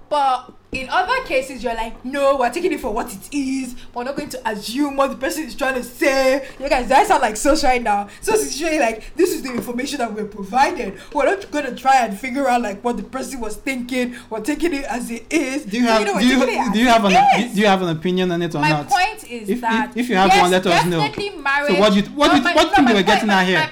but 0.10 0.52
in 0.72 0.88
other 0.90 1.24
cases 1.26 1.64
you're 1.64 1.74
like, 1.74 2.04
no, 2.06 2.38
we're 2.38 2.50
taking 2.52 2.72
it 2.72 2.80
for 2.80 2.92
what 2.92 3.12
it 3.14 3.34
is. 3.34 3.76
We're 3.94 4.04
not 4.04 4.16
going 4.16 4.30
to 4.30 4.50
assume 4.50 4.96
what 4.96 5.10
the 5.10 5.16
person 5.18 5.44
is 5.46 5.56
trying 5.56 5.76
to 5.76 5.84
say. 5.84 6.48
You 6.60 6.70
guys, 6.70 6.88
that 6.90 7.08
sound 7.08 7.22
like 7.22 7.36
sus 7.38 7.64
right 7.64 7.82
now. 7.82 8.08
So 8.22 8.34
it's 8.34 8.60
really 8.62 8.80
like 8.80 9.16
this 9.16 9.32
is 9.34 9.42
the 9.42 9.52
information 9.52 9.98
that 10.00 10.14
we're 10.14 10.26
provided. 10.26 11.00
We're 11.14 11.26
not 11.26 11.50
going 11.52 11.66
to 11.66 11.76
try 11.76 12.06
and 12.06 12.18
figure 12.18 12.48
out 12.48 12.62
like 12.62 12.84
what 12.84 12.98
the 12.98 13.04
person 13.04 13.40
was 13.40 13.56
thinking. 13.58 14.16
We're 14.30 14.42
taking 14.42 14.74
it 14.74 14.86
as 14.86 15.10
it 15.12 15.26
is. 15.32 15.66
Do 15.66 15.78
you 15.78 15.88
have 15.88 16.06
know, 16.06 16.20
do 16.20 16.26
you 16.28 16.40
taking 16.40 16.56
it 16.56 16.60
as 16.60 16.74
do 16.74 16.80
you 16.80 16.88
have 16.88 17.06
an 17.06 17.12
is. 17.44 17.54
do 17.56 17.62
you 17.62 17.68
have 17.68 17.82
an 17.82 17.90
opinion 17.90 18.32
on 18.32 18.42
it 18.42 18.54
or 18.56 18.62
not? 18.62 18.90
My 18.90 19.04
point 19.08 19.24
is 19.32 19.50
If- 19.50 19.62
that 19.62 19.92
if- 19.92 19.98
if 19.98 20.10
you 20.10 20.16
have 20.16 20.28
yes, 20.30 20.42
one, 20.42 20.52
let 20.52 20.66
us 20.68 20.86
know. 20.86 21.00
Marriage, 21.00 21.74
So 21.76 21.80
what 21.80 21.94
you- 21.94 22.02
what 22.04 22.04
you- 22.04 22.14
what 22.14 22.32
do 22.32 22.38
you 22.38 22.44
think 22.44 22.78
my 22.86 22.94
they 22.94 23.00
were 23.00 23.04
getting 23.04 23.28
my- 23.28 23.42
at 23.42 23.48
here? 23.48 23.70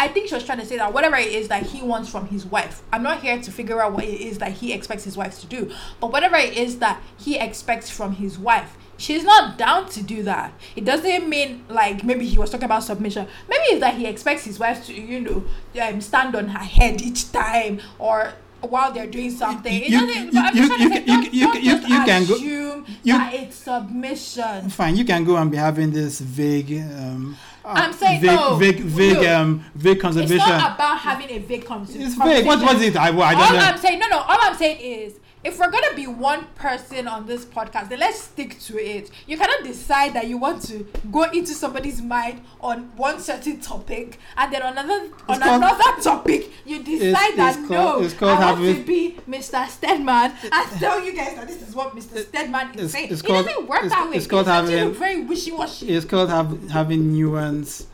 I 0.00 0.06
think 0.08 0.28
she 0.28 0.34
was 0.34 0.44
trying 0.44 0.58
to 0.58 0.66
say 0.66 0.76
that 0.76 0.92
whatever 0.92 1.16
it 1.16 1.28
is 1.28 1.48
that 1.48 1.64
he 1.64 1.82
wants 1.82 2.08
from 2.08 2.28
his 2.28 2.46
wife, 2.46 2.82
I'm 2.92 3.02
not 3.02 3.20
here 3.20 3.40
to 3.40 3.50
figure 3.50 3.80
out 3.82 3.92
what 3.94 4.04
it 4.04 4.20
is 4.20 4.38
that 4.38 4.52
he 4.52 4.72
expects 4.72 5.04
his 5.04 5.16
wife 5.16 5.40
to 5.40 5.46
do, 5.46 5.70
but 6.00 6.12
whatever 6.12 6.36
it 6.36 6.56
is 6.56 6.78
that 6.78 7.00
he 7.18 7.36
expects 7.36 7.90
from 7.90 8.12
his 8.12 8.38
wife, 8.38 8.76
she's 8.96 9.24
not 9.24 9.58
down 9.58 9.88
to 9.90 10.02
do 10.02 10.22
that. 10.22 10.52
It 10.76 10.84
doesn't 10.84 11.28
mean 11.28 11.64
like 11.68 12.04
maybe 12.04 12.26
he 12.26 12.38
was 12.38 12.50
talking 12.50 12.66
about 12.66 12.84
submission. 12.84 13.26
Maybe 13.48 13.62
it's 13.70 13.80
that 13.80 13.94
he 13.94 14.06
expects 14.06 14.44
his 14.44 14.58
wife 14.60 14.86
to, 14.86 14.94
you 14.94 15.20
know, 15.20 15.44
um, 15.82 16.00
stand 16.00 16.36
on 16.36 16.46
her 16.48 16.64
head 16.64 17.02
each 17.02 17.32
time 17.32 17.80
or 17.98 18.34
while 18.60 18.92
they're 18.92 19.06
doing 19.06 19.30
something. 19.30 19.72
It 19.72 19.88
You- 19.88 20.00
doesn't. 20.06 20.32
you- 20.32 20.40
I'm 20.40 20.56
you- 20.56 20.62
you 20.62 20.68
say, 20.68 20.76
can- 20.76 20.92
you 20.92 21.06
don't- 21.06 21.22
don't 21.32 21.32
you- 21.64 21.96
you 21.96 22.04
can 22.04 22.24
go- 22.26 22.36
you- 22.36 22.84
that 23.18 23.34
it's 23.34 23.56
submission. 23.56 24.70
Fine, 24.70 24.96
you 24.96 25.04
can 25.04 25.24
go 25.24 25.36
and 25.36 25.50
be 25.50 25.56
having 25.56 25.90
this 25.92 26.20
vague. 26.20 26.72
Um, 26.82 27.36
I'm 27.76 27.92
saying 27.92 28.20
vague, 28.20 28.30
no, 28.30 28.56
vague, 28.56 28.80
vague, 28.80 29.22
no. 29.22 29.40
um, 29.40 29.64
vague 29.74 29.98
It's 30.02 30.30
not 30.30 30.74
about 30.74 30.98
having 30.98 31.30
a 31.30 31.38
vague 31.38 31.64
conversation. 31.64 32.02
It's 32.02 32.14
vague. 32.14 32.46
What 32.46 32.60
was 32.62 32.82
it? 32.82 32.96
I, 32.96 33.08
I 33.08 33.10
don't 33.10 33.42
all 33.42 33.52
know. 33.52 33.58
I'm 33.58 33.78
saying, 33.78 33.98
no, 33.98 34.08
no. 34.08 34.18
All 34.18 34.38
I'm 34.40 34.56
saying 34.56 34.80
is 34.80 35.18
if 35.44 35.58
we're 35.58 35.70
gonna 35.70 35.94
be 35.94 36.06
one 36.06 36.46
person 36.56 37.06
on 37.06 37.26
this 37.26 37.44
podcast, 37.44 37.88
then 37.88 38.00
let's 38.00 38.20
stick 38.20 38.58
to 38.60 38.78
it. 38.78 39.10
You 39.26 39.38
cannot 39.38 39.64
decide 39.64 40.14
that 40.14 40.26
you 40.26 40.36
want 40.36 40.62
to 40.64 40.86
go 41.12 41.24
into 41.24 41.52
somebody's 41.52 42.02
mind 42.02 42.42
on 42.60 42.90
one 42.96 43.20
certain 43.20 43.60
topic, 43.60 44.18
and 44.36 44.52
then 44.52 44.62
another 44.62 45.10
on 45.28 45.42
another 45.42 46.02
topic 46.02 46.50
you 46.66 46.82
decide 46.82 47.36
that 47.36 47.56
it's 47.58 47.70
no, 47.70 47.76
called- 47.76 48.04
it's 48.04 48.14
called 48.14 48.38
I 48.38 48.52
want 48.52 48.58
to 48.60 48.66
having- 48.66 48.84
be 48.84 49.07
Mr. 49.28 49.68
Stedman 49.68 50.32
I 50.50 50.66
tell 50.78 51.04
you 51.04 51.14
guys 51.14 51.34
that 51.36 51.46
this 51.46 51.60
is 51.68 51.74
what 51.74 51.94
Mr. 51.94 52.18
Stedman 52.26 52.70
is 52.70 52.74
it's- 52.76 52.92
saying. 52.92 53.12
it's 53.12 53.20
it 53.20 53.26
called- 53.26 53.46
doesn't 53.46 53.68
work 53.68 53.84
it's- 53.84 53.92
that 53.92 54.08
way. 54.10 54.16
it's 54.16 54.26
called 54.26 54.48
actually 54.48 54.78
having- 54.78 54.94
very 54.94 55.20
wishy 55.22 55.52
washy. 55.52 55.88
It's 55.90 56.06
called 56.06 56.30
have, 56.30 56.70
having 56.70 57.12
nuance 57.12 57.86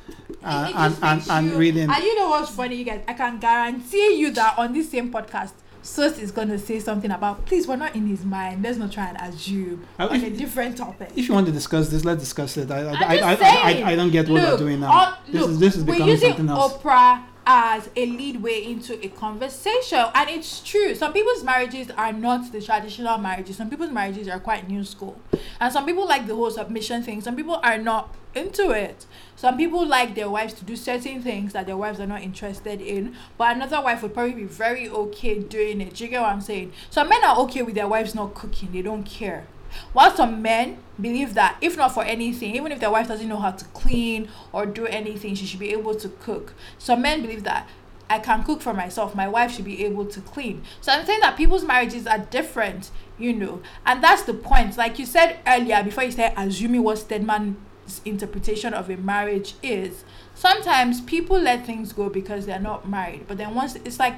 uh, 0.44 0.72
and, 0.76 0.96
and, 1.02 1.22
and 1.30 1.46
you- 1.50 1.56
reading. 1.58 1.90
And 1.90 2.02
you 2.04 2.14
know 2.16 2.28
what's 2.30 2.50
funny, 2.50 2.76
you 2.76 2.84
guys? 2.84 3.02
I 3.08 3.14
can 3.14 3.38
guarantee 3.38 4.16
you 4.18 4.30
that 4.32 4.58
on 4.58 4.72
this 4.72 4.90
same 4.90 5.10
podcast, 5.12 5.52
Sos 5.82 6.18
is 6.18 6.30
going 6.32 6.48
to 6.48 6.58
say 6.58 6.80
something 6.80 7.10
about, 7.10 7.44
please, 7.44 7.66
we're 7.68 7.76
not 7.76 7.94
in 7.94 8.06
his 8.06 8.24
mind. 8.24 8.62
Let's 8.62 8.78
not 8.78 8.90
try 8.90 9.08
and 9.08 9.18
assume 9.34 9.84
Uh, 9.98 10.06
on 10.08 10.16
if- 10.16 10.22
a 10.22 10.30
different 10.30 10.78
topic. 10.78 11.10
If 11.16 11.28
you 11.28 11.34
want 11.34 11.46
to 11.46 11.52
discuss 11.52 11.88
this, 11.90 12.04
let's 12.06 12.20
discuss 12.20 12.56
it. 12.56 12.70
I, 12.70 12.80
I, 12.80 13.16
I, 13.16 13.36
I, 13.42 13.90
I. 13.90 13.96
Don't 13.96 14.10
get 14.10 14.28
what 14.28 14.40
look, 14.40 14.52
we're 14.52 14.66
doing 14.66 14.80
now. 14.80 14.92
all- 14.92 15.14
this 15.26 15.40
look, 15.42 15.50
is 15.50 15.58
this 15.58 15.76
is 15.76 15.84
we're 15.84 15.92
becoming 15.94 16.08
using 16.14 16.28
something 16.30 16.48
else. 16.48 16.72
Oprah 16.74 17.22
as 17.46 17.90
a 17.96 18.06
lead 18.06 18.42
way 18.42 18.64
into 18.64 19.04
a 19.04 19.08
conversation, 19.08 20.04
and 20.14 20.30
it's 20.30 20.60
true. 20.60 20.94
Some 20.94 21.12
people's 21.12 21.44
marriages 21.44 21.90
are 21.90 22.12
not 22.12 22.52
the 22.52 22.60
traditional 22.60 23.18
marriages. 23.18 23.56
Some 23.56 23.70
people's 23.70 23.90
marriages 23.90 24.28
are 24.28 24.40
quite 24.40 24.68
new 24.68 24.84
school, 24.84 25.20
and 25.60 25.72
some 25.72 25.86
people 25.86 26.06
like 26.06 26.26
the 26.26 26.34
whole 26.34 26.50
submission 26.50 27.02
thing. 27.02 27.20
Some 27.20 27.36
people 27.36 27.60
are 27.62 27.78
not 27.78 28.14
into 28.34 28.70
it. 28.70 29.06
Some 29.36 29.56
people 29.56 29.86
like 29.86 30.14
their 30.14 30.30
wives 30.30 30.54
to 30.54 30.64
do 30.64 30.76
certain 30.76 31.22
things 31.22 31.52
that 31.52 31.66
their 31.66 31.76
wives 31.76 32.00
are 32.00 32.06
not 32.06 32.22
interested 32.22 32.80
in, 32.80 33.14
but 33.38 33.54
another 33.54 33.80
wife 33.80 34.02
would 34.02 34.14
probably 34.14 34.34
be 34.34 34.44
very 34.44 34.88
okay 34.88 35.38
doing 35.38 35.80
it. 35.80 35.94
Do 35.94 36.04
you 36.04 36.10
get 36.10 36.20
what 36.22 36.30
I'm 36.30 36.40
saying? 36.40 36.72
Some 36.90 37.08
men 37.08 37.24
are 37.24 37.38
okay 37.40 37.62
with 37.62 37.74
their 37.74 37.88
wives 37.88 38.14
not 38.14 38.34
cooking; 38.34 38.72
they 38.72 38.82
don't 38.82 39.04
care. 39.04 39.46
While 39.92 40.14
some 40.14 40.42
men 40.42 40.78
believe 41.00 41.34
that 41.34 41.56
if 41.60 41.76
not 41.76 41.92
for 41.92 42.04
anything, 42.04 42.54
even 42.54 42.72
if 42.72 42.80
their 42.80 42.90
wife 42.90 43.08
doesn't 43.08 43.28
know 43.28 43.38
how 43.38 43.52
to 43.52 43.64
clean 43.66 44.28
or 44.52 44.66
do 44.66 44.86
anything, 44.86 45.34
she 45.34 45.46
should 45.46 45.60
be 45.60 45.72
able 45.72 45.94
to 45.96 46.08
cook. 46.08 46.54
Some 46.78 47.02
men 47.02 47.22
believe 47.22 47.44
that 47.44 47.68
I 48.08 48.18
can 48.18 48.44
cook 48.44 48.60
for 48.60 48.74
myself, 48.74 49.14
my 49.14 49.26
wife 49.28 49.52
should 49.52 49.64
be 49.64 49.84
able 49.84 50.04
to 50.06 50.20
clean. 50.20 50.62
So 50.80 50.92
I'm 50.92 51.06
saying 51.06 51.20
that 51.20 51.36
people's 51.36 51.64
marriages 51.64 52.06
are 52.06 52.18
different, 52.18 52.90
you 53.18 53.32
know, 53.32 53.62
and 53.86 54.02
that's 54.04 54.22
the 54.22 54.34
point. 54.34 54.76
Like 54.76 54.98
you 54.98 55.06
said 55.06 55.38
earlier, 55.46 55.82
before 55.82 56.04
you 56.04 56.12
said 56.12 56.34
assuming 56.36 56.82
what 56.82 56.98
Stedman's 56.98 57.56
interpretation 58.04 58.74
of 58.74 58.90
a 58.90 58.96
marriage 58.96 59.54
is, 59.62 60.04
sometimes 60.34 61.00
people 61.00 61.38
let 61.38 61.64
things 61.64 61.92
go 61.92 62.08
because 62.08 62.46
they're 62.46 62.60
not 62.60 62.88
married. 62.88 63.26
But 63.26 63.38
then 63.38 63.54
once 63.54 63.74
it's 63.76 63.98
like, 63.98 64.16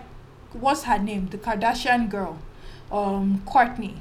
what's 0.53 0.83
her 0.85 0.99
name? 0.99 1.29
The 1.29 1.38
Kardashian 1.38 2.11
girl, 2.11 2.38
um, 2.90 3.42
Kourtney 3.47 4.01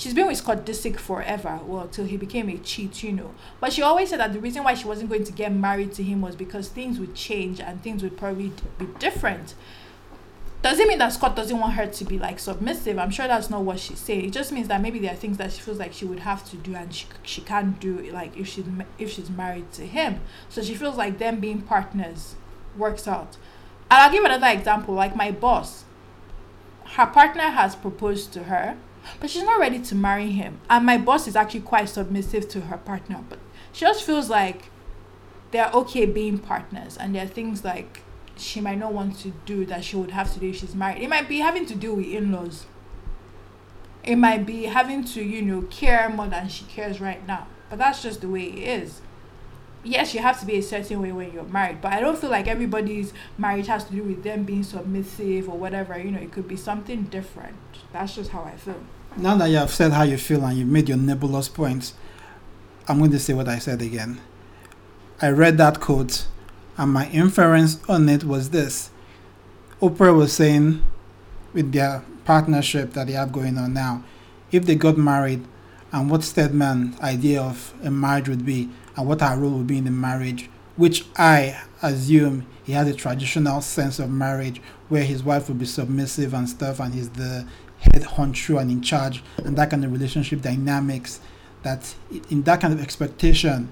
she's 0.00 0.14
been 0.14 0.26
with 0.26 0.38
Scott 0.38 0.64
Disick 0.64 0.96
forever, 0.96 1.60
well, 1.66 1.86
till 1.86 2.06
he 2.06 2.16
became 2.16 2.48
a 2.48 2.56
cheat, 2.56 3.02
you 3.02 3.12
know. 3.12 3.34
But 3.60 3.74
she 3.74 3.82
always 3.82 4.08
said 4.08 4.20
that 4.20 4.32
the 4.32 4.40
reason 4.40 4.64
why 4.64 4.72
she 4.72 4.86
wasn't 4.86 5.10
going 5.10 5.24
to 5.24 5.32
get 5.32 5.52
married 5.52 5.92
to 5.94 6.02
him 6.02 6.22
was 6.22 6.34
because 6.34 6.68
things 6.68 6.98
would 6.98 7.14
change 7.14 7.60
and 7.60 7.82
things 7.82 8.02
would 8.02 8.16
probably 8.16 8.50
be 8.78 8.86
different. 8.98 9.54
Doesn't 10.62 10.88
mean 10.88 10.98
that 10.98 11.12
Scott 11.12 11.36
doesn't 11.36 11.58
want 11.58 11.74
her 11.74 11.86
to 11.86 12.04
be 12.04 12.18
like 12.18 12.38
submissive. 12.38 12.98
I'm 12.98 13.10
sure 13.10 13.28
that's 13.28 13.50
not 13.50 13.62
what 13.62 13.78
she's 13.78 13.98
saying. 13.98 14.24
It 14.24 14.32
just 14.32 14.52
means 14.52 14.68
that 14.68 14.80
maybe 14.80 14.98
there 14.98 15.12
are 15.12 15.16
things 15.16 15.36
that 15.36 15.52
she 15.52 15.60
feels 15.60 15.78
like 15.78 15.92
she 15.92 16.06
would 16.06 16.20
have 16.20 16.48
to 16.50 16.56
do 16.56 16.74
and 16.74 16.94
she 16.94 17.06
she 17.22 17.40
can't 17.40 17.80
do 17.80 17.98
like 18.12 18.36
if 18.36 18.46
she's 18.46 18.66
if 18.98 19.10
she's 19.10 19.30
married 19.30 19.72
to 19.72 19.86
him. 19.86 20.20
So 20.50 20.62
she 20.62 20.74
feels 20.74 20.98
like 20.98 21.18
them 21.18 21.40
being 21.40 21.62
partners 21.62 22.34
works 22.76 23.08
out. 23.08 23.38
And 23.90 24.02
I'll 24.02 24.12
give 24.12 24.22
another 24.22 24.48
example. 24.48 24.94
Like 24.94 25.16
my 25.16 25.30
boss, 25.30 25.84
her 26.84 27.06
partner 27.06 27.48
has 27.48 27.74
proposed 27.74 28.34
to 28.34 28.44
her 28.44 28.76
but 29.20 29.30
she's 29.30 29.42
not 29.42 29.58
ready 29.58 29.78
to 29.78 29.94
marry 29.94 30.30
him. 30.30 30.60
And 30.68 30.86
my 30.86 30.98
boss 30.98 31.26
is 31.26 31.36
actually 31.36 31.60
quite 31.60 31.88
submissive 31.88 32.48
to 32.50 32.62
her 32.62 32.76
partner 32.76 33.24
but 33.28 33.38
she 33.72 33.84
just 33.84 34.04
feels 34.04 34.28
like 34.28 34.70
they're 35.50 35.70
okay 35.72 36.06
being 36.06 36.38
partners 36.38 36.96
and 36.96 37.14
there 37.14 37.24
are 37.24 37.28
things 37.28 37.64
like 37.64 38.02
she 38.36 38.60
might 38.60 38.78
not 38.78 38.92
want 38.92 39.18
to 39.20 39.32
do 39.44 39.66
that 39.66 39.84
she 39.84 39.96
would 39.96 40.10
have 40.12 40.32
to 40.32 40.40
do 40.40 40.50
if 40.50 40.56
she's 40.56 40.74
married. 40.74 41.02
It 41.02 41.08
might 41.08 41.28
be 41.28 41.38
having 41.38 41.66
to 41.66 41.74
do 41.74 41.94
with 41.94 42.06
in-laws. 42.06 42.66
It 44.02 44.16
might 44.16 44.46
be 44.46 44.64
having 44.64 45.04
to 45.04 45.22
you 45.22 45.42
know 45.42 45.62
care 45.62 46.08
more 46.08 46.26
than 46.26 46.48
she 46.48 46.64
cares 46.64 47.00
right 47.00 47.26
now. 47.26 47.46
But 47.68 47.78
that's 47.78 48.02
just 48.02 48.22
the 48.22 48.28
way 48.28 48.44
it 48.44 48.80
is 48.80 49.02
yes 49.82 50.14
you 50.14 50.20
have 50.20 50.38
to 50.38 50.46
be 50.46 50.56
a 50.56 50.62
certain 50.62 51.00
way 51.00 51.10
when 51.12 51.32
you're 51.32 51.44
married 51.44 51.80
but 51.80 51.92
i 51.92 52.00
don't 52.00 52.18
feel 52.18 52.30
like 52.30 52.46
everybody's 52.46 53.12
marriage 53.38 53.66
has 53.66 53.84
to 53.84 53.92
do 53.92 54.02
with 54.02 54.22
them 54.22 54.44
being 54.44 54.62
submissive 54.62 55.48
or 55.48 55.56
whatever 55.56 55.98
you 55.98 56.10
know 56.10 56.20
it 56.20 56.32
could 56.32 56.48
be 56.48 56.56
something 56.56 57.04
different. 57.04 57.56
That's 57.92 58.14
just 58.14 58.30
how 58.30 58.42
i 58.42 58.56
feel. 58.56 58.80
Now 59.16 59.36
that 59.36 59.50
you 59.50 59.56
have 59.56 59.70
said 59.70 59.92
how 59.92 60.04
you 60.04 60.16
feel 60.18 60.44
and 60.44 60.56
you've 60.56 60.68
made 60.68 60.88
your 60.88 60.98
nebulous 60.98 61.48
points, 61.48 61.94
I'm 62.86 62.98
going 62.98 63.10
to 63.10 63.18
say 63.18 63.34
what 63.34 63.48
I 63.48 63.58
said 63.58 63.82
again. 63.82 64.20
I 65.20 65.30
read 65.30 65.58
that 65.58 65.80
quote, 65.80 66.26
and 66.76 66.92
my 66.92 67.08
inference 67.10 67.82
on 67.88 68.08
it 68.08 68.24
was 68.24 68.50
this. 68.50 68.90
Oprah 69.82 70.16
was 70.16 70.32
saying, 70.32 70.82
with 71.52 71.72
their 71.72 72.04
partnership 72.24 72.92
that 72.92 73.08
they 73.08 73.14
have 73.14 73.32
going 73.32 73.58
on 73.58 73.74
now, 73.74 74.04
if 74.52 74.64
they 74.64 74.76
got 74.76 74.96
married, 74.96 75.44
and 75.92 76.08
what 76.08 76.22
Stedman's 76.22 76.98
idea 77.00 77.42
of 77.42 77.74
a 77.82 77.90
marriage 77.90 78.28
would 78.28 78.46
be, 78.46 78.70
and 78.96 79.06
what 79.06 79.20
her 79.20 79.36
role 79.36 79.58
would 79.58 79.66
be 79.66 79.78
in 79.78 79.84
the 79.84 79.90
marriage, 79.90 80.48
which 80.76 81.04
I 81.16 81.60
assume 81.82 82.46
he 82.64 82.72
has 82.72 82.88
a 82.88 82.94
traditional 82.94 83.60
sense 83.60 83.98
of 83.98 84.10
marriage 84.10 84.60
where 84.88 85.04
his 85.04 85.22
wife 85.22 85.48
would 85.48 85.58
be 85.58 85.66
submissive 85.66 86.34
and 86.34 86.48
stuff, 86.48 86.80
and 86.80 86.94
he's 86.94 87.10
the 87.10 87.46
head 87.80 88.02
honcho 88.02 88.60
and 88.60 88.70
in 88.70 88.82
charge, 88.82 89.22
and 89.38 89.56
that 89.56 89.70
kind 89.70 89.84
of 89.84 89.92
relationship 89.92 90.42
dynamics. 90.42 91.20
That 91.62 91.94
in 92.30 92.42
that 92.42 92.60
kind 92.60 92.72
of 92.72 92.80
expectation, 92.80 93.70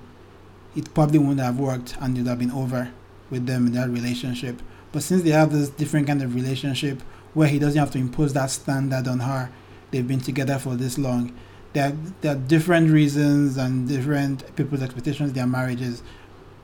it 0.76 0.92
probably 0.94 1.18
wouldn't 1.18 1.40
have 1.40 1.59
worked, 1.59 1.96
and 2.00 2.16
it 2.16 2.20
would 2.22 2.28
have 2.28 2.38
been 2.38 2.50
over 2.50 2.90
with 3.31 3.46
them 3.46 3.66
in 3.66 3.72
that 3.72 3.88
relationship. 3.88 4.61
But 4.92 5.02
since 5.02 5.22
they 5.22 5.31
have 5.31 5.52
this 5.52 5.70
different 5.70 6.07
kind 6.07 6.22
of 6.22 6.35
relationship 6.35 7.02
where 7.35 7.48
he 7.48 7.59
doesn't 7.59 7.78
have 7.78 7.90
to 7.92 7.98
impose 7.98 8.33
that 8.35 8.50
standard 8.50 9.07
on 9.07 9.20
her, 9.20 9.50
they've 9.90 10.07
been 10.07 10.20
together 10.20 10.59
for 10.59 10.76
this 10.76 10.98
long. 10.98 11.35
There, 11.72 11.96
there 12.20 12.33
are 12.33 12.38
different 12.38 12.90
reasons 12.90 13.57
and 13.57 13.87
different 13.88 14.57
people's 14.57 14.83
expectations 14.83 15.33
their 15.33 15.46
marriages. 15.46 16.02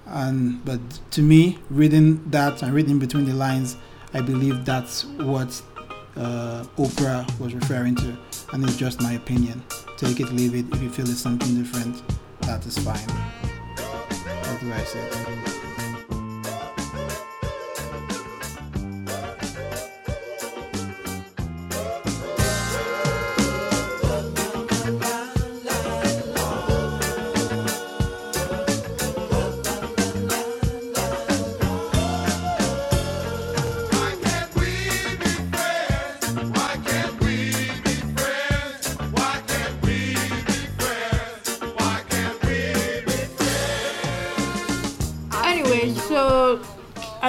And 0.07 0.65
but 0.65 0.81
to 1.13 1.23
me, 1.23 1.59
reading 1.71 2.29
that 2.31 2.63
and 2.63 2.75
reading 2.75 2.99
between 2.99 3.25
the 3.25 3.35
lines, 3.35 3.77
I 4.13 4.21
believe 4.21 4.65
that's 4.65 5.05
what 5.05 5.63
uh, 6.17 6.65
Oprah 6.77 7.39
was 7.41 7.55
referring 7.55 7.97
to, 7.97 8.17
and 8.53 8.65
it's 8.65 8.77
just 8.77 9.01
my 9.01 9.13
opinion. 9.13 9.63
Take 9.97 10.21
it, 10.21 10.33
leave 10.33 10.55
it. 10.55 10.67
If 10.75 10.83
you 10.83 10.91
feel 10.91 11.09
it's 11.09 11.21
something 11.21 11.55
different, 11.57 12.03
that 12.43 12.65
is 12.67 12.79
fine. 12.79 13.07
That's 13.77 14.63
what 14.63 14.73
I 14.73 14.85
said. 14.85 15.54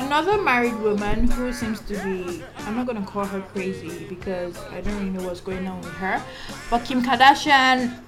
Another 0.06 0.42
married 0.42 0.78
woman 0.80 1.30
who 1.32 1.52
seems 1.52 1.80
to 1.82 1.94
be 2.04 2.44
i'm 2.60 2.76
not 2.76 2.86
gonna 2.86 3.06
call 3.06 3.26
her 3.26 3.42
crazy 3.42 4.06
because 4.06 4.58
i 4.72 4.82
don't 4.82 4.96
really 4.98 5.10
know 5.10 5.24
what's 5.24 5.42
going 5.42 5.68
on 5.68 5.80
with 5.82 5.94
her 5.94 6.24
but 6.70 6.86
kim 6.86 7.02
kardashian 7.02 8.00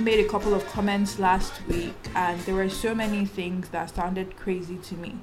made 0.00 0.24
a 0.24 0.28
couple 0.28 0.54
of 0.54 0.64
comments 0.66 1.18
last 1.18 1.54
week 1.66 1.94
and 2.14 2.40
there 2.42 2.54
were 2.54 2.68
so 2.68 2.94
many 2.94 3.24
things 3.24 3.68
that 3.70 3.94
sounded 3.94 4.36
crazy 4.36 4.76
to 4.76 4.94
me. 4.94 5.16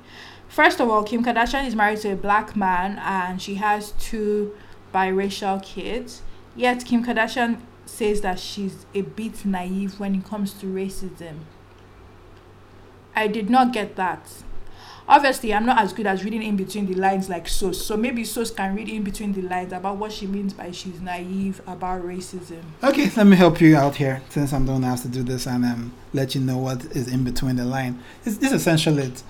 First 0.48 0.80
of 0.80 0.90
all 0.90 1.04
kim 1.04 1.24
kardashian 1.24 1.66
is 1.66 1.76
married 1.76 2.00
to 2.02 2.12
a 2.12 2.16
black 2.16 2.56
man 2.56 3.00
and 3.00 3.42
she 3.42 3.56
has 3.56 3.92
two 3.94 4.56
biracial 4.94 5.62
kids. 5.64 6.22
Yet 6.56 6.86
kim 6.86 7.06
kardashian 7.06 7.60
says 7.86 8.22
that 8.22 8.40
she's 8.40 8.86
a 8.94 9.02
bit 9.02 9.46
naive 9.46 10.00
when 10.00 10.16
it 10.16 10.26
comes 10.26 10.54
to 10.54 10.66
racism. 10.66 11.40
I 13.16 13.28
did 13.28 13.50
not 13.50 13.72
get 13.72 13.96
that. 13.96 14.28
Obviously, 15.08 15.54
I'm 15.54 15.66
not 15.66 15.80
as 15.80 15.94
good 15.94 16.08
as 16.08 16.24
reading 16.24 16.42
in 16.42 16.56
between 16.56 16.88
the 16.88 16.96
lines 16.96 17.30
like 17.30 17.48
Sos. 17.48 17.86
So 17.86 17.96
maybe 17.96 18.24
Sos 18.24 18.50
can 18.50 18.76
read 18.76 18.90
in 18.90 19.04
between 19.04 19.34
the 19.34 19.44
lines 19.44 19.72
about 19.72 19.98
what 19.98 20.12
she 20.12 20.26
means 20.26 20.54
by 20.54 20.72
she's 20.72 21.00
naive 21.00 21.62
about 21.68 22.04
racism. 22.04 22.64
Okay, 22.84 23.12
let 23.16 23.28
me 23.28 23.36
help 23.36 23.62
you 23.62 23.78
out 23.78 23.96
here 23.96 24.22
since 24.30 24.52
I'm 24.52 24.66
the 24.66 24.72
one 24.72 24.84
has 24.84 25.04
to 25.04 25.08
do 25.08 25.22
this 25.22 25.46
and 25.46 25.64
um, 25.64 25.94
let 26.14 26.34
you 26.34 26.42
know 26.42 26.58
what 26.58 26.84
is 26.86 27.08
in 27.08 27.24
between 27.24 27.58
the 27.58 27.66
line. 27.66 28.02
It's, 28.26 28.38
this 28.38 28.52
is 28.52 28.62
essentially 28.62 29.04
it. 29.04 29.24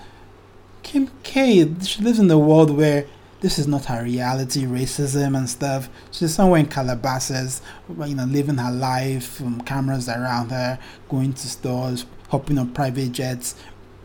Kim 0.82 1.10
K, 1.22 1.74
she 1.82 2.00
lives 2.00 2.18
in 2.18 2.28
the 2.28 2.38
world 2.38 2.70
where 2.70 3.06
this 3.40 3.56
this 3.56 3.58
is 3.58 3.68
not 3.68 3.84
her 3.84 4.02
reality, 4.02 4.64
racism 4.64 5.36
and 5.36 5.48
stuff. 5.48 5.88
She's 6.10 6.34
somewhere 6.34 6.60
in 6.60 6.66
Calabasas, 6.66 7.60
you 7.88 8.14
know, 8.14 8.24
living 8.24 8.56
her 8.56 8.72
life, 8.72 9.40
um, 9.42 9.60
cameras 9.60 10.08
around 10.08 10.50
her, 10.50 10.78
going 11.08 11.32
to 11.34 11.48
stores, 11.48 12.06
hopping 12.28 12.58
on 12.58 12.72
private 12.72 13.12
jets, 13.12 13.54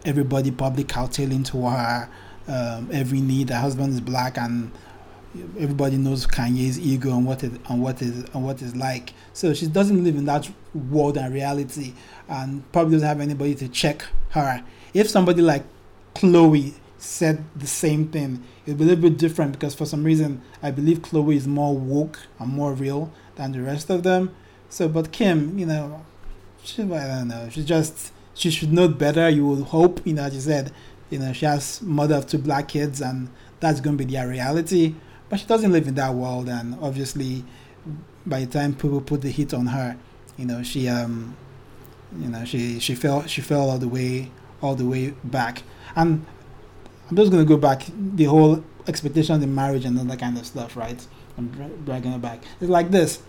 everybody 0.05 0.51
probably 0.51 0.83
counting 0.83 1.43
to 1.43 1.67
her 1.67 2.09
um, 2.47 2.89
every 2.91 3.21
need. 3.21 3.49
Her 3.49 3.59
husband 3.59 3.93
is 3.93 4.01
black, 4.01 4.37
and 4.37 4.71
everybody 5.57 5.97
knows 5.97 6.27
Kanye's 6.27 6.79
ego 6.79 7.15
and 7.15 7.25
what 7.25 7.43
it 7.43 7.53
and 7.69 7.81
what 7.81 8.01
is 8.01 8.25
and 8.33 8.43
what 8.43 8.61
is 8.61 8.75
like. 8.75 9.13
So 9.33 9.53
she 9.53 9.67
doesn't 9.67 10.03
live 10.03 10.15
in 10.15 10.25
that 10.25 10.49
world 10.73 11.17
and 11.17 11.33
reality, 11.33 11.93
and 12.27 12.69
probably 12.71 12.93
doesn't 12.93 13.07
have 13.07 13.21
anybody 13.21 13.55
to 13.55 13.67
check 13.67 14.05
her. 14.31 14.63
If 14.93 15.09
somebody 15.09 15.41
like 15.41 15.63
Khloe 16.15 16.73
said 16.97 17.43
the 17.55 17.67
same 17.67 18.09
thing, 18.09 18.43
it'd 18.65 18.77
be 18.77 18.83
a 18.83 18.87
little 18.87 19.01
bit 19.09 19.17
different 19.17 19.53
because 19.53 19.73
for 19.73 19.85
some 19.85 20.03
reason 20.03 20.41
I 20.61 20.71
believe 20.71 20.99
Khloe 20.99 21.35
is 21.35 21.47
more 21.47 21.75
woke 21.75 22.19
and 22.39 22.49
more 22.49 22.73
real 22.73 23.11
than 23.35 23.53
the 23.53 23.61
rest 23.61 23.89
of 23.89 24.03
them. 24.03 24.35
So, 24.69 24.87
but 24.87 25.11
Kim, 25.11 25.57
you 25.57 25.65
know, 25.65 26.05
she 26.63 26.83
I 26.83 27.07
don't 27.07 27.27
know. 27.27 27.49
She 27.49 27.63
just 27.63 28.11
she 28.41 28.49
should 28.49 28.73
know 28.73 28.87
better. 28.87 29.29
You 29.29 29.45
would 29.47 29.65
hope, 29.65 30.05
you 30.05 30.13
know, 30.13 30.23
as 30.23 30.33
you 30.33 30.41
said, 30.41 30.71
you 31.11 31.19
know, 31.19 31.31
she 31.31 31.45
has 31.45 31.81
mother 31.81 32.15
of 32.15 32.25
two 32.25 32.39
black 32.39 32.67
kids, 32.69 32.99
and 32.99 33.29
that's 33.59 33.79
going 33.79 33.97
to 33.97 34.03
be 34.03 34.11
their 34.11 34.27
reality. 34.27 34.95
But 35.29 35.39
she 35.39 35.45
doesn't 35.45 35.71
live 35.71 35.87
in 35.87 35.93
that 35.95 36.15
world, 36.15 36.49
and 36.49 36.75
obviously, 36.81 37.45
by 38.25 38.39
the 38.39 38.47
time 38.47 38.73
people 38.73 38.99
put 38.99 39.21
the 39.21 39.29
heat 39.29 39.53
on 39.53 39.67
her, 39.67 39.95
you 40.37 40.45
know, 40.45 40.63
she 40.63 40.89
um, 40.89 41.37
you 42.19 42.29
know, 42.29 42.43
she 42.43 42.79
she 42.79 42.95
fell 42.95 43.27
she 43.27 43.41
fell 43.41 43.69
all 43.69 43.77
the 43.77 43.87
way 43.87 44.31
all 44.61 44.75
the 44.75 44.85
way 44.85 45.11
back. 45.23 45.61
And 45.95 46.25
I'm 47.09 47.15
just 47.15 47.31
gonna 47.31 47.45
go 47.45 47.57
back 47.57 47.85
the 47.95 48.25
whole 48.25 48.63
expectations 48.87 49.43
in 49.43 49.53
marriage 49.53 49.85
and 49.85 49.97
all 49.99 50.05
that 50.05 50.19
kind 50.19 50.37
of 50.37 50.45
stuff, 50.47 50.75
right? 50.75 51.05
I'm 51.37 51.47
dragging 51.85 52.13
it 52.13 52.21
back. 52.21 52.43
It's 52.59 52.69
like 52.69 52.89
this. 52.89 53.21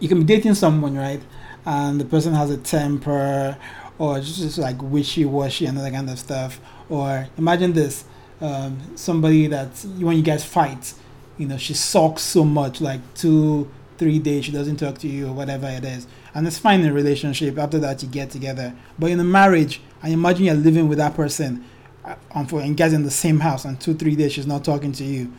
You 0.00 0.08
can 0.08 0.18
be 0.18 0.24
dating 0.24 0.54
someone, 0.54 0.96
right? 0.96 1.20
And 1.64 2.00
the 2.00 2.04
person 2.04 2.34
has 2.34 2.50
a 2.50 2.56
temper 2.56 3.56
or 3.98 4.18
just, 4.20 4.38
just 4.38 4.58
like 4.58 4.76
wishy-washy 4.82 5.66
and 5.66 5.78
that 5.78 5.92
kind 5.92 6.08
of 6.10 6.18
stuff. 6.18 6.60
Or 6.88 7.28
imagine 7.38 7.72
this, 7.72 8.04
um, 8.40 8.78
somebody 8.96 9.46
that 9.48 9.68
when 9.98 10.16
you 10.16 10.22
guys 10.22 10.44
fight, 10.44 10.94
you 11.38 11.46
know, 11.46 11.56
she 11.56 11.74
sulks 11.74 12.22
so 12.22 12.44
much, 12.44 12.80
like 12.80 13.00
two, 13.14 13.70
three 13.98 14.18
days, 14.18 14.44
she 14.44 14.52
doesn't 14.52 14.76
talk 14.76 14.98
to 14.98 15.08
you 15.08 15.28
or 15.28 15.32
whatever 15.32 15.68
it 15.68 15.84
is. 15.84 16.06
And 16.34 16.46
it's 16.46 16.58
fine 16.58 16.80
in 16.80 16.86
a 16.86 16.92
relationship. 16.92 17.58
After 17.58 17.78
that, 17.78 18.02
you 18.02 18.08
get 18.08 18.30
together. 18.30 18.74
But 18.98 19.10
in 19.10 19.20
a 19.20 19.24
marriage, 19.24 19.80
and 20.02 20.12
imagine 20.12 20.46
you're 20.46 20.54
living 20.54 20.88
with 20.88 20.98
that 20.98 21.14
person, 21.14 21.64
uh, 22.04 22.16
and 22.34 22.50
you 22.50 22.74
guys 22.74 22.92
in 22.92 23.04
the 23.04 23.10
same 23.10 23.40
house, 23.40 23.64
and 23.64 23.80
two, 23.80 23.94
three 23.94 24.16
days 24.16 24.32
she's 24.32 24.46
not 24.46 24.64
talking 24.64 24.92
to 24.92 25.04
you. 25.04 25.32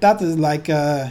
That 0.00 0.22
is 0.22 0.38
like 0.38 0.70
uh, 0.70 1.10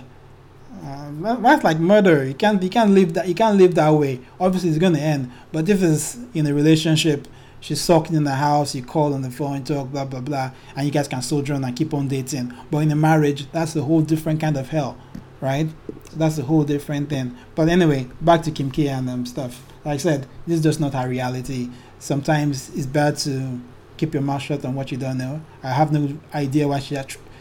uh, 0.84 1.36
that's 1.36 1.63
like 1.63 1.80
murder. 1.80 2.25
You 2.25 2.34
can't 2.34 2.61
you 2.61 2.69
can't 2.69 2.91
live 2.91 3.13
that 3.13 3.28
you 3.28 3.36
can't 3.36 3.57
live 3.57 3.75
that 3.75 3.89
way. 3.89 4.19
Obviously, 4.39 4.69
it's 4.69 4.78
gonna 4.78 4.99
end. 4.99 5.32
But 5.51 5.69
if 5.69 5.82
it's 5.82 6.17
in 6.34 6.47
a 6.47 6.53
relationship, 6.53 7.28
she's 7.59 7.82
sulking 7.82 8.15
in 8.15 8.23
the 8.23 8.36
house, 8.36 8.75
you 8.75 8.84
call 8.84 9.13
on 9.13 9.21
the 9.21 9.32
phone, 9.32 9.63
talk, 9.63 9.91
blah 9.91 10.05
blah 10.05 10.21
blah, 10.21 10.51
and 10.75 10.86
you 10.86 10.91
guys 10.91 11.07
can 11.07 11.21
sojourn 11.21 11.63
and 11.63 11.75
keep 11.75 11.93
on 11.93 12.07
dating. 12.07 12.53
But 12.71 12.80
in 12.80 12.91
a 12.91 12.95
marriage, 12.95 13.51
that's 13.51 13.75
a 13.75 13.84
whole 13.84 14.01
different 14.01 14.39
kind 14.39 14.57
of 14.57 14.69
hell, 14.69 14.97
right? 15.41 15.67
So 16.09 16.17
that's 16.17 16.38
a 16.38 16.43
whole 16.43 16.63
different 16.63 17.09
thing. 17.09 17.38
But 17.55 17.69
anyway, 17.69 18.07
back 18.21 18.43
to 18.43 18.51
Kim 18.51 18.71
K 18.71 18.88
and 18.88 19.09
um, 19.09 19.25
stuff. 19.25 19.63
Like 19.84 19.95
I 19.95 19.97
said, 19.97 20.28
this 20.45 20.57
is 20.57 20.63
just 20.63 20.80
not 20.80 20.95
our 20.95 21.07
reality. 21.07 21.69
Sometimes 21.99 22.69
it's 22.75 22.86
bad 22.86 23.17
to 23.19 23.59
keep 23.97 24.13
your 24.13 24.23
mouth 24.23 24.41
shut 24.41 24.63
on 24.63 24.75
what 24.75 24.91
you 24.91 24.97
don't 24.97 25.17
know. 25.17 25.41
I 25.63 25.69
have 25.69 25.91
no 25.91 26.17
idea 26.34 26.67
why 26.67 26.80
she 26.80 26.97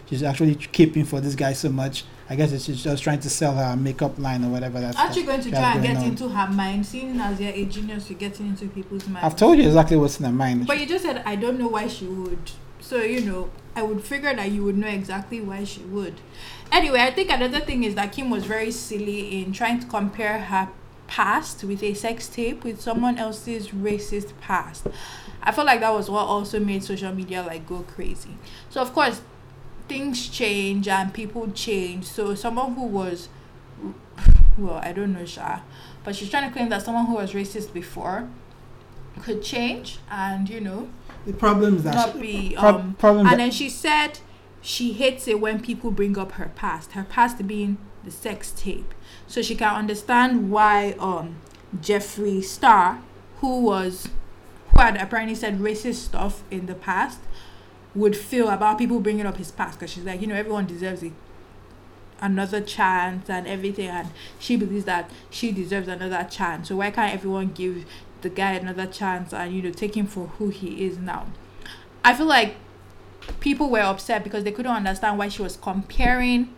she's 0.09 0.22
actually 0.22 0.55
keeping 0.55 1.05
for 1.05 1.20
this 1.20 1.34
guy 1.34 1.53
so 1.53 1.68
much. 1.68 2.05
I 2.29 2.35
guess 2.35 2.51
she's 2.64 2.83
just 2.83 3.03
trying 3.03 3.20
to 3.20 3.31
sell 3.31 3.55
her 3.55 3.77
makeup 3.77 4.18
line 4.18 4.45
or 4.45 4.49
whatever 4.49 4.81
that's 4.81 4.97
Aren't 4.99 5.14
going 5.27 5.41
to 5.41 5.51
try 5.51 5.74
and 5.74 5.83
get 5.83 5.97
on. 5.97 6.05
into 6.05 6.29
her 6.29 6.49
mind? 6.53 6.85
Seeing 6.85 7.20
as 7.20 7.41
you're 7.41 7.53
a 7.53 7.64
genius, 7.64 8.11
you're 8.11 8.18
getting 8.18 8.49
into 8.49 8.68
people's 8.68 9.07
minds. 9.07 9.24
I've 9.24 9.37
told 9.37 9.59
you 9.59 9.64
exactly 9.64 9.97
what's 9.97 10.18
in 10.18 10.27
her 10.27 10.33
mind. 10.33 10.66
But 10.66 10.81
you 10.81 10.87
just 10.87 11.05
said 11.05 11.22
I 11.24 11.37
don't 11.37 11.59
know 11.59 11.68
why 11.68 11.87
she 11.87 12.07
would. 12.07 12.51
So 12.81 12.97
you 12.99 13.20
know, 13.20 13.51
I 13.77 13.83
would 13.83 14.03
figure 14.03 14.35
that 14.35 14.51
you 14.51 14.64
would 14.64 14.77
know 14.77 14.89
exactly 14.89 15.41
why 15.41 15.64
she 15.64 15.81
would. 15.83 16.14
Anyway, 16.72 17.01
I 17.01 17.12
think 17.12 17.31
another 17.31 17.61
thing 17.61 17.85
is 17.85 17.95
that 17.95 18.12
Kim 18.12 18.29
was 18.31 18.45
very 18.45 18.72
silly 18.72 19.41
in 19.41 19.53
trying 19.53 19.79
to 19.81 19.87
compare 19.87 20.39
her 20.41 20.68
past 21.07 21.62
with 21.62 21.83
a 21.83 21.95
sex 21.95 22.29
tape 22.29 22.64
with 22.64 22.81
someone 22.81 23.18
else's 23.18 23.68
racist 23.68 24.33
past. 24.41 24.87
I 25.43 25.53
felt 25.53 25.66
like 25.66 25.79
that 25.81 25.93
was 25.93 26.11
what 26.11 26.27
also 26.27 26.59
made 26.59 26.83
social 26.83 27.14
media 27.14 27.43
like 27.43 27.68
go 27.68 27.83
crazy. 27.83 28.37
So 28.68 28.81
of 28.81 28.93
course, 28.93 29.20
things 29.89 30.28
change 30.28 30.89
and 30.89 31.12
people 31.12 31.51
change. 31.53 32.05
So 32.05 32.34
someone 32.34 32.74
who 32.74 32.84
was 32.84 33.28
well, 34.59 34.80
I 34.82 34.93
don't 34.93 35.12
know 35.12 35.24
Sha, 35.24 35.61
but 36.05 36.16
she's 36.16 36.30
trying 36.30 36.49
to 36.49 36.53
claim 36.53 36.68
that 36.70 36.82
someone 36.82 37.07
who 37.07 37.14
was 37.14 37.32
racist 37.32 37.72
before 37.72 38.28
could 39.22 39.43
change 39.43 39.99
and 40.11 40.49
you 40.49 40.61
know 40.61 40.89
the 41.24 41.32
problem 41.32 41.76
is 41.76 41.84
that 41.84 41.95
not 41.95 42.20
be 42.20 42.55
um 42.57 42.95
problem 42.95 43.26
and 43.26 43.41
then 43.41 43.51
she 43.51 43.68
said 43.68 44.18
she 44.61 44.93
hates 44.93 45.26
it 45.26 45.41
when 45.41 45.61
people 45.61 45.91
bring 45.91 46.18
up 46.18 46.32
her 46.32 46.51
past 46.55 46.93
her 46.93 47.05
past 47.05 47.47
being 47.47 47.78
the 48.05 48.11
sex 48.11 48.53
tape 48.57 48.95
so 49.26 49.41
she 49.41 49.55
can 49.55 49.74
understand 49.74 50.51
why 50.51 50.95
um 50.99 51.37
jeffree 51.78 52.43
star 52.43 53.01
who 53.41 53.61
was 53.61 54.09
who 54.72 54.82
had 54.82 54.97
apparently 54.97 55.34
said 55.34 55.59
racist 55.59 55.95
stuff 55.95 56.43
in 56.51 56.66
the 56.66 56.74
past 56.74 57.20
would 57.97 58.16
feel 58.16 58.49
about 58.51 58.78
people 58.78 59.01
bringing 59.01 59.26
up 59.26 59.38
his 59.38 59.51
past 59.51 59.78
because 59.78 59.90
she's 59.90 60.05
like 60.05 60.20
you 60.20 60.26
know 60.26 60.34
everyone 60.34 60.66
deserves 60.66 61.03
it. 61.03 61.12
Another 62.20 62.61
chance 62.61 63.28
and 63.28 63.47
everything 63.47 63.88
and 63.88 64.09
she 64.38 64.57
believes 64.57 64.84
that 64.84 65.11
she 65.30 65.53
deserves 65.53 65.88
another 65.88 66.26
chance. 66.30 66.68
So 66.68 66.76
why 66.76 66.90
can't 66.90 67.12
everyone 67.12 67.53
give 67.53 67.84
the 68.22 68.30
guy 68.30 68.53
another 68.53 68.86
chance 68.86 69.32
and 69.32 69.55
you 69.55 69.62
know 69.62 69.70
take 69.70 69.97
him 69.97 70.07
for 70.07 70.26
who 70.26 70.49
he 70.51 70.86
is 70.86 70.99
now? 70.99 71.26
I 72.05 72.14
feel 72.14 72.26
like 72.26 72.57
people 73.40 73.68
were 73.68 73.80
upset 73.80 74.22
because 74.24 74.44
they 74.44 74.53
couldn't 74.53 74.72
understand 74.72 75.18
why 75.18 75.28
she 75.28 75.42
was 75.42 75.57
comparing 75.57 76.55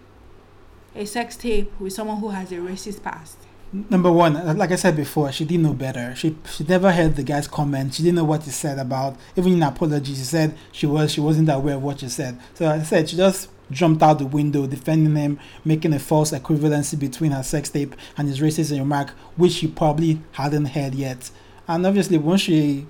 a 0.95 1.05
sex 1.05 1.37
tape 1.37 1.73
with 1.81 1.93
someone 1.93 2.19
who 2.19 2.29
has 2.31 2.53
a 2.53 2.57
racist 2.57 3.03
past 3.03 3.39
Number 3.73 4.11
one, 4.11 4.35
uh, 4.35 4.55
like 4.57 4.73
I 4.73 4.77
said 4.77 4.97
before, 4.97 5.31
she 5.31 5.45
didn't 5.45 5.65
know 5.65 5.75
better. 5.75 6.15
She 6.15 6.37
she 6.51 6.65
never 6.65 6.91
heard 6.91 7.17
the 7.17 7.23
guy's 7.23 7.47
comment. 7.47 7.95
She 7.95 8.03
didn't 8.03 8.17
know 8.17 8.25
what 8.25 8.45
he 8.45 8.51
said 8.51 8.79
about. 8.79 9.17
Even 9.37 9.53
in 9.53 9.63
apology, 9.63 10.15
she 10.15 10.23
said 10.23 10.57
she 10.73 10.87
was 10.87 11.13
she 11.13 11.21
wasn't 11.21 11.51
aware 11.51 11.75
of 11.75 11.83
what 11.83 12.01
she 12.01 12.09
said. 12.09 12.39
So 12.55 12.67
I 12.67 12.83
said, 12.83 13.11
she 13.11 13.17
just 13.17 13.51
jumped 13.71 14.03
out 14.03 14.19
the 14.19 14.27
window, 14.27 14.67
defending 14.67 15.15
him, 15.15 15.39
making 15.67 15.93
a 15.93 15.99
false 15.99 16.31
equivalency 16.31 16.99
between 16.99 17.33
her 17.33 17.43
sex 17.43 17.69
tape 17.69 17.95
and 18.17 18.27
his 18.27 18.41
racist 18.41 18.71
remark, 18.79 19.11
which 19.37 19.53
she 19.53 19.69
probably 19.69 20.21
hadn't 20.33 20.67
heard 20.67 20.95
yet. 20.95 21.31
And 21.67 21.87
obviously, 21.87 22.17
once 22.17 22.41
she 22.41 22.87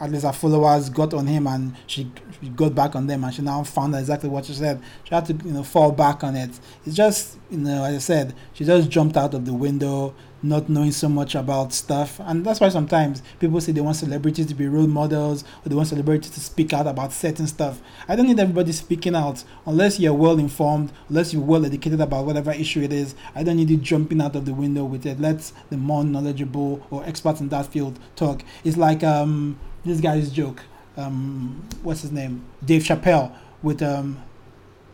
at 0.00 0.10
least 0.10 0.24
her 0.24 0.32
followers 0.32 0.88
got 0.90 1.14
on 1.14 1.26
him 1.26 1.46
and 1.46 1.74
she, 1.86 2.10
she 2.40 2.48
got 2.50 2.74
back 2.74 2.94
on 2.94 3.06
them 3.06 3.24
and 3.24 3.34
she 3.34 3.42
now 3.42 3.62
found 3.64 3.94
out 3.94 3.98
exactly 3.98 4.28
what 4.28 4.44
she 4.44 4.54
said. 4.54 4.80
She 5.04 5.14
had 5.14 5.26
to, 5.26 5.34
you 5.34 5.52
know, 5.52 5.62
fall 5.62 5.92
back 5.92 6.22
on 6.24 6.36
it. 6.36 6.50
It's 6.86 6.96
just, 6.96 7.38
you 7.50 7.58
know, 7.58 7.84
as 7.84 7.94
I 7.94 7.98
said, 7.98 8.34
she 8.52 8.64
just 8.64 8.88
jumped 8.88 9.16
out 9.16 9.34
of 9.34 9.44
the 9.44 9.54
window, 9.54 10.14
not 10.42 10.68
knowing 10.68 10.92
so 10.92 11.08
much 11.08 11.34
about 11.34 11.72
stuff. 11.72 12.20
And 12.20 12.44
that's 12.44 12.60
why 12.60 12.68
sometimes 12.68 13.22
people 13.38 13.60
say 13.60 13.72
they 13.72 13.80
want 13.80 13.96
celebrities 13.96 14.46
to 14.46 14.54
be 14.54 14.68
role 14.68 14.86
models 14.86 15.44
or 15.64 15.68
they 15.68 15.74
want 15.74 15.88
celebrities 15.88 16.30
to 16.30 16.40
speak 16.40 16.72
out 16.72 16.86
about 16.86 17.12
certain 17.12 17.46
stuff. 17.46 17.80
I 18.06 18.16
don't 18.16 18.26
need 18.26 18.38
everybody 18.38 18.72
speaking 18.72 19.14
out 19.14 19.44
unless 19.66 19.98
you're 19.98 20.14
well 20.14 20.38
informed, 20.38 20.92
unless 21.08 21.32
you're 21.32 21.42
well 21.42 21.66
educated 21.66 22.00
about 22.00 22.26
whatever 22.26 22.52
issue 22.52 22.82
it 22.82 22.92
is. 22.92 23.14
I 23.34 23.42
don't 23.42 23.56
need 23.56 23.70
you 23.70 23.76
jumping 23.76 24.20
out 24.20 24.36
of 24.36 24.44
the 24.44 24.54
window 24.54 24.84
with 24.84 25.06
it. 25.06 25.20
Let 25.20 25.50
the 25.70 25.76
more 25.76 26.04
knowledgeable 26.04 26.86
or 26.90 27.04
experts 27.04 27.40
in 27.40 27.48
that 27.48 27.66
field 27.66 27.98
talk. 28.16 28.42
It's 28.64 28.76
like 28.76 29.02
um 29.02 29.58
this 29.84 30.00
guy's 30.00 30.30
joke. 30.30 30.62
Um, 30.96 31.64
what's 31.82 32.02
his 32.02 32.10
name? 32.10 32.44
Dave 32.64 32.82
Chappelle 32.82 33.32
with 33.62 33.82
um, 33.82 34.20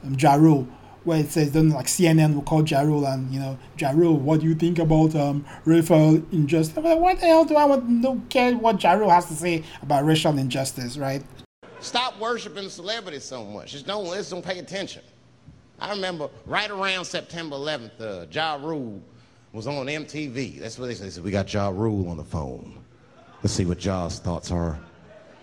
um 0.05 0.17
Ja 0.19 0.37
where 1.05 1.21
it 1.21 1.31
says 1.31 1.53
then 1.53 1.71
like 1.71 1.87
CNN 1.87 2.35
will 2.35 2.43
call 2.43 2.65
Ja 2.65 2.81
Rule 2.81 3.07
and 3.07 3.33
you 3.33 3.39
know 3.41 3.59
Ja 3.79 3.91
Rule, 3.91 4.19
what 4.19 4.41
do 4.41 4.47
you 4.47 4.55
think 4.55 4.79
about 4.79 5.15
um 5.15 5.45
racial 5.65 6.23
injustice? 6.33 6.77
Like, 6.77 6.99
what 6.99 7.21
the 7.21 7.27
hell 7.27 7.45
do 7.45 7.57
I 7.57 7.65
want? 7.65 8.03
Don't 8.03 8.29
care 8.29 8.57
what 8.57 8.83
Ja 8.83 8.93
Rule 8.93 9.11
has 9.11 9.27
to 9.27 9.35
say 9.35 9.65
about 9.83 10.05
racial 10.05 10.37
injustice, 10.39 10.97
right? 10.97 11.23
Stop 11.81 12.19
worshiping 12.19 12.69
celebrities 12.71 13.25
so 13.25 13.45
much. 13.45 13.73
Just 13.73 13.87
don't 13.87 14.07
listen, 14.07 14.37
don't 14.41 14.45
pay 14.45 14.59
attention. 14.59 15.03
I 15.81 15.91
remember 15.91 16.31
right 16.47 16.71
around 16.71 17.05
September 17.05 17.57
11th, 17.57 18.01
uh, 18.01 18.27
Ja 18.31 18.55
Rule 18.55 19.03
was 19.53 19.67
on 19.67 19.87
MTV. 19.87 20.61
That's 20.61 20.79
what 20.79 20.87
they 20.87 20.95
said. 20.95 21.07
They 21.07 21.11
said, 21.11 21.25
we 21.25 21.31
got 21.31 21.53
Ja 21.53 21.69
Rule 21.69 22.09
on 22.09 22.17
the 22.17 22.25
phone. 22.25 22.79
Let's 23.43 23.53
see 23.53 23.67
what 23.67 23.79
Ja's 23.79 24.19
thoughts 24.19 24.51
are 24.51 24.79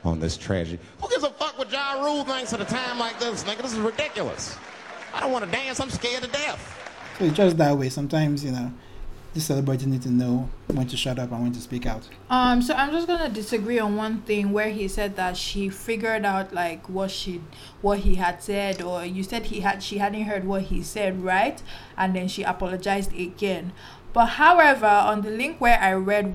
on 0.04 0.20
this 0.20 0.36
tragedy. 0.38 0.80
Who 1.02 1.10
gives 1.10 1.24
a 1.24 1.30
fuck 1.30 1.58
what 1.58 1.72
Ja 1.72 2.04
Rule 2.04 2.24
thinks 2.24 2.54
at 2.54 2.62
a 2.62 2.66
time 2.66 2.98
like 2.98 3.20
this, 3.20 3.44
nigga? 3.44 3.62
This 3.62 3.74
is 3.74 3.80
ridiculous. 3.80 4.58
I 5.14 5.20
don't 5.22 5.32
want 5.32 5.46
to 5.46 5.52
dance. 5.52 5.80
I'm 5.80 5.90
scared 5.90 6.24
to 6.24 6.30
death. 6.30 6.78
So 7.18 7.26
it's 7.26 7.36
just 7.38 7.58
that 7.58 7.78
way. 7.78 7.90
Sometimes, 7.90 8.44
you 8.44 8.52
know, 8.52 8.72
the 9.34 9.40
celebrities 9.40 9.88
need 9.88 10.02
to 10.02 10.10
know 10.10 10.50
when 10.68 10.88
to 10.88 10.98
shut 10.98 11.18
up 11.18 11.32
and 11.32 11.44
when 11.44 11.52
to 11.54 11.62
speak 11.62 11.86
out. 11.86 12.08
Um, 12.30 12.62
so 12.62 12.74
I'm 12.74 12.92
just 12.92 13.08
gonna 13.08 13.30
disagree 13.30 13.80
on 13.80 13.96
one 13.96 14.22
thing 14.22 14.52
where 14.52 14.70
he 14.70 14.88
said 14.88 15.16
that 15.16 15.38
she 15.38 15.70
figured 15.70 16.26
out 16.26 16.54
like 16.54 16.90
what 16.90 17.12
she 17.12 17.42
what 17.82 18.00
he 18.00 18.16
had 18.16 18.44
said, 18.44 18.82
or 18.82 19.06
you 19.06 19.24
said 19.24 19.46
he 19.46 19.62
had 19.62 19.82
she 19.82 20.00
hadn't 20.00 20.24
heard 20.24 20.44
what 20.46 20.64
he 20.64 20.84
said, 20.84 21.24
right? 21.24 21.62
And 21.98 22.16
then 22.16 22.28
she 22.28 22.44
apologized 22.44 23.14
again. 23.14 23.72
But 24.14 24.26
however, 24.26 24.88
on 24.88 25.22
the 25.22 25.30
link 25.30 25.62
where 25.62 25.80
I 25.80 25.94
read 25.94 26.34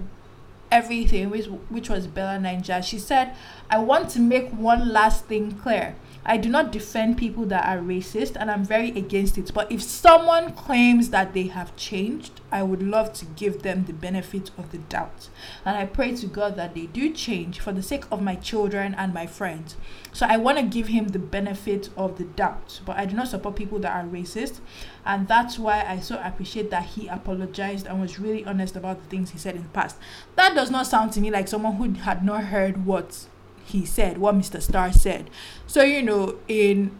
everything, 0.71 1.29
which 1.29 1.47
which 1.69 1.91
was 1.91 2.07
Bella 2.07 2.39
Naija, 2.39 2.83
she 2.83 2.99
said, 2.99 3.35
I 3.69 3.79
want 3.79 4.09
to 4.11 4.21
make 4.21 4.51
one 4.51 4.89
last 4.89 5.27
thing 5.27 5.53
clear. 5.53 5.97
I 6.29 6.39
do 6.39 6.49
not 6.49 6.73
defend 6.73 7.19
people 7.19 7.47
that 7.47 7.65
are 7.65 7.81
racist 7.81 8.35
and 8.35 8.51
I'm 8.51 8.65
very 8.65 8.91
against 8.91 9.39
it. 9.39 9.55
But 9.55 9.71
if 9.71 9.81
someone 9.81 10.53
claims 10.55 11.11
that 11.11 11.35
they 11.35 11.45
have 11.45 11.77
changed, 11.77 12.41
I 12.51 12.65
would 12.65 12.83
love 12.83 13.13
to 13.15 13.25
give 13.25 13.63
them 13.63 13.85
the 13.85 13.93
benefit 13.93 14.51
of 14.59 14.73
the 14.73 14.79
doubt. 14.79 15.29
And 15.65 15.77
I 15.77 15.87
pray 15.87 16.17
to 16.17 16.27
God 16.27 16.57
that 16.57 16.75
they 16.75 16.87
do 16.87 17.13
change 17.13 17.61
for 17.61 17.73
the 17.73 17.83
sake 17.83 18.05
of 18.11 18.21
my 18.21 18.35
children 18.35 18.93
and 18.99 19.15
my 19.15 19.29
friends. 19.29 19.77
So 20.13 20.27
I 20.27 20.37
want 20.37 20.59
to 20.59 20.65
give 20.65 20.89
him 20.89 21.09
the 21.09 21.21
benefit 21.21 21.91
of 21.97 22.19
the 22.19 22.25
doubt. 22.25 22.81
But 22.85 22.97
I 22.97 23.07
do 23.07 23.15
not 23.15 23.29
support 23.29 23.55
people 23.55 23.79
that 23.81 23.95
are 23.95 24.09
racist. 24.09 24.59
And 25.05 25.29
that's 25.29 25.61
why 25.61 25.85
I 25.87 26.01
so 26.01 26.21
appreciate 26.21 26.71
that 26.71 26.87
he 26.87 27.07
apologized 27.07 27.87
and 27.87 28.01
was 28.01 28.19
really 28.19 28.45
honest 28.45 28.75
about 28.75 29.01
the 29.01 29.09
things 29.09 29.31
he 29.31 29.39
said 29.39 29.55
in 29.55 29.63
the 29.63 29.69
past. 29.69 29.97
That 30.35 30.57
does 30.57 30.73
not 30.73 30.89
sound 30.89 31.13
to 31.13 31.21
me 31.21 31.31
like 31.31 31.47
someone 31.47 31.77
who 31.77 31.93
had 32.01 32.25
not 32.25 32.45
heard 32.45 32.85
what 32.85 33.27
he 33.67 33.85
said, 33.85 34.19
what 34.19 34.35
Mr. 34.35 34.61
Star 34.63 34.93
said. 34.93 35.31
So, 35.67 35.83
you 35.83 36.03
know, 36.03 36.37
in 36.49 36.99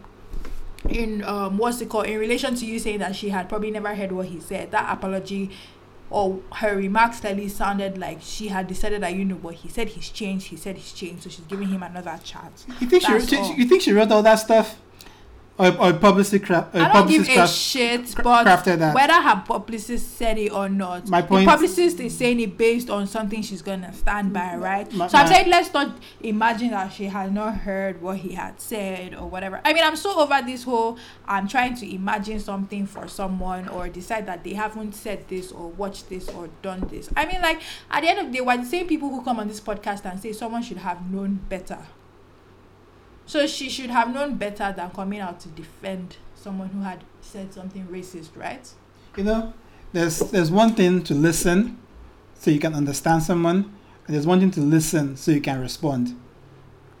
in 0.89 1.23
um 1.25 1.57
what's 1.57 1.81
it 1.81 1.89
called 1.89 2.05
in 2.05 2.17
relation 2.19 2.55
to 2.55 2.65
you 2.65 2.79
saying 2.79 2.99
that 2.99 3.15
she 3.15 3.29
had 3.29 3.49
probably 3.49 3.71
never 3.71 3.93
heard 3.95 4.11
what 4.11 4.27
he 4.27 4.39
said 4.39 4.71
that 4.71 4.93
apology 4.93 5.49
or 6.09 6.39
her 6.53 6.77
remarks 6.77 7.19
clearly 7.19 7.49
sounded 7.49 7.97
like 7.97 8.19
she 8.21 8.47
had 8.47 8.67
decided 8.67 9.01
that 9.01 9.13
you 9.13 9.25
know 9.25 9.35
what 9.35 9.55
he 9.55 9.67
said 9.67 9.89
he's 9.89 10.09
changed 10.09 10.47
he 10.47 10.55
said 10.55 10.77
he's 10.77 10.93
changed 10.93 11.23
so 11.23 11.29
she's 11.29 11.43
giving 11.45 11.67
him 11.67 11.83
another 11.83 12.17
chance 12.23 12.65
You 12.79 12.87
think 12.87 13.03
That's 13.03 13.27
she? 13.27 13.35
all. 13.35 13.53
You 13.55 13.65
think 13.65 13.81
she 13.81 13.91
wrote 13.91 14.11
all 14.11 14.23
that 14.23 14.35
stuff, 14.35 14.77
or 15.59 15.67
or 15.79 15.93
publicity 15.93 16.39
craft? 16.43 16.75
I 16.75 16.91
don't 16.93 17.07
give 17.07 17.27
a 17.27 17.47
shit, 17.47 18.13
but 18.15 18.45
crafted 18.45 18.79
that. 18.79 18.93
whether 18.95 19.13
her 19.13 19.43
publicist 19.45 20.17
said 20.17 20.37
it 20.37 20.51
or 20.51 20.69
not, 20.69 21.07
My 21.07 21.21
point- 21.21 21.45
the 21.45 21.51
publicist 21.51 21.99
is 21.99 22.17
saying 22.17 22.39
it 22.39 22.57
based 22.57 22.89
on 22.89 23.07
something 23.07 23.41
she's 23.41 23.61
gonna 23.61 23.93
stand 23.93 24.33
by, 24.33 24.53
mm, 24.55 24.61
right? 24.61 24.93
My- 24.93 25.07
so 25.07 25.17
I'm 25.17 25.27
saying 25.27 25.49
let's 25.49 25.73
not 25.73 25.97
imagine 26.21 26.71
that 26.71 26.93
she 26.93 27.05
had 27.05 27.33
not 27.33 27.55
heard 27.59 28.01
what 28.01 28.17
he 28.17 28.33
had 28.33 28.59
said 28.61 29.13
or 29.15 29.27
whatever. 29.29 29.59
I 29.65 29.73
mean, 29.73 29.83
I'm 29.83 29.95
so 29.95 30.19
over 30.19 30.41
this 30.45 30.63
whole 30.63 30.97
I'm 31.27 31.47
trying 31.47 31.75
to 31.75 31.93
imagine 31.93 32.39
something 32.39 32.85
for 32.85 33.07
someone 33.07 33.67
or 33.67 33.87
decide 33.89 34.25
that 34.27 34.43
they 34.43 34.53
haven't 34.53 34.93
said 34.93 35.27
this 35.27 35.51
or 35.51 35.69
watched 35.69 36.09
this 36.09 36.29
or 36.29 36.49
done 36.61 36.87
this. 36.91 37.09
I 37.15 37.25
mean, 37.25 37.41
like 37.41 37.61
at 37.91 38.01
the 38.01 38.09
end 38.09 38.19
of 38.19 38.25
the 38.27 38.31
day, 38.33 38.41
we're 38.41 38.57
the 38.57 38.65
same 38.65 38.87
people 38.87 39.09
who 39.09 39.21
come 39.23 39.39
on 39.39 39.47
this 39.47 39.59
podcast 39.59 40.05
and 40.05 40.19
say 40.21 40.33
someone 40.33 40.61
should 40.63 40.77
have 40.77 41.09
known 41.11 41.39
better. 41.49 41.79
So 43.27 43.45
she 43.45 43.69
should 43.69 43.89
have 43.89 44.13
known 44.13 44.35
better 44.37 44.73
than 44.75 44.89
coming 44.91 45.19
out 45.19 45.41
to 45.41 45.49
defend 45.49 46.15
someone 46.33 46.69
who 46.69 46.81
had 46.81 47.03
said 47.19 47.53
something 47.53 47.85
racist, 47.87 48.29
right? 48.35 48.67
You 49.17 49.25
know, 49.25 49.53
there's 49.91 50.19
there's 50.19 50.49
one 50.49 50.73
thing 50.75 51.03
to 51.03 51.13
listen, 51.13 51.77
so 52.35 52.51
you 52.51 52.59
can 52.59 52.73
understand 52.73 53.23
someone, 53.23 53.75
and 54.05 54.15
there's 54.15 54.25
one 54.25 54.39
thing 54.39 54.51
to 54.51 54.61
listen 54.61 55.17
so 55.17 55.31
you 55.31 55.41
can 55.41 55.59
respond. 55.59 56.17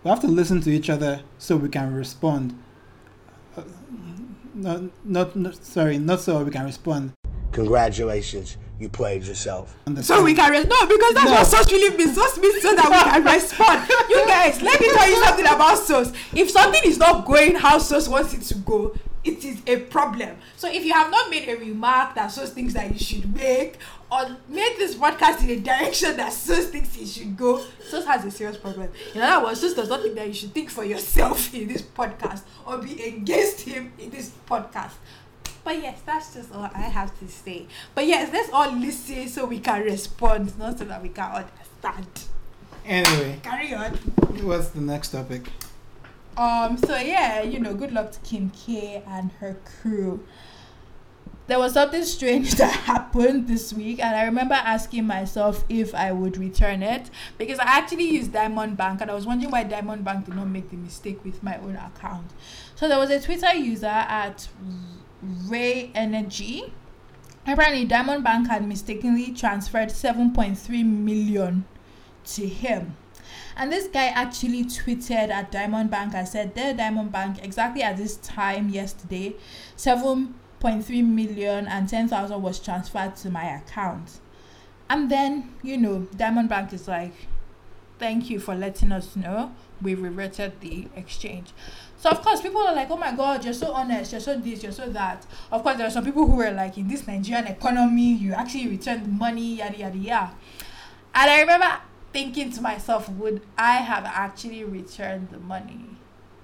We 0.03 0.09
have 0.09 0.19
to 0.19 0.27
listen 0.27 0.59
to 0.61 0.69
each 0.69 0.89
other 0.89 1.21
so 1.37 1.55
we 1.55 1.69
can 1.69 1.93
respond. 1.93 2.61
Uh, 3.55 3.63
not, 4.53 4.81
not, 5.05 5.35
not 5.35 5.55
sorry, 5.63 5.97
not 5.97 6.19
so 6.19 6.43
we 6.43 6.51
can 6.51 6.65
respond. 6.65 7.13
Congratulations, 7.53 8.57
you 8.79 8.89
played 8.89 9.23
yourself. 9.23 9.75
So 10.01 10.23
we 10.23 10.33
can 10.33 10.51
re- 10.51 10.63
no 10.63 10.85
because 10.85 11.13
that's 11.13 11.25
No. 11.25 11.31
what 11.31 11.47
Sos 11.47 11.71
really 11.71 11.97
means. 11.97 12.15
Sos 12.15 12.37
means 12.37 12.61
so 12.61 12.75
that 12.75 12.89
we 12.89 13.11
can 13.11 13.23
respond. 13.23 13.89
You 14.09 14.25
guys, 14.27 14.61
let 14.61 14.79
me 14.79 14.87
tell 14.93 15.09
you 15.09 15.23
something 15.23 15.45
about 15.45 15.77
Sos. 15.79 16.11
If 16.33 16.51
something 16.51 16.81
is 16.85 16.97
not 16.97 17.25
going 17.25 17.55
how 17.55 17.77
Sos 17.79 18.07
wants 18.07 18.33
it 18.33 18.41
to 18.43 18.55
go, 18.55 18.95
it 19.23 19.43
is 19.43 19.61
a 19.67 19.77
problem. 19.77 20.37
So 20.55 20.69
if 20.71 20.85
you 20.85 20.93
have 20.93 21.11
not 21.11 21.29
made 21.29 21.49
a 21.49 21.55
remark 21.57 22.15
that 22.15 22.27
Sos 22.27 22.51
thinks 22.51 22.73
that 22.75 22.91
you 22.93 22.99
should 22.99 23.35
make, 23.35 23.77
or 24.09 24.37
made 24.47 24.75
this 24.77 24.95
podcast 24.95 25.43
in 25.43 25.49
a 25.49 25.59
direction 25.59 26.15
that 26.15 26.31
Sos 26.31 26.67
thinks 26.67 26.95
it 26.97 27.07
should 27.07 27.35
go, 27.35 27.61
Sos 27.89 28.05
has 28.05 28.23
a 28.23 28.31
serious 28.31 28.55
problem. 28.57 28.89
In 29.13 29.21
other 29.21 29.43
words, 29.45 29.59
Sos 29.59 29.73
does 29.73 29.89
not 29.89 30.01
think 30.01 30.15
that 30.15 30.27
you 30.27 30.33
should 30.33 30.53
think 30.53 30.69
for 30.69 30.85
yourself 30.85 31.53
in 31.53 31.67
this 31.67 31.81
podcast 31.81 32.43
or 32.65 32.77
be 32.77 33.01
against 33.03 33.61
him 33.61 33.91
in 33.99 34.11
this 34.11 34.31
podcast. 34.49 34.91
But 35.67 35.83
yes, 35.83 35.99
that's 36.05 36.33
just 36.33 36.55
all 36.55 36.69
I 36.73 36.83
have 36.83 37.19
to 37.19 37.27
say. 37.27 37.65
But 37.93 38.07
yes, 38.07 38.31
let's 38.31 38.49
all 38.53 38.71
listen 38.71 39.27
so 39.27 39.43
we 39.43 39.59
can 39.59 39.81
respond, 39.81 40.57
not 40.57 40.79
so 40.79 40.85
that 40.85 41.01
we 41.01 41.09
can 41.09 41.43
understand. 41.43 42.07
Anyway, 42.85 43.41
Carry 43.43 43.73
on. 43.73 43.91
what's 44.45 44.69
the 44.69 44.79
next 44.79 45.09
topic? 45.09 45.49
Um. 46.37 46.77
So 46.77 46.95
yeah, 46.95 47.41
you 47.41 47.59
know, 47.59 47.73
good 47.73 47.91
luck 47.91 48.13
to 48.13 48.19
Kim 48.21 48.49
K 48.51 49.03
and 49.05 49.29
her 49.41 49.57
crew. 49.81 50.25
There 51.47 51.59
was 51.59 51.73
something 51.73 52.05
strange 52.05 52.51
that 52.61 52.71
happened 52.71 53.49
this 53.49 53.73
week, 53.73 53.99
and 54.01 54.15
I 54.15 54.23
remember 54.23 54.53
asking 54.55 55.05
myself 55.05 55.65
if 55.67 55.93
I 55.93 56.13
would 56.13 56.37
return 56.37 56.81
it 56.81 57.09
because 57.37 57.59
I 57.59 57.65
actually 57.65 58.09
used 58.09 58.31
Diamond 58.31 58.77
Bank, 58.77 59.01
and 59.01 59.11
I 59.11 59.13
was 59.13 59.25
wondering 59.25 59.51
why 59.51 59.63
Diamond 59.63 60.05
Bank 60.05 60.27
did 60.27 60.35
not 60.35 60.47
make 60.47 60.69
the 60.69 60.77
mistake 60.77 61.25
with 61.25 61.43
my 61.43 61.57
own 61.57 61.75
account. 61.75 62.31
So 62.75 62.87
there 62.87 62.99
was 62.99 63.09
a 63.09 63.19
Twitter 63.19 63.53
user 63.53 63.87
at 63.87 64.47
Ray 65.21 65.91
Energy. 65.95 66.73
Apparently, 67.45 67.85
Diamond 67.85 68.23
Bank 68.23 68.47
had 68.47 68.67
mistakenly 68.67 69.33
transferred 69.33 69.89
7.3 69.89 70.85
million 70.85 71.65
to 72.25 72.47
him. 72.47 72.95
And 73.55 73.71
this 73.71 73.87
guy 73.87 74.07
actually 74.07 74.65
tweeted 74.65 75.29
at 75.29 75.51
Diamond 75.51 75.89
Bank 75.89 76.13
and 76.13 76.27
said, 76.27 76.53
Their 76.55 76.73
Diamond 76.73 77.11
Bank, 77.11 77.43
exactly 77.43 77.81
at 77.81 77.97
this 77.97 78.17
time 78.17 78.69
yesterday, 78.69 79.35
7.3 79.75 81.05
million 81.05 81.67
and 81.67 81.89
10,000 81.89 82.41
was 82.41 82.59
transferred 82.59 83.15
to 83.17 83.29
my 83.29 83.45
account. 83.45 84.19
And 84.89 85.09
then, 85.09 85.53
you 85.63 85.77
know, 85.77 86.07
Diamond 86.15 86.49
Bank 86.49 86.73
is 86.73 86.87
like, 86.87 87.13
Thank 87.99 88.29
you 88.29 88.39
for 88.39 88.53
letting 88.53 88.91
us 88.91 89.15
know. 89.15 89.53
We 89.81 89.95
reverted 89.95 90.61
the 90.61 90.87
exchange. 90.95 91.51
So, 91.99 92.09
of 92.09 92.21
course, 92.21 92.41
people 92.41 92.61
are 92.61 92.75
like, 92.75 92.89
Oh 92.91 92.97
my 92.97 93.15
God, 93.15 93.43
you're 93.43 93.53
so 93.53 93.71
honest, 93.73 94.11
you're 94.11 94.21
so 94.21 94.37
this, 94.37 94.63
you're 94.63 94.71
so 94.71 94.89
that. 94.89 95.25
Of 95.51 95.63
course, 95.63 95.77
there 95.77 95.87
are 95.87 95.91
some 95.91 96.05
people 96.05 96.27
who 96.27 96.35
were 96.35 96.51
like, 96.51 96.77
In 96.77 96.87
this 96.87 97.07
Nigerian 97.07 97.47
economy, 97.47 98.13
you 98.13 98.33
actually 98.33 98.67
returned 98.67 99.17
money, 99.17 99.55
yada, 99.55 99.77
yada, 99.77 99.97
yada. 99.97 100.31
And 101.15 101.31
I 101.31 101.41
remember 101.41 101.79
thinking 102.13 102.51
to 102.51 102.61
myself, 102.61 103.09
would 103.09 103.41
I 103.57 103.77
have 103.77 104.05
actually 104.05 104.63
returned 104.63 105.29
the 105.29 105.39
money? 105.39 105.85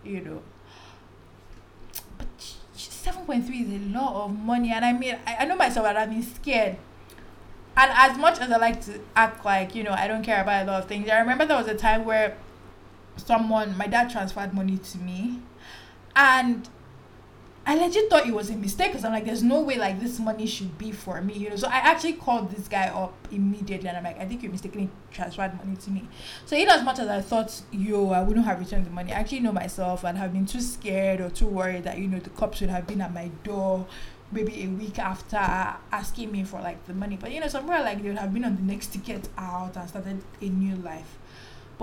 You 0.04 0.22
know. 0.22 0.41
But 2.18 2.28
seven 2.74 3.26
point 3.26 3.45
three 3.45 3.62
is 3.62 3.70
a 3.70 3.97
lot 3.97 4.26
of 4.26 4.38
money, 4.38 4.72
and 4.72 4.84
I 4.84 4.93
mean, 4.93 5.18
I, 5.28 5.38
I 5.41 5.45
know 5.45 5.56
myself, 5.56 5.86
and 5.88 5.97
I've 5.97 6.10
been 6.10 6.24
scared. 6.24 6.78
And 7.76 7.91
as 7.93 8.18
much 8.18 8.39
as 8.39 8.51
I 8.51 8.58
like 8.58 8.82
to 8.86 8.99
act 9.16 9.43
like 9.45 9.74
you 9.76 9.84
know 9.84 9.91
I 9.91 10.08
don't 10.08 10.24
care 10.24 10.41
about 10.41 10.64
a 10.64 10.66
lot 10.72 10.84
of 10.84 10.88
things, 10.89 11.10
I 11.10 11.20
remember 11.20 11.45
there 11.45 11.58
was 11.58 11.68
a 11.68 11.76
time 11.76 12.06
where 12.06 12.38
someone, 13.18 13.78
my 13.78 13.88
dad 13.88 14.09
transferred 14.09 14.53
money 14.53 14.78
to 14.78 14.97
me, 14.99 15.39
and 16.16 16.70
I 17.66 17.76
legit 17.76 18.09
thought 18.09 18.28
it 18.28 18.34
was 18.34 18.49
a 18.49 18.57
mistake 18.57 18.91
because 18.91 19.05
I'm 19.05 19.14
like, 19.14 19.24
there's 19.24 19.41
no 19.41 19.61
way 19.61 19.78
like 19.78 20.01
this 20.01 20.20
money 20.20 20.45
should 20.45 20.78
be 20.78 20.91
for 20.91 21.22
me, 21.22 21.34
you 21.34 21.49
know. 21.49 21.55
So 21.55 21.68
I 21.68 21.78
actually 21.78 22.14
called 22.14 22.51
this 22.51 22.68
guy 22.68 22.88
up 22.89 23.14
immediately 23.32 23.88
and 23.88 23.97
I'm 23.97 24.03
like, 24.03 24.20
I 24.20 24.26
think 24.26 24.43
you 24.43 24.49
mistakenly 24.49 24.89
transferred 25.11 25.55
money 25.55 25.78
to 25.78 25.89
me. 25.89 26.09
So 26.45 26.57
in 26.57 26.68
as 26.68 26.84
much 26.84 26.99
as 26.99 27.07
I 27.07 27.22
thought, 27.22 27.61
yo, 27.72 28.09
I 28.09 28.22
wouldn't 28.22 28.45
have 28.45 28.59
returned 28.59 28.86
the 28.86 28.89
money, 28.89 29.14
I 29.14 29.20
actually 29.20 29.39
know 29.39 29.53
myself 29.53 30.03
and 30.03 30.18
have 30.18 30.34
been 30.34 30.45
too 30.45 30.59
scared 30.59 31.22
or 31.22 31.30
too 31.30 31.47
worried 31.47 31.86
that, 31.86 31.97
you 31.97 32.09
know, 32.09 32.20
the 32.20 32.32
cops 32.32 32.59
would 32.59 32.70
have 32.70 32.86
been 32.86 32.99
at 32.99 33.14
my 33.14 33.30
door 33.45 33.88
maybe 34.34 34.64
a 34.64 34.68
week 34.68 34.99
after 34.99 35.38
asking 35.38 36.32
me 36.34 36.43
for 36.43 36.59
like 36.59 36.86
the 36.86 36.93
money. 36.93 37.18
But 37.20 37.32
you 37.32 37.39
know, 37.39 37.47
somewhere 37.47 37.82
like 37.82 38.01
they 38.01 38.09
would 38.09 38.18
have 38.18 38.34
been 38.34 38.43
on 38.43 38.57
the 38.57 38.61
next 38.64 38.88
ticket 38.88 39.30
out 39.38 39.78
and 39.78 39.88
started 39.88 40.22
a 40.41 40.49
new 40.49 40.76
life. 40.78 41.18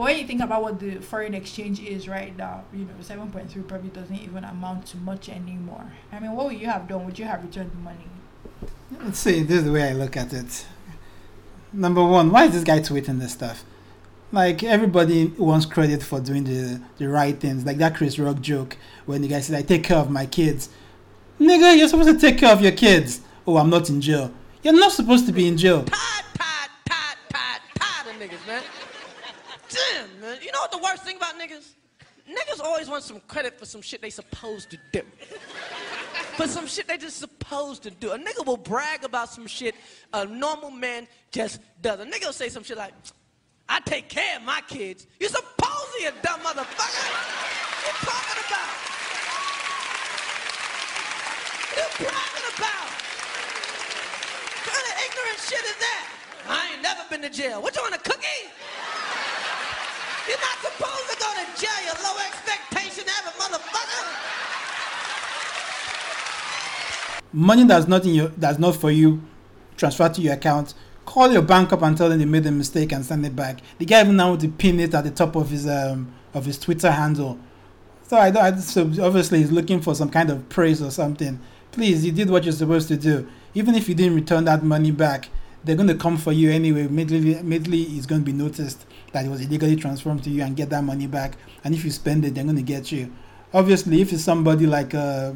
But 0.00 0.04
when 0.04 0.18
you 0.18 0.26
think 0.26 0.40
about 0.40 0.62
what 0.62 0.80
the 0.80 0.94
foreign 0.96 1.34
exchange 1.34 1.78
is 1.78 2.08
right 2.08 2.34
now, 2.34 2.64
you 2.72 2.86
know, 2.86 2.94
seven 3.02 3.30
point 3.30 3.50
three 3.50 3.60
probably 3.60 3.90
doesn't 3.90 4.16
even 4.16 4.44
amount 4.44 4.86
to 4.86 4.96
much 4.96 5.28
anymore. 5.28 5.92
I 6.10 6.18
mean, 6.18 6.32
what 6.32 6.46
would 6.46 6.58
you 6.58 6.68
have 6.68 6.88
done? 6.88 7.04
Would 7.04 7.18
you 7.18 7.26
have 7.26 7.44
returned 7.44 7.70
the 7.70 7.76
money? 7.76 8.06
Let's 8.98 9.18
see. 9.18 9.42
This 9.42 9.58
is 9.58 9.64
the 9.64 9.72
way 9.72 9.90
I 9.90 9.92
look 9.92 10.16
at 10.16 10.32
it. 10.32 10.64
Number 11.74 12.02
one, 12.02 12.30
why 12.30 12.46
is 12.46 12.52
this 12.52 12.64
guy 12.64 12.80
tweeting 12.80 13.18
this 13.18 13.32
stuff? 13.32 13.62
Like 14.32 14.62
everybody 14.62 15.26
wants 15.36 15.66
credit 15.66 16.02
for 16.02 16.18
doing 16.18 16.44
the 16.44 16.80
the 16.96 17.06
right 17.06 17.38
things. 17.38 17.66
Like 17.66 17.76
that 17.76 17.94
Chris 17.94 18.18
Rock 18.18 18.40
joke 18.40 18.78
when 19.04 19.20
the 19.20 19.28
guy 19.28 19.40
said, 19.40 19.58
"I 19.58 19.60
take 19.60 19.84
care 19.84 19.98
of 19.98 20.10
my 20.10 20.24
kids." 20.24 20.70
Nigga, 21.38 21.76
you're 21.76 21.88
supposed 21.88 22.08
to 22.08 22.18
take 22.18 22.38
care 22.38 22.54
of 22.54 22.62
your 22.62 22.72
kids. 22.72 23.20
Oh, 23.46 23.58
I'm 23.58 23.68
not 23.68 23.90
in 23.90 24.00
jail. 24.00 24.32
You're 24.62 24.72
not 24.72 24.92
supposed 24.92 25.26
to 25.26 25.32
be 25.32 25.46
in 25.46 25.58
jail. 25.58 25.80
Of 25.80 25.88
niggas, 28.18 28.46
man. 28.46 28.62
Damn, 29.70 30.20
man. 30.20 30.38
You 30.42 30.52
know 30.52 30.60
what 30.60 30.72
the 30.72 30.78
worst 30.78 31.04
thing 31.04 31.16
about 31.16 31.38
niggas? 31.38 31.74
Niggas 32.28 32.60
always 32.60 32.88
want 32.88 33.02
some 33.02 33.20
credit 33.26 33.58
for 33.58 33.64
some 33.64 33.82
shit 33.82 34.00
they 34.02 34.10
supposed 34.10 34.70
to 34.70 34.78
do. 34.92 35.02
for 36.36 36.46
some 36.46 36.66
shit 36.66 36.86
they 36.86 36.96
just 36.96 37.18
supposed 37.18 37.82
to 37.82 37.90
do. 37.90 38.12
A 38.12 38.18
nigga 38.18 38.44
will 38.46 38.56
brag 38.56 39.04
about 39.04 39.28
some 39.30 39.46
shit 39.46 39.74
a 40.12 40.24
normal 40.26 40.70
man 40.70 41.06
just 41.32 41.60
does. 41.82 42.00
A 42.00 42.04
nigga 42.04 42.26
will 42.26 42.32
say 42.32 42.48
some 42.48 42.62
shit 42.62 42.76
like, 42.76 42.94
I 43.68 43.80
take 43.80 44.08
care 44.08 44.36
of 44.36 44.42
my 44.42 44.60
kids. 44.66 45.06
You 45.18 45.28
supposed 45.28 45.92
to, 45.96 46.02
you 46.02 46.10
dumb 46.22 46.40
motherfucker. 46.40 47.06
What 47.76 47.86
you 47.86 47.92
talking 48.06 48.42
about? 48.46 48.74
What 51.70 51.78
you 51.78 52.06
bragging 52.06 52.48
about? 52.56 52.88
What 54.50 54.74
kind 54.74 54.86
of 54.86 54.94
ignorant 55.06 55.38
shit 55.38 55.64
is 55.64 55.78
that? 55.78 56.06
I 56.48 56.72
ain't 56.72 56.82
never 56.82 57.02
been 57.10 57.22
to 57.22 57.30
jail. 57.30 57.62
What 57.62 57.76
you 57.76 57.82
want, 57.82 57.94
a 57.94 57.98
cookie? 57.98 58.50
You're 60.28 60.38
not 60.38 60.58
supposed 60.60 61.06
to 61.10 61.16
go 61.18 61.28
to 61.38 61.44
jail, 61.60 61.80
you 61.86 61.94
low 62.02 62.16
expectation 62.26 63.04
having 63.06 63.36
motherfucker. 63.40 64.30
money 67.32 67.64
that's 67.64 67.86
not 67.86 68.04
in 68.04 68.14
your 68.14 68.28
that's 68.28 68.58
not 68.58 68.74
for 68.76 68.90
you 68.90 69.22
transfer 69.76 70.08
to 70.08 70.20
your 70.20 70.34
account. 70.34 70.74
Call 71.06 71.32
your 71.32 71.42
bank 71.42 71.72
up 71.72 71.82
and 71.82 71.96
tell 71.96 72.08
them 72.08 72.18
they 72.18 72.24
made 72.24 72.46
a 72.46 72.52
mistake 72.52 72.92
and 72.92 73.04
send 73.04 73.24
it 73.24 73.34
back. 73.34 73.60
The 73.78 73.86
guy 73.86 74.02
even 74.02 74.16
now 74.16 74.36
to 74.36 74.48
pin 74.48 74.78
it 74.78 74.94
at 74.94 75.04
the 75.04 75.10
top 75.10 75.34
of 75.36 75.50
his 75.50 75.66
um 75.66 76.12
of 76.34 76.44
his 76.44 76.58
twitter 76.58 76.90
handle. 76.90 77.38
So 78.02 78.16
i 78.18 78.30
don't 78.30 78.42
I, 78.42 78.56
so 78.58 78.82
obviously 79.02 79.38
he's 79.38 79.50
looking 79.52 79.80
for 79.80 79.94
some 79.94 80.10
kind 80.10 80.30
of 80.30 80.48
praise 80.48 80.82
or 80.82 80.90
something. 80.90 81.40
Please 81.72 82.04
you 82.04 82.12
did 82.12 82.30
what 82.30 82.44
you're 82.44 82.52
supposed 82.52 82.88
to 82.88 82.96
do. 82.96 83.28
Even 83.54 83.74
if 83.74 83.88
you 83.88 83.94
didn't 83.94 84.14
return 84.14 84.44
that 84.44 84.62
money 84.62 84.90
back 84.90 85.28
they're 85.62 85.76
going 85.76 85.88
to 85.88 85.94
come 85.94 86.16
for 86.16 86.32
you 86.32 86.50
anyway. 86.50 86.84
Immediately 86.84 87.38
immediately 87.38 87.82
it's 87.82 88.06
going 88.06 88.22
to 88.22 88.24
be 88.24 88.32
noticed 88.32 88.84
that 89.12 89.24
it 89.24 89.28
was 89.28 89.40
illegally 89.40 89.76
transformed 89.76 90.22
to 90.24 90.30
you 90.30 90.42
and 90.42 90.56
get 90.56 90.70
that 90.70 90.84
money 90.84 91.06
back. 91.06 91.36
And 91.64 91.74
if 91.74 91.84
you 91.84 91.90
spend 91.90 92.24
it 92.24 92.34
they're 92.34 92.44
going 92.44 92.56
to 92.56 92.62
get 92.62 92.92
you. 92.92 93.12
Obviously 93.52 94.00
if 94.00 94.12
it's 94.12 94.24
somebody 94.24 94.66
like 94.66 94.94
uh 94.94 95.32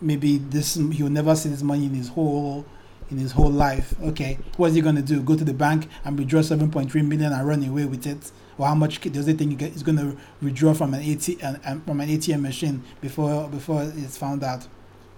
maybe 0.00 0.38
this 0.38 0.74
he'll 0.74 1.08
never 1.08 1.34
see 1.36 1.48
this 1.48 1.62
money 1.62 1.86
in 1.86 1.94
his 1.94 2.08
whole 2.08 2.66
in 3.10 3.18
his 3.18 3.32
whole 3.32 3.50
life. 3.50 3.94
Okay 4.02 4.38
what's 4.56 4.74
he 4.74 4.80
going 4.80 4.96
to 4.96 5.02
do? 5.02 5.22
Go 5.22 5.36
to 5.36 5.44
the 5.44 5.54
bank 5.54 5.88
and 6.04 6.18
withdraw 6.18 6.40
7.3 6.40 6.92
million 7.06 7.32
and 7.32 7.46
run 7.46 7.64
away 7.64 7.84
with 7.84 8.06
it? 8.06 8.32
Or 8.56 8.66
how 8.66 8.74
much 8.74 9.00
does 9.00 9.26
he 9.26 9.32
think 9.32 9.60
he's 9.60 9.82
going 9.82 9.98
to 9.98 10.16
withdraw 10.40 10.74
from 10.74 10.94
an 10.94 11.02
ATM 11.02 11.84
from 11.84 12.00
an 12.00 12.08
ATM 12.08 12.40
machine 12.40 12.82
before 13.00 13.48
before 13.48 13.82
it's 13.96 14.16
found 14.16 14.44
out 14.44 14.66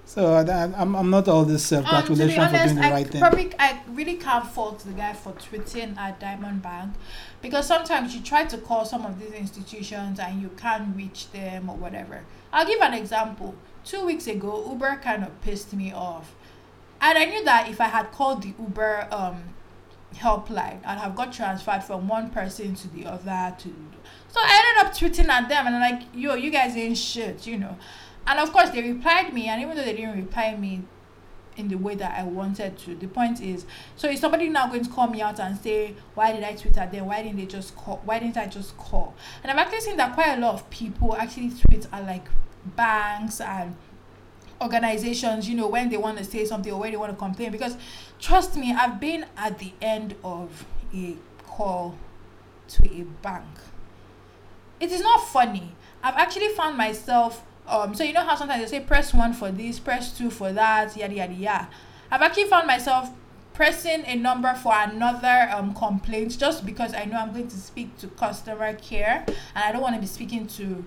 so 0.07 0.33
I, 0.35 0.63
I'm, 0.81 0.95
I'm 0.95 1.11
not 1.11 1.29
all 1.29 1.45
this 1.45 1.67
self-gratulation 1.67 2.43
for 2.49 2.57
doing 2.57 2.77
the 2.77 2.83
I 2.83 2.91
right 2.93 3.07
thing 3.07 3.21
probably 3.21 3.53
I 3.59 3.81
really 3.91 4.15
can't 4.15 4.47
fault 4.47 4.79
the 4.79 4.93
guy 4.93 5.13
for 5.13 5.33
tweeting 5.33 5.99
at 5.99 6.19
Diamond 6.21 6.63
Bank 6.63 6.95
because 7.43 7.67
sometimes 7.67 8.15
you 8.15 8.23
try 8.23 8.45
to 8.45 8.57
call 8.57 8.85
some 8.85 9.05
of 9.05 9.19
these 9.21 9.33
institutions 9.33 10.19
and 10.19 10.41
you 10.41 10.49
can't 10.57 10.97
reach 10.97 11.31
them 11.33 11.69
or 11.69 11.77
whatever. 11.77 12.25
I'll 12.53 12.67
give 12.67 12.81
an 12.81 12.95
example. 12.95 13.55
Two 13.85 14.07
weeks 14.07 14.27
ago, 14.27 14.65
Uber 14.71 15.01
kind 15.03 15.23
of 15.23 15.41
pissed 15.43 15.73
me 15.75 15.93
off, 15.93 16.35
and 17.01 17.19
I 17.19 17.25
knew 17.27 17.45
that 17.45 17.69
if 17.69 17.81
I 17.81 17.89
had 17.89 18.11
called 18.13 18.43
the 18.43 18.55
Uber 18.59 19.09
um 19.11 19.43
helpline, 20.15 20.85
I'd 20.85 20.99
have 20.99 21.15
got 21.15 21.33
transferred 21.33 21.85
from 21.85 22.09
one 22.09 22.31
person 22.31 22.75
to 22.77 22.89
the 22.89 23.07
other 23.07 23.55
to. 23.59 23.75
So 24.29 24.41
I 24.41 24.77
ended 24.79 24.87
up 24.87 24.97
tweeting 24.97 25.29
at 25.29 25.49
them 25.49 25.67
and 25.67 25.77
I'm 25.77 25.93
like, 25.93 26.03
yo, 26.15 26.35
you 26.35 26.51
guys 26.51 26.77
ain't 26.77 26.97
shit, 26.97 27.47
you 27.47 27.59
know. 27.59 27.77
And 28.27 28.39
of 28.41 28.53
course, 28.53 28.71
they 28.71 28.83
replied 28.83 29.33
me, 29.33 29.49
and 29.49 29.63
even 29.63 29.77
though 29.77 29.85
they 29.85 29.95
didn't 29.95 30.17
reply 30.17 30.57
me 30.57 30.83
in 31.57 31.69
the 31.69 31.77
way 31.77 31.95
that 31.95 32.19
I 32.19 32.25
wanted 32.25 32.77
to, 32.79 32.95
the 32.95 33.07
point 33.07 33.41
is, 33.41 33.65
so 33.97 34.09
is 34.09 34.21
somebody 34.21 34.49
now 34.49 34.67
going 34.69 34.85
to 34.85 34.91
call 34.91 35.07
me 35.07 35.23
out 35.23 35.41
and 35.41 35.59
say, 35.59 35.95
why 36.15 36.33
did 36.33 36.43
I 36.43 36.55
tweet 36.55 36.77
at 36.77 36.93
them? 36.93 37.07
Why 37.07 37.23
didn't 37.23 37.39
they 37.39 37.47
just 37.47 37.77
call? 37.77 38.03
Why 38.05 38.19
didn't 38.19 38.37
I 38.37 38.47
just 38.47 38.77
call? 38.77 39.15
And 39.43 39.51
I've 39.51 39.59
actually 39.59 39.81
seen 39.81 39.97
that 39.97 40.15
quite 40.15 40.37
a 40.37 40.41
lot 40.41 40.55
of 40.55 40.69
people 40.71 41.17
actually 41.17 41.51
tweet 41.51 41.87
at 41.93 42.05
like 42.05 42.27
banks 42.77 43.41
and 43.41 43.75
organizations, 44.61 45.49
you 45.49 45.55
know, 45.55 45.69
when 45.69 45.89
they 45.89 45.97
want 45.97 46.19
to 46.19 46.25
say 46.25 46.45
something 46.45 46.73
or 46.73 46.81
when 46.81 46.91
they 46.91 46.97
want 46.97 47.13
to 47.13 47.17
complain. 47.17 47.53
Because 47.53 47.77
trust 48.19 48.57
me, 48.57 48.75
I've 48.75 49.01
been 49.01 49.27
at 49.37 49.59
the 49.59 49.73
end 49.81 50.15
of 50.25 50.67
a 50.95 51.17
call 51.47 51.97
to 52.69 52.85
a 52.87 53.05
bank. 53.23 53.47
It 54.81 54.93
is 54.93 55.01
not 55.01 55.27
funny. 55.29 55.75
I've 56.03 56.17
actually 56.17 56.49
found 56.49 56.77
myself 56.77 57.45
um 57.69 57.95
so 57.95 58.05
you 58.05 58.13
know 58.13 58.25
how 58.25 58.35
sometimes 58.37 58.63
they 58.71 58.79
say 58.79 58.85
press 58.85 59.13
one 59.15 59.33
for 59.33 59.51
this, 59.51 59.79
press 59.79 60.17
two 60.17 60.31
for 60.31 60.53
that, 60.53 60.97
yada 60.97 61.15
yada 61.15 61.35
yada. 61.35 61.69
I've 62.11 62.23
actually 62.23 62.45
found 62.47 62.67
myself 62.67 63.11
pressing 63.53 64.05
a 64.05 64.15
number 64.17 64.53
for 64.55 64.73
another 64.75 65.49
um 65.53 65.75
complaint 65.75 66.39
just 66.39 66.65
because 66.67 66.95
I 66.95 67.05
know 67.05 67.17
I'm 67.19 67.33
going 67.33 67.49
to 67.49 67.57
speak 67.57 67.97
to 67.99 68.09
customer 68.09 68.75
care 68.75 69.25
and 69.27 69.65
I 69.65 69.73
don't 69.73 69.83
want 69.83 69.95
to 69.95 70.01
be 70.01 70.07
speaking 70.07 70.47
to 70.49 70.85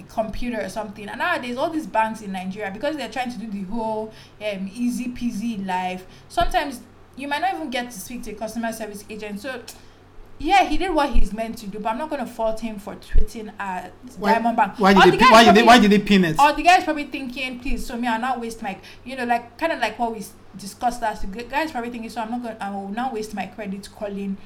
a 0.00 0.02
computer 0.04 0.60
or 0.60 0.68
something. 0.68 1.08
And 1.08 1.18
nowadays, 1.18 1.56
all 1.56 1.70
these 1.70 1.86
banks 1.86 2.20
in 2.22 2.32
Nigeria, 2.32 2.70
because 2.70 2.96
they're 2.96 3.10
trying 3.10 3.30
to 3.32 3.38
do 3.38 3.46
the 3.46 3.62
whole 3.64 4.12
um, 4.40 4.70
easy 4.72 5.08
peasy 5.08 5.64
life, 5.64 6.06
sometimes 6.28 6.80
you 7.16 7.28
might 7.28 7.40
not 7.40 7.54
even 7.54 7.70
get 7.70 7.90
to 7.90 8.00
speak 8.00 8.22
to 8.24 8.32
a 8.32 8.34
customer 8.34 8.72
service 8.72 9.04
agent. 9.10 9.40
So, 9.40 9.62
yeah, 10.40 10.64
he 10.64 10.78
did 10.78 10.94
what 10.94 11.10
he's 11.10 11.34
meant 11.34 11.58
to 11.58 11.66
do, 11.66 11.78
but 11.78 11.90
I'm 11.90 11.98
not 11.98 12.08
going 12.08 12.24
to 12.24 12.30
fault 12.30 12.60
him 12.60 12.78
for 12.78 12.96
tweeting 12.96 13.52
at 13.58 13.92
why, 14.16 14.32
Diamond 14.32 14.56
Bank. 14.56 14.78
why 14.78 14.92
Or 14.92 15.04
did 15.04 15.14
the 15.14 15.16
they, 15.18 15.24
why 15.26 15.44
did 15.44 15.54
they 15.54 15.62
why 15.62 15.78
did 15.78 15.92
they 15.92 15.98
pin 15.98 16.24
it 16.24 16.40
or 16.40 16.54
the 16.54 16.62
guy's 16.62 16.82
probably 16.82 17.04
thinking, 17.04 17.60
please, 17.60 17.86
so 17.86 17.94
me, 17.96 18.08
I'll 18.08 18.18
not 18.18 18.40
waste 18.40 18.62
my, 18.62 18.78
you 19.04 19.16
know, 19.16 19.24
like 19.26 19.58
kind 19.58 19.70
of 19.70 19.80
like 19.80 19.98
what 19.98 20.14
we 20.14 20.24
discussed 20.56 21.02
last 21.02 21.24
week. 21.24 21.34
The 21.34 21.42
guy's 21.44 21.70
probably 21.70 21.90
thinking, 21.90 22.08
so 22.08 22.22
I'm 22.22 22.30
not 22.30 22.42
going, 22.42 22.56
to 22.56 22.64
I 22.64 22.70
will 22.70 22.88
not 22.88 23.12
waste 23.12 23.34
my 23.34 23.46
credit 23.46 23.86
calling 23.94 24.38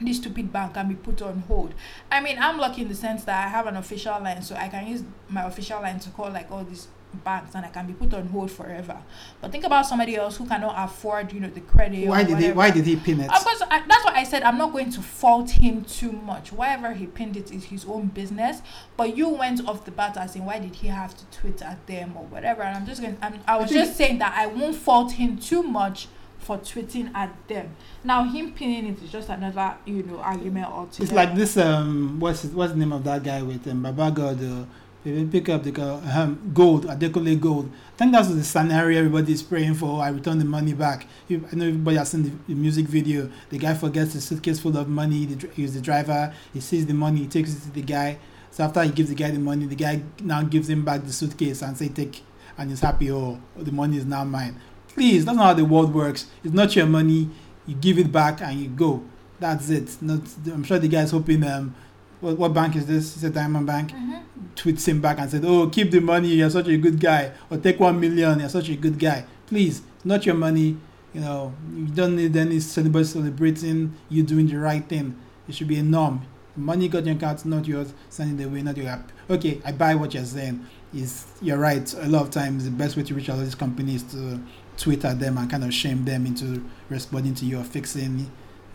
this 0.00 0.18
stupid 0.18 0.52
bank 0.52 0.76
and 0.76 0.88
be 0.90 0.94
put 0.94 1.20
on 1.22 1.40
hold. 1.40 1.74
I 2.10 2.20
mean, 2.20 2.38
I'm 2.38 2.58
lucky 2.58 2.82
in 2.82 2.88
the 2.88 2.94
sense 2.94 3.24
that 3.24 3.46
I 3.46 3.48
have 3.48 3.66
an 3.66 3.76
official 3.76 4.20
line, 4.22 4.42
so 4.42 4.54
I 4.54 4.68
can 4.68 4.86
use 4.86 5.02
my 5.28 5.44
official 5.44 5.80
line 5.80 5.98
to 6.00 6.10
call 6.10 6.30
like 6.30 6.52
all 6.52 6.62
these 6.62 6.86
banks 7.24 7.54
and 7.54 7.64
I 7.64 7.68
can 7.68 7.86
be 7.86 7.92
put 7.92 8.12
on 8.14 8.26
hold 8.28 8.50
forever. 8.50 8.98
But 9.40 9.52
think 9.52 9.64
about 9.64 9.86
somebody 9.86 10.16
else 10.16 10.36
who 10.36 10.46
cannot 10.46 10.74
afford, 10.76 11.32
you 11.32 11.40
know, 11.40 11.48
the 11.48 11.60
credit. 11.60 12.08
why 12.08 12.24
did 12.24 12.38
they 12.38 12.52
why 12.52 12.70
did 12.70 12.84
he 12.84 12.96
pin 12.96 13.20
it 13.20 13.30
Of 13.32 13.42
course, 13.44 13.62
I, 13.70 13.82
that's 13.86 14.04
why 14.04 14.14
I 14.14 14.24
said 14.24 14.42
I'm 14.42 14.58
not 14.58 14.72
going 14.72 14.90
to 14.90 15.00
fault 15.00 15.50
him 15.50 15.84
too 15.84 16.12
much. 16.12 16.52
Whatever 16.52 16.92
he 16.92 17.06
pinned 17.06 17.36
it 17.36 17.50
is 17.52 17.64
his 17.64 17.84
own 17.84 18.08
business. 18.08 18.62
But 18.96 19.16
you 19.16 19.28
went 19.28 19.66
off 19.66 19.84
the 19.84 19.90
bat 19.90 20.16
as 20.16 20.36
in 20.36 20.44
why 20.44 20.58
did 20.58 20.74
he 20.74 20.88
have 20.88 21.16
to 21.16 21.24
tweet 21.38 21.62
at 21.62 21.86
them 21.86 22.16
or 22.16 22.24
whatever. 22.24 22.62
And 22.62 22.76
I'm 22.76 22.86
just 22.86 23.00
going. 23.00 23.16
I'm, 23.22 23.40
I 23.46 23.56
was 23.56 23.70
think- 23.70 23.84
just 23.84 23.96
saying 23.96 24.18
that 24.18 24.34
I 24.36 24.46
won't 24.46 24.76
fault 24.76 25.12
him 25.12 25.38
too 25.38 25.62
much 25.62 26.08
for 26.38 26.58
tweeting 26.58 27.12
at 27.14 27.34
them. 27.48 27.74
Now 28.04 28.22
him 28.24 28.52
pinning 28.52 28.86
it 28.86 29.02
is 29.02 29.10
just 29.10 29.28
another 29.28 29.76
you 29.84 30.02
know 30.02 30.18
argument 30.18 30.66
altogether. 30.66 31.04
It's 31.04 31.12
like 31.12 31.34
this. 31.34 31.56
Um, 31.56 32.20
what's 32.20 32.42
his, 32.42 32.52
what's 32.52 32.72
the 32.72 32.78
name 32.78 32.92
of 32.92 33.02
that 33.04 33.22
guy 33.22 33.42
with 33.42 33.66
um, 33.66 33.82
Baba 33.82 34.10
God? 34.10 34.42
Uh, 34.42 34.64
if 35.06 35.16
you 35.16 35.26
pick 35.28 35.48
up 35.48 35.62
the 35.62 35.82
um, 35.82 36.50
gold, 36.52 36.86
Adekunle 36.86 37.40
gold. 37.40 37.70
I 37.94 37.96
think 37.96 38.12
that's 38.12 38.28
the 38.28 38.42
scenario 38.42 38.98
everybody's 38.98 39.40
praying 39.40 39.74
for. 39.74 40.02
I 40.02 40.08
return 40.08 40.40
the 40.40 40.44
money 40.44 40.72
back. 40.72 41.06
You, 41.28 41.46
I 41.50 41.54
know 41.54 41.68
everybody 41.68 41.96
has 41.96 42.10
seen 42.10 42.24
the, 42.24 42.32
the 42.48 42.54
music 42.54 42.86
video. 42.86 43.30
The 43.50 43.58
guy 43.58 43.74
forgets 43.74 44.14
his 44.14 44.24
suitcase 44.24 44.58
full 44.58 44.76
of 44.76 44.88
money. 44.88 45.26
The, 45.26 45.48
he's 45.54 45.74
the 45.74 45.80
driver. 45.80 46.34
He 46.52 46.60
sees 46.60 46.86
the 46.86 46.94
money. 46.94 47.20
He 47.20 47.26
takes 47.28 47.54
it 47.54 47.60
to 47.62 47.70
the 47.70 47.82
guy. 47.82 48.18
So 48.50 48.64
after 48.64 48.82
he 48.82 48.90
gives 48.90 49.08
the 49.08 49.14
guy 49.14 49.30
the 49.30 49.38
money, 49.38 49.66
the 49.66 49.76
guy 49.76 50.02
now 50.20 50.42
gives 50.42 50.68
him 50.68 50.84
back 50.84 51.04
the 51.04 51.12
suitcase 51.12 51.62
and 51.62 51.76
say 51.78 51.88
take, 51.88 52.24
and 52.58 52.70
he's 52.70 52.80
happy. 52.80 53.10
Oh, 53.12 53.40
the 53.56 53.70
money 53.70 53.98
is 53.98 54.06
now 54.06 54.24
mine. 54.24 54.60
Please, 54.88 55.24
that's 55.24 55.36
not 55.36 55.44
how 55.44 55.54
the 55.54 55.64
world 55.64 55.94
works. 55.94 56.26
It's 56.42 56.54
not 56.54 56.74
your 56.74 56.86
money. 56.86 57.30
You 57.64 57.76
give 57.76 57.98
it 57.98 58.10
back 58.10 58.40
and 58.40 58.58
you 58.58 58.68
go. 58.68 59.04
That's 59.38 59.70
it. 59.70 60.02
Not. 60.02 60.20
I'm 60.46 60.64
sure 60.64 60.78
the 60.78 60.88
guy's 60.88 61.10
hoping. 61.12 61.44
Um, 61.44 61.74
what, 62.20 62.38
what 62.38 62.54
bank 62.54 62.76
is 62.76 62.86
this? 62.86 63.14
It's 63.14 63.24
a 63.24 63.30
Diamond 63.30 63.66
Bank. 63.66 63.92
Mm-hmm. 63.92 64.14
Tweets 64.54 64.88
him 64.88 65.00
back 65.00 65.18
and 65.18 65.30
said, 65.30 65.44
"Oh, 65.44 65.68
keep 65.68 65.90
the 65.90 66.00
money. 66.00 66.28
You're 66.28 66.50
such 66.50 66.68
a 66.68 66.76
good 66.76 66.98
guy. 66.98 67.32
Or 67.50 67.58
take 67.58 67.78
one 67.78 68.00
million. 68.00 68.40
You're 68.40 68.48
such 68.48 68.68
a 68.68 68.76
good 68.76 68.98
guy. 68.98 69.24
Please, 69.46 69.82
not 70.04 70.24
your 70.24 70.34
money. 70.34 70.76
You 71.12 71.20
know, 71.20 71.54
you 71.74 71.86
don't 71.86 72.16
need 72.16 72.36
any 72.36 72.60
anybody 72.76 73.04
celebrating 73.04 73.94
You're 74.08 74.26
doing 74.26 74.46
the 74.46 74.58
right 74.58 74.86
thing. 74.86 75.18
It 75.48 75.54
should 75.54 75.68
be 75.68 75.78
a 75.78 75.82
norm. 75.82 76.22
Money 76.56 76.88
got 76.88 77.04
your 77.04 77.16
account, 77.16 77.44
not 77.44 77.66
yours. 77.66 77.92
Send 78.08 78.40
it 78.40 78.44
away, 78.44 78.62
not 78.62 78.76
your 78.76 78.88
app. 78.88 79.12
Okay, 79.28 79.60
I 79.64 79.72
buy 79.72 79.94
what 79.94 80.14
you're 80.14 80.24
saying. 80.24 80.66
Is 80.94 81.26
you're 81.42 81.58
right. 81.58 81.92
A 81.94 82.08
lot 82.08 82.22
of 82.22 82.30
times, 82.30 82.64
the 82.64 82.70
best 82.70 82.96
way 82.96 83.02
to 83.02 83.14
reach 83.14 83.28
out 83.28 83.36
to 83.36 83.42
these 83.42 83.54
companies 83.54 84.02
is 84.04 84.12
to 84.12 84.40
tweet 84.78 85.04
at 85.04 85.20
them 85.20 85.36
and 85.36 85.50
kind 85.50 85.64
of 85.64 85.72
shame 85.72 86.04
them 86.04 86.26
into 86.26 86.64
responding 86.88 87.34
to 87.34 87.44
you 87.44 87.60
or 87.60 87.64
fixing 87.64 88.30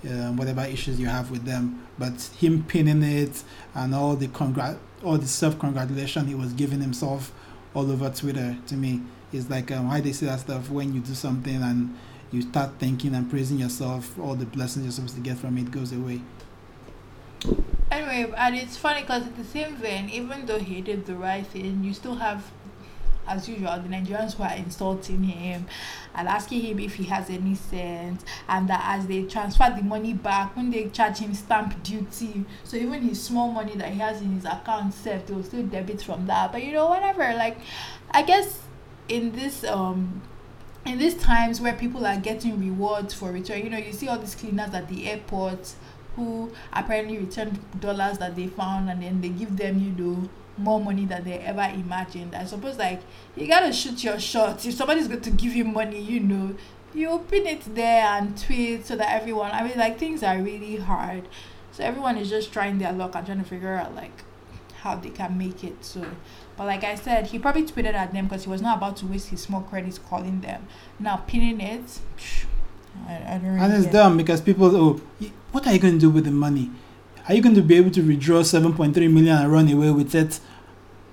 uh, 0.06 0.32
whatever 0.32 0.62
issues 0.62 0.99
you 0.99 1.08
have 1.08 1.32
with 1.32 1.45
them. 1.45 1.88
But 1.97 2.22
him 2.38 2.64
pinning 2.64 3.04
it 3.04 3.43
and 3.76 3.93
all 3.93 4.16
the 4.16 4.28
congrat, 4.28 4.78
all 5.04 5.18
the 5.18 5.28
self 5.28 5.60
congratulation 5.60 6.28
he 6.28 6.36
was 6.36 6.54
giving 6.54 6.82
himself 6.82 7.32
all 7.74 7.89
over 7.91 8.10
Twitter 8.10 8.58
to 8.68 8.76
me 8.76 9.02
is 9.32 9.49
like 9.49 9.72
um, 9.72 9.88
why 9.88 10.02
they 10.02 10.12
say 10.12 10.26
that 10.26 10.41
stuff 10.41 10.70
when 10.70 10.93
you 10.93 10.99
do 10.99 11.14
something 11.14 11.62
and 11.62 11.97
you 12.32 12.41
start 12.41 12.72
thinking 12.80 13.14
and 13.14 13.30
praising 13.30 13.60
yourself, 13.60 14.18
all 14.20 14.36
the 14.36 14.45
blessings 14.45 14.86
you're 14.86 14.91
supposed 14.91 15.16
to 15.16 15.22
get 15.22 15.38
from 15.38 15.58
it 15.58 15.70
goes 15.72 15.91
away. 15.91 16.22
Anyway, 17.91 18.34
and 18.38 18.56
it's 18.56 18.78
funny 18.78 19.02
because 19.02 19.24
at 19.24 19.36
the 19.36 19.43
same 19.43 19.76
vein, 19.76 20.10
even 20.10 20.45
though 20.45 20.60
he 20.60 20.80
did 20.82 21.06
the 21.06 21.16
right 21.16 21.45
thing, 21.45 21.84
you 21.84 21.93
still 21.93 22.16
have, 22.16 22.49
as 23.28 23.47
usual, 23.47 23.80
the 23.80 23.89
Nigerians 23.89 24.38
were 24.38 24.51
insulting 24.55 25.24
him 25.24 25.65
and 26.15 26.28
asking 26.28 26.61
him 26.61 26.80
if 26.80 26.95
he 26.95 27.03
has 27.05 27.30
any 27.30 27.55
sense, 27.55 28.24
and 28.47 28.67
that 28.69 28.82
as 28.86 29.07
they 29.07 29.24
transfer 29.24 29.74
the 29.76 29.84
money 29.84 30.13
back, 30.13 30.55
when 30.55 30.69
they 30.72 30.89
charge 30.89 31.19
him 31.19 31.34
stamp 31.34 31.82
duty, 31.84 32.45
so 32.63 32.78
even 32.78 33.01
his 33.01 33.22
small 33.22 33.51
money 33.51 33.76
that 33.76 33.89
he 33.89 33.99
has 33.99 34.22
in 34.22 34.34
his 34.34 34.45
account, 34.45 34.93
self, 34.93 35.26
they 35.26 35.34
will 35.34 35.43
still 35.43 35.63
debit 35.63 36.01
from 36.01 36.28
that. 36.28 36.51
But 36.51 36.63
you 36.63 36.74
know, 36.74 36.88
whatever. 36.88 37.34
Like, 37.34 37.57
I 38.11 38.24
guess 38.24 38.59
in 39.07 39.32
this 39.32 39.63
um 39.63 40.22
in 40.86 40.97
these 40.97 41.15
times 41.15 41.61
where 41.61 41.74
people 41.74 42.05
are 42.05 42.17
getting 42.17 42.59
rewards 42.59 43.13
for 43.13 43.32
return, 43.32 43.59
you 43.63 43.69
know, 43.69 43.78
you 43.78 43.93
see 43.93 44.07
all 44.07 44.17
these 44.17 44.36
cleaners 44.36 44.74
at 44.74 44.88
the 44.89 45.09
airport 45.09 45.74
who 46.15 46.51
apparently 46.74 47.17
return 47.19 47.59
dollars 47.80 48.17
that 48.17 48.36
they 48.36 48.47
found 48.47 48.89
and 48.89 49.01
then 49.01 49.22
they 49.22 49.30
give 49.30 49.55
them, 49.57 49.80
you 49.80 49.91
know, 49.91 50.30
more 50.58 50.80
money 50.80 51.06
than 51.06 51.24
they 51.24 51.39
ever 51.39 51.72
imagined. 51.74 52.36
I 52.36 52.45
suppose 52.45 52.78
like 52.78 53.02
you 53.36 53.47
gotta 53.47 53.74
shoot 53.74 54.04
your 54.04 54.20
shot. 54.20 54.66
If 54.66 54.74
somebody's 54.76 55.08
going 55.08 55.22
to 55.22 55.32
give 55.32 55.56
you 55.56 55.66
money, 55.66 56.02
you 56.02 56.20
know, 56.20 56.56
you 56.93 57.10
open 57.10 57.47
it 57.47 57.62
there 57.76 58.06
and 58.06 58.38
tweet 58.38 58.86
so 58.86 58.95
that 58.95 59.22
everyone 59.22 59.52
I 59.52 59.64
mean 59.64 59.78
like 59.78 59.97
things 59.97 60.24
are 60.24 60.38
really 60.38 60.78
hard. 60.78 61.28
So 61.72 61.84
everyone 61.84 62.18
is 62.18 62.30
just 62.30 62.52
trying 62.52 62.80
their 62.80 62.91
luck 62.91 63.16
and 63.16 63.26
trying 63.26 63.39
to 63.39 63.47
figure 63.47 63.76
out 63.76 63.95
like 63.95 64.24
how 64.82 64.95
they 64.95 65.10
can 65.10 65.38
make 65.38 65.64
it. 65.64 65.86
So 65.86 66.06
but 66.58 66.68
like 66.68 66.84
I 66.84 66.95
said, 66.95 67.28
he 67.28 67.39
probably 67.39 67.64
tweeted 67.64 67.93
at 67.93 68.14
them 68.14 68.26
because 68.26 68.43
he 68.43 68.49
was 68.49 68.62
not 68.62 68.78
about 68.78 68.97
to 68.97 69.08
waste 69.08 69.30
his 69.30 69.41
small 69.41 69.62
credits 69.62 69.97
calling 69.97 70.41
them. 70.41 70.68
Now 70.99 71.18
pinning 71.18 71.60
it, 71.62 71.86
psh, 72.18 72.45
I, 73.08 73.16
I 73.16 73.38
don't 73.38 73.54
really 73.54 73.60
And 73.60 73.74
it's 73.74 73.91
dumb 73.91 74.18
because 74.18 74.41
people, 74.41 74.76
oh, 74.76 75.02
what 75.52 75.66
are 75.66 75.74
you 75.74 75.80
going 75.80 75.95
to 75.95 75.99
do 75.99 76.10
with 76.10 76.26
the 76.26 76.32
money? 76.32 76.70
Are 77.32 77.34
you 77.34 77.41
going 77.41 77.55
to 77.55 77.61
be 77.61 77.75
able 77.77 77.91
to 77.91 78.01
withdraw 78.01 78.41
7.3 78.41 78.93
million 79.09 79.38
and 79.38 79.49
run 79.49 79.71
away 79.71 79.89
with 79.89 80.13
it? 80.13 80.41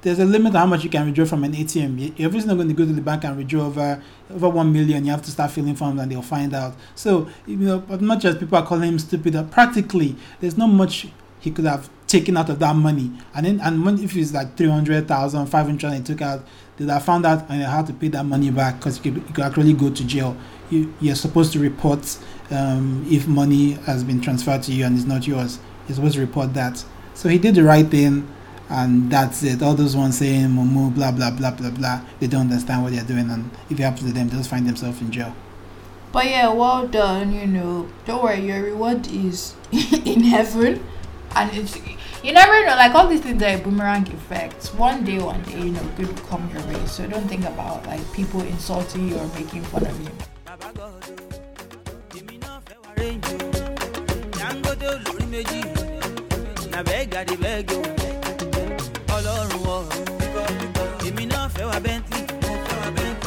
There's 0.01 0.19
a 0.19 0.25
limit 0.25 0.53
to 0.53 0.59
how 0.59 0.67
much 0.67 0.83
you 0.83 0.91
can 0.91 1.07
withdraw 1.07 1.25
from 1.25 1.45
an 1.45 1.53
ATM. 1.53 1.97
You- 1.97 2.13
You're 2.17 2.27
obviously 2.27 2.49
not 2.49 2.57
going 2.57 2.67
to 2.67 2.75
go 2.75 2.85
to 2.85 2.93
the 2.93 3.01
bank 3.01 3.23
and 3.23 3.37
withdraw 3.37 3.67
over 3.67 4.03
over 4.29 4.49
1 4.49 4.73
million. 4.73 5.05
You 5.05 5.13
have 5.13 5.23
to 5.23 5.31
start 5.31 5.53
filling 5.53 5.77
forms 5.77 6.01
and 6.01 6.11
they'll 6.11 6.21
find 6.23 6.53
out. 6.55 6.75
So, 6.97 7.29
you 7.47 7.55
know, 7.59 7.85
as 7.89 8.01
much 8.01 8.25
as 8.25 8.37
people 8.37 8.59
are 8.59 8.67
calling 8.67 8.89
him 8.89 8.99
stupid, 8.99 9.37
uh, 9.37 9.45
practically, 9.45 10.17
there's 10.41 10.59
not 10.59 10.67
much 10.67 11.07
he 11.39 11.53
could 11.53 11.67
have 11.67 11.89
taken 12.09 12.37
out 12.37 12.51
of 12.51 12.59
that 12.59 12.75
money. 12.75 13.13
And 13.33 13.47
then, 13.47 13.61
and 13.61 13.85
when, 13.85 14.03
if 14.03 14.17
it's 14.17 14.33
like 14.35 14.57
300,000, 14.57 15.47
500 15.47 15.93
he 15.93 16.01
took 16.03 16.21
out, 16.21 16.45
they'd 16.79 16.89
have 16.89 17.05
found 17.05 17.27
out 17.27 17.49
and 17.49 17.63
had 17.63 17.87
to 17.87 17.93
pay 17.93 18.09
that 18.09 18.25
money 18.27 18.51
back 18.51 18.79
because 18.81 18.97
you 19.05 19.13
could, 19.13 19.23
you 19.29 19.35
could 19.35 19.45
actually 19.45 19.73
go 19.73 19.89
to 19.91 20.05
jail. 20.05 20.37
You, 20.69 20.93
you're 21.01 21.15
supposed 21.15 21.53
to 21.53 21.61
report 21.61 22.19
um, 22.51 23.07
if 23.09 23.29
money 23.29 23.75
has 23.87 24.03
been 24.03 24.21
transferred 24.21 24.65
to 24.65 24.73
you 24.73 24.85
and 24.85 24.97
it's 24.97 25.07
not 25.07 25.25
yours. 25.25 25.61
You're 25.89 25.97
supposed 25.97 26.15
to 26.15 26.21
report 26.21 26.55
that. 26.55 26.85
So 27.15 27.29
he 27.29 27.39
did 27.39 27.55
the 27.55 27.65
right 27.65 27.87
thing, 27.87 28.29
and 28.69 29.11
that's 29.11 29.43
it. 29.43 29.63
All 29.63 29.75
those 29.75 29.97
ones 29.97 30.19
saying 30.19 30.49
"mumu," 30.49 30.95
blah 30.95 31.11
blah 31.11 31.31
blah 31.31 31.51
blah 31.51 31.71
blah, 31.71 32.01
they 32.21 32.27
don't 32.27 32.43
understand 32.43 32.83
what 32.83 32.93
they're 32.93 33.05
doing, 33.05 33.31
and 33.31 33.51
if 33.71 33.81
it 33.81 33.83
happens 33.83 34.07
to 34.07 34.13
them, 34.13 34.29
they'll 34.29 34.39
just 34.39 34.51
find 34.51 34.67
themselves 34.67 35.01
in 35.01 35.11
jail. 35.11 35.35
But 36.13 36.27
yeah, 36.27 36.53
well 36.53 36.87
done, 36.87 37.33
you 37.33 37.47
know. 37.47 37.89
Don't 38.07 38.23
worry, 38.23 38.41
your 38.47 38.63
reward 38.63 39.07
is 39.09 39.55
in 39.73 40.23
heaven. 40.25 40.85
And 41.35 41.55
it's 41.55 41.77
you 42.25 42.33
never 42.33 42.65
know, 42.65 42.75
like 42.77 42.95
all 42.95 43.07
these 43.07 43.21
things 43.21 43.43
are 43.43 43.55
a 43.55 43.59
boomerang 43.59 44.07
effects. 44.09 44.73
One 44.75 45.05
day, 45.05 45.19
one 45.19 45.43
day, 45.43 45.59
you 45.59 45.71
know, 45.71 45.83
good 45.97 46.09
will 46.09 46.27
come 46.27 46.51
your 46.53 46.63
way. 46.67 46.85
So 46.87 47.07
don't 47.07 47.29
think 47.29 47.45
about 47.45 47.87
like 47.87 48.01
people 48.13 48.41
insulting 48.41 49.09
you 49.09 49.17
or 49.17 49.27
making 49.29 49.63
fun 49.65 49.87
of 49.87 50.01
you. 50.01 50.11
bàbá 55.39 55.78
èmi 56.79 56.87
náà 56.87 57.09
fẹ́ 57.15 57.27
wá 57.31 57.39
rẹ́ǹjì 57.45 57.77
o 57.77 57.83
na 59.09 59.15
ọlọ́run 59.17 59.63
ọ̀run 59.75 59.87
èmi 61.09 61.25
náà 61.33 61.45
fẹ́ 61.55 61.65
wá 61.71 61.79
bentley. 61.85 62.25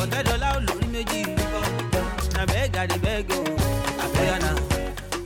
Ọ̀tẹ́dọ́lá 0.02 0.48
olórí 0.58 0.88
méjì. 0.94 1.22
Na 2.36 2.42
bẹ́ẹ̀gàdì 2.52 2.98
bẹ́ẹ̀gì 3.06 3.36
o 3.40 3.44
àfẹ́yànà 4.06 4.52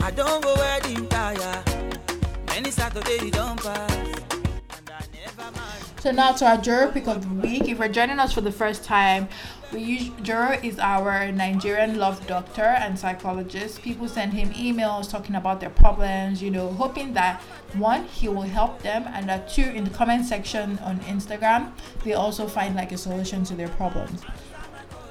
àdánwò 0.07 0.51
wedding 0.61 1.03
tire. 1.13 1.53
Many 2.49 2.71
saturday 2.71 3.17
you 3.25 3.31
don 3.31 3.55
pass. 3.57 3.91
I. 5.37 6.01
So 6.01 6.11
now 6.11 6.31
to 6.33 6.45
our 6.45 6.57
Jero 6.57 6.91
pick 6.93 7.07
of 7.07 7.21
the 7.21 7.33
week. 7.47 7.67
If 7.67 7.77
you're 7.79 7.87
joining 7.89 8.19
us 8.19 8.31
for 8.33 8.41
the 8.41 8.51
first 8.51 8.83
time, 8.83 9.27
we 9.73 9.79
use 9.81 10.09
Jero 10.27 10.63
is 10.63 10.79
our 10.79 11.31
Nigerian 11.31 11.97
love 11.99 12.25
doctor 12.27 12.69
and 12.83 12.97
psychologist. 12.97 13.81
People 13.81 14.07
send 14.07 14.33
him 14.33 14.49
emails 14.51 15.09
talking 15.09 15.35
about 15.35 15.59
their 15.59 15.71
problems, 15.71 16.41
you 16.41 16.51
know, 16.51 16.69
hoping 16.73 17.13
that 17.13 17.41
one 17.77 18.05
he 18.05 18.27
will 18.27 18.41
help 18.41 18.81
them, 18.81 19.05
and 19.07 19.27
that 19.29 19.49
two 19.49 19.63
in 19.63 19.83
the 19.83 19.89
comment 19.89 20.25
section 20.25 20.79
on 20.79 20.99
Instagram 21.01 21.71
they 22.03 22.13
also 22.13 22.47
find 22.47 22.75
like 22.75 22.91
a 22.91 22.97
solution 22.97 23.43
to 23.45 23.55
their 23.55 23.69
problems. 23.69 24.21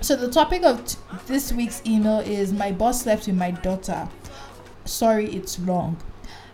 So 0.00 0.16
the 0.16 0.30
topic 0.30 0.64
of 0.64 0.84
t- 0.84 0.98
this 1.26 1.52
week's 1.52 1.80
email 1.86 2.20
is 2.20 2.52
my 2.52 2.72
boss 2.72 3.02
slept 3.02 3.26
with 3.26 3.36
my 3.36 3.52
daughter. 3.52 4.08
Sorry, 4.84 5.26
it's 5.32 5.58
long. 5.58 5.96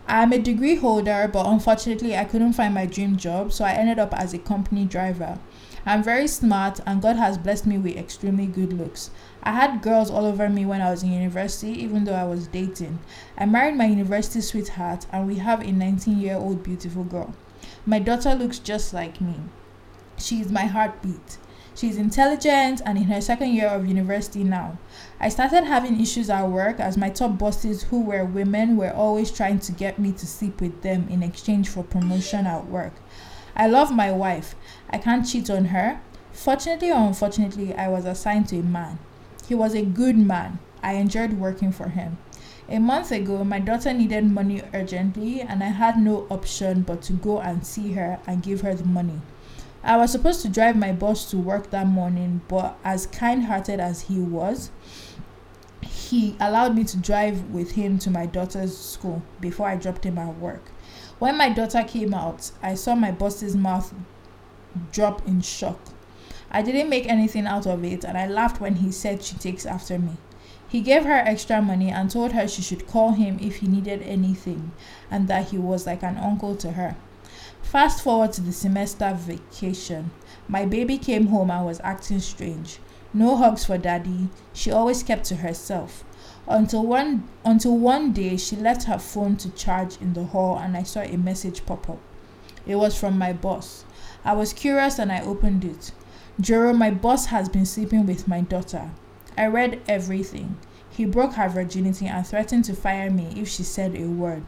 I'm 0.07 0.31
a 0.31 0.39
degree 0.39 0.75
holder, 0.75 1.29
but 1.31 1.45
unfortunately, 1.45 2.15
I 2.15 2.25
couldn't 2.25 2.53
find 2.53 2.73
my 2.73 2.85
dream 2.85 3.17
job, 3.17 3.51
so 3.53 3.65
I 3.65 3.73
ended 3.73 3.99
up 3.99 4.13
as 4.13 4.33
a 4.33 4.39
company 4.39 4.85
driver. 4.85 5.39
I'm 5.85 6.03
very 6.03 6.27
smart, 6.27 6.79
and 6.85 7.01
God 7.01 7.15
has 7.15 7.37
blessed 7.37 7.65
me 7.65 7.77
with 7.77 7.97
extremely 7.97 8.45
good 8.45 8.73
looks. 8.73 9.11
I 9.43 9.53
had 9.53 9.81
girls 9.81 10.11
all 10.11 10.25
over 10.25 10.49
me 10.49 10.65
when 10.65 10.81
I 10.81 10.91
was 10.91 11.01
in 11.01 11.11
university, 11.11 11.71
even 11.81 12.03
though 12.03 12.13
I 12.13 12.25
was 12.25 12.47
dating. 12.47 12.99
I 13.37 13.45
married 13.45 13.75
my 13.75 13.85
university 13.85 14.39
sweetheart, 14.41 15.07
and 15.11 15.25
we 15.25 15.37
have 15.37 15.61
a 15.61 15.71
19 15.71 16.19
year 16.19 16.35
old 16.35 16.61
beautiful 16.61 17.03
girl. 17.03 17.33
My 17.85 17.97
daughter 17.97 18.35
looks 18.35 18.59
just 18.59 18.93
like 18.93 19.19
me. 19.19 19.35
She 20.17 20.41
is 20.41 20.51
my 20.51 20.65
heartbeat. 20.65 21.39
She 21.73 21.89
is 21.89 21.97
intelligent 21.97 22.81
and 22.85 22.97
in 22.97 23.05
her 23.05 23.21
second 23.21 23.53
year 23.53 23.67
of 23.67 23.87
university 23.87 24.43
now. 24.43 24.77
I 25.19 25.29
started 25.29 25.63
having 25.63 25.99
issues 25.99 26.29
at 26.29 26.47
work 26.47 26.79
as 26.79 26.97
my 26.97 27.09
top 27.09 27.39
bosses, 27.39 27.83
who 27.83 28.01
were 28.01 28.23
women, 28.25 28.77
were 28.77 28.93
always 28.93 29.31
trying 29.31 29.59
to 29.61 29.71
get 29.71 29.97
me 29.97 30.11
to 30.11 30.27
sleep 30.27 30.61
with 30.61 30.83
them 30.83 31.07
in 31.09 31.23
exchange 31.23 31.69
for 31.69 31.83
promotion 31.83 32.45
at 32.45 32.67
work. 32.67 32.93
I 33.55 33.67
love 33.67 33.91
my 33.91 34.11
wife. 34.11 34.53
I 34.89 34.99
can't 34.99 35.27
cheat 35.27 35.49
on 35.49 35.65
her. 35.65 36.01
Fortunately 36.33 36.91
or 36.91 36.99
unfortunately, 37.07 37.73
I 37.73 37.87
was 37.87 38.05
assigned 38.05 38.49
to 38.49 38.59
a 38.59 38.63
man. 38.63 38.99
He 39.47 39.55
was 39.55 39.73
a 39.73 39.83
good 39.83 40.17
man. 40.17 40.59
I 40.83 40.93
enjoyed 40.93 41.33
working 41.33 41.71
for 41.71 41.89
him. 41.89 42.17
A 42.69 42.79
month 42.79 43.11
ago, 43.11 43.43
my 43.43 43.59
daughter 43.59 43.93
needed 43.93 44.23
money 44.25 44.61
urgently, 44.73 45.41
and 45.41 45.61
I 45.63 45.67
had 45.67 45.97
no 45.97 46.25
option 46.29 46.83
but 46.83 47.01
to 47.03 47.13
go 47.13 47.41
and 47.41 47.65
see 47.65 47.93
her 47.93 48.19
and 48.25 48.41
give 48.41 48.61
her 48.61 48.73
the 48.73 48.85
money. 48.85 49.21
I 49.83 49.97
was 49.97 50.11
supposed 50.11 50.41
to 50.43 50.49
drive 50.49 50.75
my 50.75 50.91
boss 50.91 51.29
to 51.31 51.37
work 51.37 51.71
that 51.71 51.87
morning, 51.87 52.41
but 52.47 52.77
as 52.83 53.07
kind 53.07 53.45
hearted 53.45 53.79
as 53.79 54.01
he 54.01 54.19
was, 54.19 54.71
he 55.81 56.35
allowed 56.39 56.75
me 56.75 56.83
to 56.83 56.97
drive 56.97 57.49
with 57.49 57.71
him 57.71 57.97
to 57.99 58.11
my 58.11 58.25
daughter's 58.25 58.77
school 58.77 59.23
before 59.39 59.67
I 59.67 59.75
dropped 59.75 60.05
him 60.05 60.17
at 60.17 60.37
work. 60.37 60.63
When 61.19 61.37
my 61.37 61.49
daughter 61.49 61.83
came 61.83 62.13
out, 62.13 62.51
I 62.61 62.75
saw 62.75 62.95
my 62.95 63.11
boss's 63.11 63.55
mouth 63.55 63.93
drop 64.91 65.27
in 65.27 65.41
shock. 65.41 65.79
I 66.51 66.61
didn't 66.61 66.89
make 66.89 67.07
anything 67.07 67.47
out 67.47 67.65
of 67.65 67.83
it, 67.83 68.03
and 68.03 68.17
I 68.17 68.27
laughed 68.27 68.59
when 68.59 68.75
he 68.75 68.91
said 68.91 69.23
she 69.23 69.35
takes 69.35 69.65
after 69.65 69.97
me. 69.97 70.17
He 70.67 70.81
gave 70.81 71.05
her 71.05 71.23
extra 71.25 71.61
money 71.61 71.89
and 71.89 72.09
told 72.09 72.33
her 72.33 72.47
she 72.47 72.61
should 72.61 72.87
call 72.87 73.11
him 73.11 73.39
if 73.41 73.57
he 73.57 73.67
needed 73.67 74.01
anything, 74.03 74.71
and 75.09 75.27
that 75.27 75.49
he 75.49 75.57
was 75.57 75.85
like 75.85 76.03
an 76.03 76.17
uncle 76.17 76.55
to 76.57 76.71
her. 76.73 76.95
Fast 77.61 78.03
forward 78.03 78.33
to 78.33 78.41
the 78.41 78.51
semester 78.51 79.13
vacation. 79.17 80.11
My 80.47 80.65
baby 80.65 80.97
came 80.97 81.27
home 81.27 81.49
and 81.51 81.65
was 81.65 81.79
acting 81.83 82.19
strange. 82.19 82.79
No 83.13 83.37
hugs 83.37 83.65
for 83.65 83.77
daddy. 83.77 84.29
She 84.53 84.71
always 84.71 85.03
kept 85.03 85.25
to 85.25 85.37
herself. 85.37 86.03
Until 86.47 86.85
one 86.85 87.29
until 87.45 87.77
one 87.77 88.11
day 88.11 88.35
she 88.35 88.55
left 88.55 88.83
her 88.83 88.97
phone 88.97 89.37
to 89.37 89.49
charge 89.51 89.97
in 90.01 90.13
the 90.13 90.25
hall 90.25 90.57
and 90.57 90.75
I 90.75 90.83
saw 90.83 91.01
a 91.01 91.17
message 91.17 91.65
pop 91.65 91.89
up. 91.89 91.99
It 92.65 92.75
was 92.75 92.97
from 92.97 93.17
my 93.17 93.31
boss. 93.31 93.85
I 94.25 94.33
was 94.33 94.53
curious 94.53 94.99
and 94.99 95.11
I 95.11 95.21
opened 95.21 95.63
it. 95.63 95.91
Jero, 96.39 96.75
my 96.75 96.91
boss 96.91 97.25
has 97.27 97.49
been 97.49 97.65
sleeping 97.65 98.05
with 98.05 98.27
my 98.27 98.41
daughter. 98.41 98.91
I 99.37 99.47
read 99.47 99.81
everything. 99.87 100.57
He 100.89 101.05
broke 101.05 101.33
her 101.33 101.49
virginity 101.49 102.07
and 102.07 102.25
threatened 102.25 102.65
to 102.65 102.73
fire 102.75 103.09
me 103.09 103.33
if 103.35 103.47
she 103.47 103.63
said 103.63 103.95
a 103.95 104.05
word. 104.07 104.43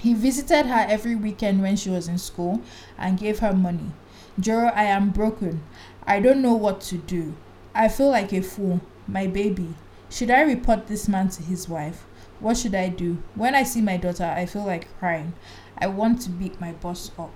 He 0.00 0.14
visited 0.14 0.66
her 0.66 0.86
every 0.88 1.14
weekend 1.14 1.62
when 1.62 1.76
she 1.76 1.90
was 1.90 2.08
in 2.08 2.18
school 2.18 2.60
and 2.98 3.18
gave 3.18 3.38
her 3.40 3.52
money. 3.52 3.92
Jero, 4.40 4.72
I 4.74 4.84
am 4.84 5.10
broken. 5.10 5.62
I 6.06 6.20
don't 6.20 6.42
know 6.42 6.54
what 6.54 6.80
to 6.82 6.98
do. 6.98 7.34
I 7.74 7.88
feel 7.88 8.08
like 8.10 8.32
a 8.32 8.40
fool. 8.42 8.80
My 9.06 9.26
baby. 9.26 9.74
Should 10.08 10.30
I 10.30 10.42
report 10.42 10.86
this 10.86 11.08
man 11.08 11.28
to 11.30 11.42
his 11.42 11.68
wife? 11.68 12.04
What 12.40 12.56
should 12.56 12.74
I 12.74 12.88
do? 12.88 13.22
When 13.34 13.54
I 13.54 13.62
see 13.62 13.80
my 13.80 13.96
daughter, 13.96 14.24
I 14.24 14.46
feel 14.46 14.64
like 14.64 14.88
crying. 14.98 15.32
I 15.78 15.86
want 15.86 16.20
to 16.22 16.30
beat 16.30 16.60
my 16.60 16.72
boss 16.72 17.10
up. 17.18 17.32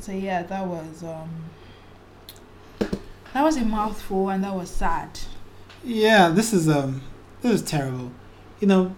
So 0.00 0.12
yeah, 0.12 0.42
that 0.42 0.66
was 0.66 1.02
um 1.02 1.50
that 3.34 3.42
was 3.42 3.56
a 3.56 3.64
mouthful 3.64 4.28
and 4.28 4.44
that 4.44 4.54
was 4.54 4.70
sad. 4.70 5.18
Yeah, 5.84 6.28
this 6.28 6.52
is 6.52 6.68
um, 6.68 7.02
this 7.40 7.52
is 7.52 7.62
terrible. 7.62 8.12
You 8.60 8.68
know, 8.68 8.96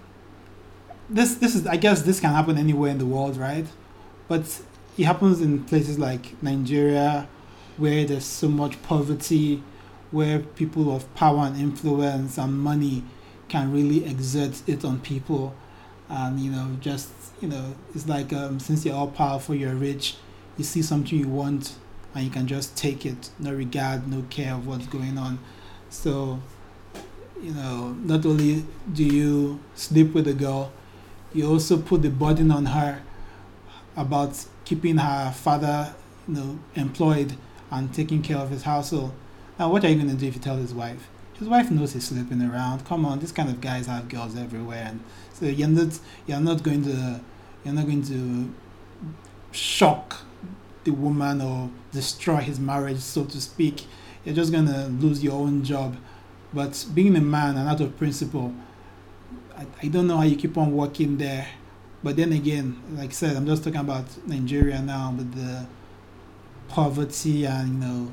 this 1.09 1.37
this 1.37 1.55
is 1.55 1.67
I 1.67 1.77
guess 1.77 2.03
this 2.03 2.21
can 2.21 2.31
happen 2.31 2.59
anywhere 2.59 2.91
in 2.91 2.99
the 2.99 3.07
world, 3.07 3.37
right? 3.37 3.67
But 4.29 4.63
it 4.97 5.05
happens 5.05 5.41
in 5.41 5.65
places 5.65 5.99
like 5.99 6.41
Nigeria, 6.43 7.29
where 7.77 8.05
there's 8.05 8.25
so 8.25 8.49
much 8.49 8.83
poverty, 8.83 9.63
where 10.11 10.41
people 10.41 10.95
of 10.95 11.13
power 11.15 11.47
and 11.47 11.59
influence 11.59 12.39
and 12.39 12.59
money 12.59 13.05
can 13.49 13.73
really 13.73 14.05
exert 14.05 14.63
it 14.69 14.85
on 14.85 15.01
people, 15.01 15.55
and 16.09 16.41
you 16.41 16.51
know, 16.51 16.77
just 16.81 17.11
you 17.41 17.49
know, 17.49 17.75
it's 17.95 18.09
like 18.09 18.33
um, 18.33 18.61
since 18.61 18.85
you're 18.85 18.95
all 18.95 19.09
powerful, 19.09 19.55
you're 19.55 19.75
rich, 19.75 20.17
you 20.57 20.65
see 20.65 20.83
something 20.83 21.19
you 21.19 21.29
want, 21.29 21.75
and 22.15 22.25
you 22.25 22.31
can 22.31 22.47
just 22.47 22.77
take 22.77 23.05
it, 23.05 23.31
no 23.39 23.53
regard, 23.53 24.09
no 24.09 24.25
care 24.31 24.55
of 24.55 24.67
what's 24.67 24.87
going 24.87 25.19
on. 25.19 25.39
So, 25.91 26.41
you 27.43 27.53
know, 27.53 27.97
not 28.05 28.25
only 28.25 28.65
do 28.93 29.05
you 29.05 29.61
sleep 29.75 30.15
with 30.15 30.27
the 30.27 30.35
girl, 30.35 30.73
you 31.33 31.49
also 31.49 31.77
put 31.77 32.03
the 32.03 32.11
burden 32.11 32.51
on 32.51 32.67
her 32.67 33.03
about 33.97 34.45
keeping 34.65 34.99
her 34.99 35.33
father, 35.33 35.95
you 36.29 36.35
know, 36.35 36.59
employed 36.75 37.35
and 37.71 37.93
taking 37.93 38.23
care 38.23 38.39
of 38.39 38.51
his 38.51 38.63
household. 38.63 39.13
Now, 39.59 39.71
what 39.71 39.85
are 39.85 39.89
you 39.89 39.97
going 39.97 40.11
to 40.11 40.17
do 40.17 40.27
if 40.27 40.35
you 40.35 40.41
tell 40.41 40.57
his 40.57 40.73
wife? 40.73 41.09
His 41.35 41.49
wife 41.49 41.71
knows 41.71 41.93
he's 41.93 42.07
sleeping 42.07 42.43
around. 42.43 42.85
Come 42.85 43.05
on, 43.05 43.19
these 43.19 43.33
kind 43.33 43.49
of 43.49 43.61
guys 43.61 43.87
have 43.87 44.09
girls 44.09 44.37
everywhere, 44.37 44.87
and 44.89 45.01
so 45.33 45.47
you're 45.47 45.67
not 45.67 45.99
you're 46.27 46.41
not 46.41 46.63
going 46.63 46.85
to 46.85 47.21
you're 47.65 47.75
not 47.75 47.87
going 47.87 48.05
to 48.05 48.55
shock 49.51 50.23
the 50.85 50.93
woman 50.93 51.41
or 51.41 51.71
destroy 51.95 52.39
his 52.39 52.61
marriage, 52.61 52.99
so 52.99 53.25
to 53.25 53.41
speak. 53.41 53.87
You're 54.25 54.35
just 54.35 54.53
going 54.53 54.67
to 54.67 54.89
lose 54.89 55.23
your 55.25 55.35
own 55.35 55.65
job. 55.65 55.97
But 56.53 56.87
being 56.93 57.17
a 57.17 57.21
man 57.21 57.57
and 57.57 57.69
out 57.69 57.81
of 57.81 57.97
principle, 57.97 58.53
I, 59.57 59.67
I 59.83 59.89
don't 59.89 60.07
know 60.07 60.19
how 60.19 60.25
you 60.25 60.37
keep 60.37 60.59
on 60.59 60.73
working 60.77 61.17
there. 61.17 61.47
But 62.03 62.17
then 62.17 62.33
again, 62.33 62.83
like 62.93 63.11
I 63.11 63.13
said, 63.13 63.37
I'm 63.37 63.47
just 63.47 63.65
talking 63.65 63.81
about 63.81 64.07
Nigeria 64.27 64.83
now 64.83 65.15
with 65.17 65.35
the 65.35 65.67
poverty 66.69 67.45
and 67.47 67.69
you 67.69 67.89
know 67.89 68.13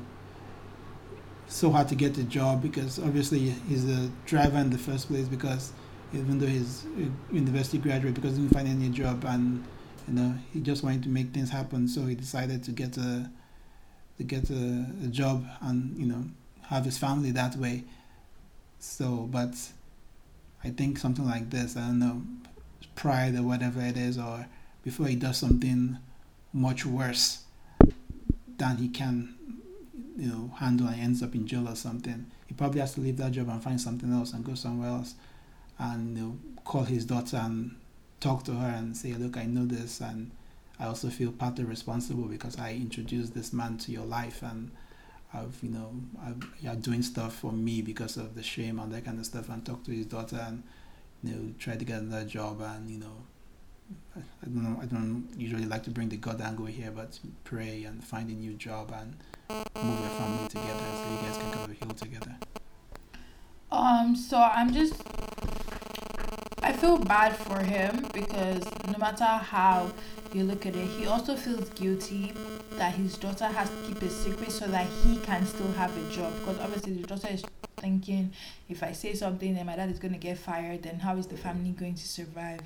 so 1.48 1.70
hard 1.70 1.88
to 1.88 1.94
get 1.94 2.16
a 2.16 2.22
job 2.22 2.62
because 2.62 2.98
obviously 2.98 3.38
he's 3.68 3.88
a 3.88 4.08
driver 4.24 4.58
in 4.58 4.70
the 4.70 4.78
first 4.78 5.08
place 5.08 5.26
because 5.26 5.72
even 6.14 6.38
though 6.38 6.46
he's 6.46 6.84
a 6.96 7.34
university 7.34 7.78
graduate 7.78 8.14
because 8.14 8.36
he 8.36 8.42
didn't 8.42 8.54
find 8.54 8.68
any 8.68 8.88
job 8.88 9.24
and 9.26 9.64
you 10.06 10.14
know 10.14 10.34
he 10.52 10.60
just 10.60 10.82
wanted 10.82 11.02
to 11.02 11.08
make 11.08 11.32
things 11.32 11.50
happen 11.50 11.88
so 11.88 12.06
he 12.06 12.14
decided 12.14 12.62
to 12.62 12.70
get 12.70 12.96
a 12.96 13.30
get 14.22 14.50
a, 14.50 14.86
a 15.04 15.08
job 15.08 15.46
and 15.60 15.96
you 15.98 16.06
know 16.06 16.24
have 16.62 16.84
his 16.84 16.98
family 16.98 17.30
that 17.32 17.56
way. 17.56 17.84
So 18.78 19.28
but 19.30 19.54
i 20.64 20.70
think 20.70 20.98
something 20.98 21.26
like 21.26 21.50
this 21.50 21.76
i 21.76 21.80
don't 21.80 21.98
know 21.98 22.22
pride 22.94 23.34
or 23.34 23.42
whatever 23.42 23.80
it 23.80 23.96
is 23.96 24.18
or 24.18 24.46
before 24.82 25.06
he 25.06 25.16
does 25.16 25.36
something 25.38 25.96
much 26.52 26.84
worse 26.84 27.44
than 28.58 28.76
he 28.76 28.88
can 28.88 29.34
you 30.16 30.28
know 30.28 30.52
handle 30.58 30.86
and 30.88 31.00
ends 31.00 31.22
up 31.22 31.34
in 31.34 31.46
jail 31.46 31.68
or 31.68 31.74
something 31.74 32.26
he 32.46 32.54
probably 32.54 32.80
has 32.80 32.94
to 32.94 33.00
leave 33.00 33.16
that 33.16 33.32
job 33.32 33.48
and 33.48 33.62
find 33.62 33.80
something 33.80 34.12
else 34.12 34.32
and 34.32 34.44
go 34.44 34.54
somewhere 34.54 34.88
else 34.90 35.14
and 35.78 36.16
you 36.16 36.22
know, 36.22 36.38
call 36.64 36.84
his 36.84 37.04
daughter 37.06 37.38
and 37.38 37.74
talk 38.20 38.44
to 38.44 38.52
her 38.52 38.68
and 38.68 38.96
say 38.96 39.14
look 39.14 39.36
i 39.36 39.44
know 39.44 39.64
this 39.64 40.00
and 40.00 40.30
i 40.78 40.86
also 40.86 41.08
feel 41.08 41.32
partly 41.32 41.64
responsible 41.64 42.24
because 42.24 42.58
i 42.58 42.72
introduced 42.72 43.34
this 43.34 43.52
man 43.52 43.76
to 43.78 43.92
your 43.92 44.04
life 44.04 44.42
and 44.42 44.70
i've 45.34 45.58
you 45.62 45.70
know 45.70 45.94
I've, 46.24 46.42
you're 46.60 46.74
doing 46.74 47.02
stuff 47.02 47.34
for 47.34 47.52
me 47.52 47.82
because 47.82 48.16
of 48.16 48.34
the 48.34 48.42
shame 48.42 48.78
and 48.78 48.92
that 48.92 49.04
kind 49.04 49.18
of 49.18 49.26
stuff 49.26 49.48
and 49.48 49.64
talk 49.64 49.84
to 49.84 49.90
his 49.90 50.06
daughter 50.06 50.44
and 50.46 50.62
you 51.22 51.34
know 51.34 51.54
try 51.58 51.76
to 51.76 51.84
get 51.84 52.00
another 52.00 52.24
job 52.24 52.60
and 52.60 52.90
you 52.90 52.98
know 52.98 53.24
I 54.16 54.20
I 54.42 54.46
don't 54.46 54.62
know. 54.62 54.80
I 54.82 54.86
don't 54.86 55.28
usually 55.36 55.66
like 55.66 55.84
to 55.84 55.90
bring 55.90 56.08
the 56.08 56.16
God 56.16 56.40
angle 56.40 56.66
here, 56.66 56.90
but 56.90 57.18
pray 57.44 57.84
and 57.84 58.02
find 58.02 58.28
a 58.30 58.32
new 58.32 58.54
job 58.54 58.92
and 58.92 59.16
move 59.50 60.00
your 60.00 60.10
family 60.10 60.48
together 60.48 60.84
so 60.94 61.10
you 61.10 61.16
guys 61.18 61.36
can 61.36 61.50
come 61.52 61.66
to 61.66 61.74
heal 61.74 61.94
together. 61.94 62.36
Um, 63.70 64.16
so 64.16 64.38
I'm 64.38 64.72
just 64.72 64.94
I 66.64 66.72
feel 66.72 66.98
bad 66.98 67.34
for 67.36 67.58
him 67.58 68.06
because 68.12 68.64
no 68.86 68.98
matter 68.98 69.24
how 69.24 69.90
you 70.32 70.44
look 70.44 70.64
at 70.64 70.76
it, 70.76 70.86
he 70.86 71.06
also 71.06 71.34
feels 71.34 71.68
guilty 71.70 72.32
that 72.72 72.94
his 72.94 73.16
daughter 73.18 73.46
has 73.46 73.68
to 73.68 73.76
keep 73.86 74.00
a 74.00 74.08
secret 74.08 74.52
so 74.52 74.66
that 74.68 74.86
he 75.04 75.16
can 75.18 75.44
still 75.44 75.72
have 75.72 75.90
a 75.96 76.10
job. 76.14 76.32
Because 76.38 76.58
obviously 76.60 76.94
the 76.94 77.06
daughter 77.06 77.28
is 77.30 77.44
thinking 77.78 78.32
if 78.68 78.82
I 78.82 78.92
say 78.92 79.12
something 79.14 79.54
then 79.54 79.66
my 79.66 79.74
dad 79.74 79.90
is 79.90 79.98
gonna 79.98 80.18
get 80.18 80.38
fired, 80.38 80.84
then 80.84 81.00
how 81.00 81.16
is 81.16 81.26
the 81.26 81.36
family 81.36 81.70
going 81.70 81.94
to 81.94 82.08
survive? 82.08 82.60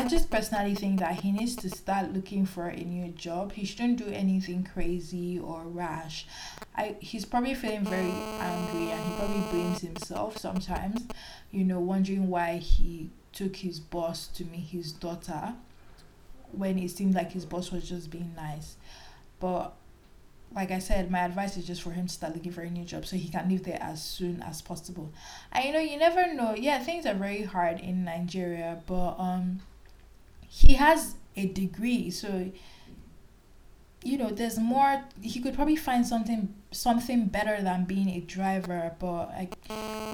I 0.00 0.08
just 0.08 0.30
personally 0.30 0.74
think 0.74 1.00
that 1.00 1.20
he 1.20 1.30
needs 1.30 1.54
to 1.56 1.68
start 1.68 2.14
looking 2.14 2.46
for 2.46 2.68
a 2.68 2.82
new 2.82 3.12
job. 3.12 3.52
He 3.52 3.66
shouldn't 3.66 3.98
do 3.98 4.06
anything 4.06 4.64
crazy 4.64 5.38
or 5.38 5.64
rash. 5.64 6.26
I 6.74 6.96
he's 7.00 7.26
probably 7.26 7.52
feeling 7.52 7.84
very 7.84 8.10
angry 8.40 8.92
and 8.92 9.04
he 9.04 9.18
probably 9.18 9.40
blames 9.50 9.82
himself 9.82 10.38
sometimes, 10.38 11.06
you 11.50 11.64
know, 11.64 11.80
wondering 11.80 12.30
why 12.30 12.56
he 12.56 13.10
took 13.34 13.56
his 13.56 13.78
boss 13.78 14.26
to 14.28 14.46
meet 14.46 14.68
his 14.68 14.90
daughter 14.92 15.52
when 16.50 16.78
it 16.78 16.90
seemed 16.92 17.14
like 17.14 17.32
his 17.32 17.44
boss 17.44 17.70
was 17.70 17.86
just 17.86 18.10
being 18.10 18.32
nice. 18.34 18.76
But 19.38 19.74
like 20.54 20.70
I 20.70 20.78
said, 20.78 21.10
my 21.10 21.20
advice 21.26 21.58
is 21.58 21.66
just 21.66 21.82
for 21.82 21.90
him 21.90 22.06
to 22.06 22.12
start 22.14 22.32
looking 22.34 22.52
for 22.52 22.62
a 22.62 22.70
new 22.70 22.86
job 22.86 23.04
so 23.04 23.16
he 23.16 23.28
can 23.28 23.50
live 23.50 23.64
there 23.64 23.82
as 23.82 24.02
soon 24.02 24.40
as 24.40 24.62
possible. 24.62 25.12
And 25.52 25.62
you 25.66 25.72
know, 25.74 25.78
you 25.78 25.98
never 25.98 26.32
know. 26.32 26.54
Yeah, 26.54 26.82
things 26.82 27.04
are 27.04 27.12
very 27.12 27.42
hard 27.42 27.80
in 27.80 28.04
Nigeria, 28.04 28.82
but 28.86 29.16
um 29.18 29.60
he 30.50 30.74
has 30.74 31.14
a 31.36 31.46
degree, 31.46 32.10
so 32.10 32.50
you 34.02 34.16
know, 34.16 34.30
there's 34.30 34.58
more 34.58 35.02
he 35.20 35.40
could 35.40 35.54
probably 35.54 35.76
find 35.76 36.06
something 36.06 36.54
something 36.72 37.26
better 37.26 37.62
than 37.62 37.84
being 37.84 38.08
a 38.10 38.20
driver, 38.20 38.92
but 38.98 39.28
like 39.28 39.54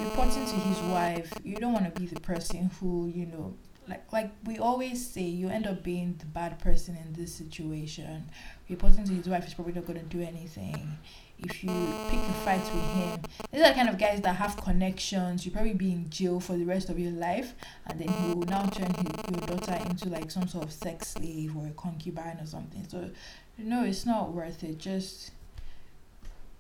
reporting 0.01 0.45
to 0.45 0.57
his 0.69 0.79
wife, 0.91 1.33
you 1.45 1.57
don't 1.57 1.73
want 1.73 1.93
to 1.93 2.01
be 2.01 2.07
the 2.07 2.21
person 2.21 2.71
who, 2.81 3.09
you 3.15 3.27
know, 3.27 3.55
like 3.89 4.13
like 4.13 4.31
we 4.45 4.59
always 4.59 5.07
say 5.07 5.23
you 5.23 5.49
end 5.49 5.67
up 5.67 5.83
being 5.83 6.17
the 6.19 6.27
bad 6.27 6.59
person 6.59 6.97
in 6.97 7.13
this 7.13 7.35
situation. 7.35 8.25
Reporting 8.69 9.05
to 9.05 9.13
his 9.13 9.29
wife 9.29 9.47
is 9.47 9.55
probably 9.55 9.73
not 9.75 9.87
going 9.87 10.01
to 10.01 10.05
do 10.07 10.21
anything 10.21 10.99
if 11.39 11.63
you 11.63 11.71
pick 12.09 12.19
a 12.19 12.33
fight 12.45 12.61
with 12.61 12.91
him 12.95 13.21
these 13.53 13.63
are 13.63 13.69
the 13.69 13.75
kind 13.75 13.89
of 13.89 13.99
guys 13.99 14.21
that 14.21 14.35
have 14.37 14.57
connections 14.57 15.45
You'll 15.45 15.55
probably 15.55 15.75
be 15.75 15.93
in 15.93 16.09
jail 16.11 16.41
for 16.41 16.57
the 16.57 16.65
rest 16.65 16.89
of 16.89 16.99
your 16.99 17.13
life 17.13 17.55
and 17.87 18.01
then 18.01 18.09
he 18.09 18.35
will 18.35 18.47
now 18.47 18.67
turn 18.67 18.93
his, 18.95 19.07
your 19.31 19.47
daughter 19.47 19.79
into 19.89 20.09
like 20.09 20.31
some 20.31 20.49
sort 20.49 20.65
of 20.65 20.73
sex 20.73 21.09
slave 21.09 21.57
or 21.57 21.67
a 21.67 21.71
concubine 21.73 22.39
or 22.41 22.47
something 22.47 22.87
so 22.89 23.11
no 23.59 23.85
it's 23.85 24.07
not 24.07 24.33
worth 24.33 24.63
it 24.65 24.79
just 24.79 25.31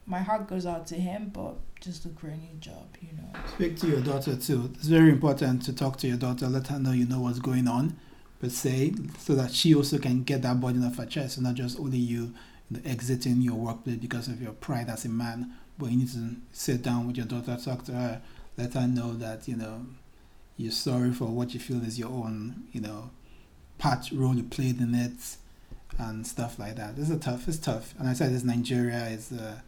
my 0.06 0.20
heart 0.20 0.46
goes 0.48 0.66
out 0.66 0.86
to 0.86 0.94
him 0.94 1.30
but 1.32 1.56
just 1.80 2.04
look 2.04 2.18
for 2.18 2.28
a 2.28 2.36
new 2.36 2.54
job 2.60 2.86
you 3.00 3.08
know 3.16 3.26
Speak 3.54 3.76
to 3.80 3.86
your 3.88 4.00
daughter 4.00 4.36
too. 4.36 4.70
It's 4.74 4.86
very 4.88 5.10
important 5.10 5.62
to 5.64 5.72
talk 5.72 5.96
to 5.98 6.06
your 6.08 6.16
daughter. 6.16 6.46
Let 6.46 6.66
her 6.68 6.78
know 6.78 6.92
you 6.92 7.06
know 7.06 7.20
what's 7.20 7.38
going 7.38 7.68
on, 7.68 7.96
per 8.40 8.48
se, 8.48 8.94
so 9.18 9.34
that 9.34 9.52
she 9.52 9.74
also 9.74 9.98
can 9.98 10.22
get 10.24 10.42
that 10.42 10.60
burden 10.60 10.84
off 10.84 10.96
her 10.96 11.06
chest, 11.06 11.36
and 11.38 11.46
not 11.46 11.54
just 11.54 11.78
only 11.78 11.98
you, 11.98 12.34
know, 12.70 12.80
exiting 12.84 13.40
your 13.40 13.54
workplace 13.56 13.96
because 13.96 14.28
of 14.28 14.40
your 14.42 14.52
pride 14.52 14.88
as 14.88 15.04
a 15.04 15.08
man. 15.08 15.52
But 15.78 15.90
you 15.90 15.98
need 15.98 16.12
to 16.12 16.36
sit 16.52 16.82
down 16.82 17.06
with 17.06 17.16
your 17.16 17.26
daughter, 17.26 17.56
talk 17.62 17.84
to 17.84 17.92
her, 17.92 18.22
let 18.56 18.74
her 18.74 18.86
know 18.86 19.12
that 19.14 19.46
you 19.46 19.56
know 19.56 19.86
you're 20.56 20.72
sorry 20.72 21.12
for 21.12 21.26
what 21.26 21.52
you 21.52 21.60
feel 21.60 21.82
is 21.82 21.98
your 21.98 22.08
own, 22.08 22.64
you 22.72 22.80
know, 22.80 23.10
part 23.78 24.10
role 24.10 24.34
you 24.34 24.42
played 24.42 24.80
in 24.80 24.94
it, 24.94 25.36
and 25.98 26.26
stuff 26.26 26.58
like 26.58 26.76
that. 26.76 26.96
This 26.96 27.10
is 27.10 27.20
tough. 27.20 27.46
It's 27.46 27.58
tough, 27.58 27.94
and 27.98 28.08
I 28.08 28.14
said 28.14 28.32
this 28.32 28.44
Nigeria 28.44 29.06
is. 29.08 29.32
Uh, 29.32 29.60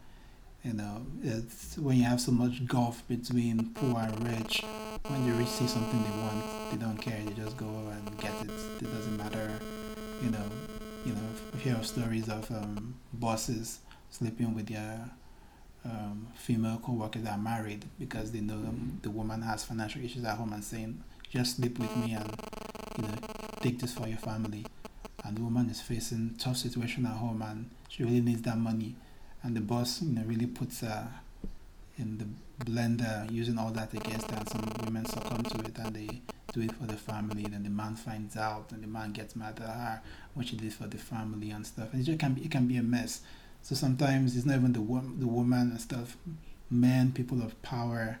you 0.63 0.73
know, 0.73 1.05
it's 1.23 1.77
when 1.77 1.97
you 1.97 2.03
have 2.03 2.19
so 2.19 2.33
much 2.33 2.65
gulf 2.67 3.07
between 3.07 3.69
poor 3.73 3.97
and 3.99 4.27
rich. 4.27 4.61
When 5.07 5.25
the 5.25 5.33
rich 5.37 5.47
see 5.47 5.67
something 5.67 6.03
they 6.03 6.09
want, 6.09 6.71
they 6.71 6.77
don't 6.77 6.97
care. 6.97 7.17
They 7.25 7.31
just 7.31 7.55
go 7.55 7.65
and 7.65 8.19
get 8.19 8.33
it. 8.43 8.51
It 8.81 8.91
doesn't 8.91 9.15
matter. 9.15 9.51
You 10.21 10.31
know, 10.31 10.43
you 11.05 11.13
know. 11.13 11.59
Hear 11.59 11.75
of 11.75 11.85
stories 11.85 12.29
of 12.29 12.49
um, 12.51 12.95
bosses 13.13 13.79
sleeping 14.09 14.55
with 14.55 14.67
their 14.67 15.09
um, 15.85 16.27
female 16.35 16.79
co-workers 16.83 17.23
that 17.23 17.33
are 17.33 17.37
married 17.37 17.85
because 17.99 18.31
they 18.31 18.41
know 18.41 18.55
um, 18.55 18.99
the 19.01 19.09
woman 19.09 19.41
has 19.41 19.65
financial 19.65 20.03
issues 20.03 20.23
at 20.25 20.37
home 20.37 20.53
and 20.53 20.63
saying, 20.63 21.03
"Just 21.29 21.57
sleep 21.57 21.79
with 21.79 21.95
me 21.97 22.13
and 22.13 22.29
you 22.97 23.03
know, 23.03 23.15
take 23.61 23.79
this 23.79 23.93
for 23.93 24.07
your 24.07 24.17
family." 24.17 24.65
And 25.23 25.37
the 25.37 25.41
woman 25.41 25.69
is 25.69 25.81
facing 25.81 26.35
tough 26.39 26.57
situation 26.57 27.05
at 27.05 27.13
home 27.17 27.41
and 27.41 27.69
she 27.89 28.03
really 28.03 28.21
needs 28.21 28.41
that 28.43 28.57
money 28.57 28.95
and 29.43 29.55
the 29.55 29.61
boss 29.61 30.01
you 30.01 30.13
know 30.13 30.23
really 30.25 30.47
puts 30.47 30.81
her 30.81 31.07
in 31.97 32.17
the 32.17 32.65
blender 32.65 33.29
using 33.31 33.57
all 33.57 33.71
that 33.71 33.93
against 33.93 34.29
her 34.31 34.37
and 34.37 34.49
some 34.49 34.71
women 34.85 35.05
succumb 35.05 35.43
to 35.43 35.59
it 35.65 35.77
and 35.77 35.95
they 35.95 36.21
do 36.53 36.61
it 36.61 36.71
for 36.73 36.85
the 36.85 36.95
family 36.95 37.43
then 37.43 37.63
the 37.63 37.69
man 37.69 37.95
finds 37.95 38.35
out 38.37 38.71
and 38.71 38.83
the 38.83 38.87
man 38.87 39.11
gets 39.11 39.35
mad 39.35 39.59
at 39.59 39.67
her 39.67 40.01
what 40.33 40.47
she 40.47 40.55
did 40.55 40.73
for 40.73 40.87
the 40.87 40.97
family 40.97 41.51
and 41.51 41.65
stuff. 41.65 41.89
And 41.91 42.01
it 42.01 42.05
just 42.05 42.19
can 42.19 42.33
be 42.33 42.41
it 42.41 42.51
can 42.51 42.67
be 42.67 42.77
a 42.77 42.83
mess. 42.83 43.21
So 43.61 43.75
sometimes 43.75 44.35
it's 44.35 44.45
not 44.45 44.55
even 44.55 44.73
the 44.73 44.79
the 44.79 45.27
woman 45.27 45.71
and 45.71 45.81
stuff. 45.81 46.17
Men 46.69 47.11
people 47.11 47.41
of 47.41 47.59
power 47.61 48.19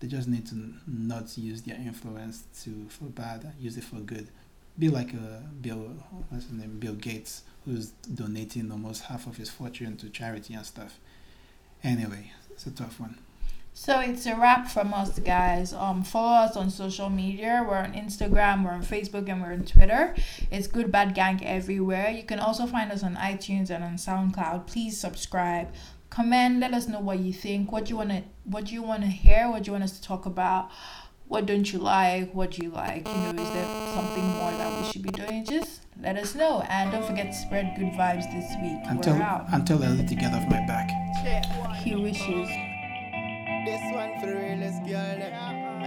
they 0.00 0.08
just 0.08 0.28
need 0.28 0.46
to 0.46 0.74
not 0.86 1.36
use 1.38 1.62
their 1.62 1.76
influence 1.76 2.44
to 2.62 2.86
for 2.88 3.04
bad 3.04 3.52
use 3.58 3.76
it 3.76 3.84
for 3.84 3.96
good. 3.96 4.28
Be 4.78 4.88
like 4.88 5.14
a 5.14 5.42
bill 5.60 5.96
what's 6.28 6.44
his 6.44 6.52
name? 6.52 6.78
Bill 6.78 6.94
gates 6.94 7.42
who's 7.64 7.90
donating 8.12 8.70
almost 8.70 9.04
half 9.04 9.26
of 9.26 9.36
his 9.36 9.50
fortune 9.50 9.96
to 9.98 10.10
charity 10.10 10.54
and 10.54 10.66
stuff. 10.66 10.98
Anyway, 11.82 12.32
it's 12.50 12.66
a 12.66 12.70
tough 12.70 13.00
one. 13.00 13.18
So 13.76 13.98
it's 13.98 14.24
a 14.26 14.36
wrap 14.36 14.68
from 14.68 14.94
us, 14.94 15.18
guys. 15.18 15.72
Um, 15.72 16.04
follow 16.04 16.36
us 16.46 16.56
on 16.56 16.70
social 16.70 17.10
media. 17.10 17.66
We're 17.68 17.76
on 17.78 17.92
Instagram, 17.92 18.64
we're 18.64 18.70
on 18.70 18.82
Facebook, 18.84 19.28
and 19.28 19.42
we're 19.42 19.52
on 19.52 19.64
Twitter. 19.64 20.14
It's 20.50 20.68
Good 20.68 20.92
Bad 20.92 21.14
Gang 21.14 21.44
everywhere. 21.44 22.08
You 22.10 22.22
can 22.22 22.38
also 22.38 22.66
find 22.66 22.92
us 22.92 23.02
on 23.02 23.16
iTunes 23.16 23.70
and 23.70 23.82
on 23.82 23.94
SoundCloud. 23.96 24.68
Please 24.68 24.98
subscribe, 25.00 25.72
comment, 26.08 26.60
let 26.60 26.72
us 26.72 26.86
know 26.86 27.00
what 27.00 27.18
you 27.18 27.32
think. 27.32 27.72
What 27.72 27.90
you 27.90 27.96
wanna, 27.96 28.22
what 28.44 28.70
you 28.70 28.80
wanna 28.80 29.08
hear. 29.08 29.50
What 29.50 29.66
you 29.66 29.72
want 29.72 29.84
us 29.84 29.98
to 29.98 30.02
talk 30.02 30.24
about. 30.24 30.70
What 31.26 31.46
don't 31.46 31.70
you 31.72 31.80
like? 31.80 32.32
What 32.32 32.52
do 32.52 32.62
you 32.62 32.70
like? 32.70 33.08
You 33.08 33.14
know, 33.14 33.30
is 33.30 33.50
there 33.50 33.92
something 33.94 34.24
more 34.24 34.52
that 34.52 34.80
we 34.80 34.92
should 34.92 35.02
be 35.02 35.10
doing? 35.10 35.44
Just 35.44 35.80
let 36.00 36.16
us 36.16 36.36
know, 36.36 36.62
and 36.68 36.92
don't 36.92 37.04
forget 37.04 37.32
to 37.32 37.36
spread 37.36 37.74
good 37.76 37.92
vibes 37.94 38.30
this 38.32 38.54
week. 38.62 38.78
Until 38.84 39.14
we're 39.14 39.22
out. 39.22 39.46
until 39.52 39.82
Ellie 39.82 40.06
to 40.06 40.14
get 40.14 40.32
off 40.32 40.48
my 40.48 40.64
back. 40.66 40.90
He 41.82 41.96
wishes. 41.96 42.48
This 43.64 43.80
one 43.94 44.20
for 44.20 44.26
realest 44.26 44.82
girl. 44.84 45.18
eh. 45.22 45.32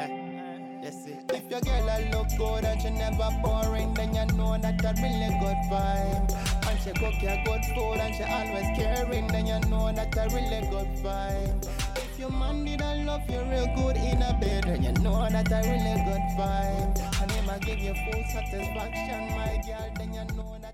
Eh, 0.02 0.82
That's 0.84 1.06
it. 1.06 1.24
If 1.34 1.50
your 1.52 1.62
girl 1.62 1.90
a 1.90 1.98
look 2.12 2.28
good 2.38 2.66
and 2.66 2.82
she 2.82 2.90
never 2.90 3.30
boring, 3.44 3.94
then 3.94 4.16
you 4.16 4.26
know 4.38 4.58
that 4.58 4.84
a 4.84 4.94
really 5.02 5.32
good 5.40 5.60
vibe. 5.70 6.68
And 6.68 6.80
she 6.82 6.92
cook 6.92 7.22
your 7.22 7.38
good 7.46 7.64
food 7.76 8.00
and 8.02 8.16
she 8.16 8.24
always 8.24 8.68
caring, 8.78 9.28
then 9.28 9.46
you 9.48 9.60
know 9.70 9.92
that 9.94 10.16
a 10.18 10.24
really 10.34 10.62
good 10.70 10.90
vibe. 11.04 11.68
If 11.98 12.20
your 12.20 12.32
man 12.32 12.66
did 12.66 12.82
a 12.82 12.96
love 13.06 13.30
you 13.30 13.42
real 13.44 13.68
good 13.76 13.98
in 13.98 14.22
a 14.22 14.34
bed, 14.42 14.64
then 14.66 14.84
you 14.84 14.92
know 15.04 15.28
that 15.30 15.52
a 15.52 15.58
really 15.70 15.96
good 16.08 16.26
vibe. 16.38 17.22
And 17.22 17.32
him 17.32 17.50
a 17.50 17.60
give 17.60 17.80
you 17.80 17.94
full 17.94 18.24
satisfaction, 18.34 19.38
my 19.38 19.62
girl, 19.66 19.90
then 19.98 20.14
you 20.14 20.36
know 20.36 20.58
that. 20.62 20.67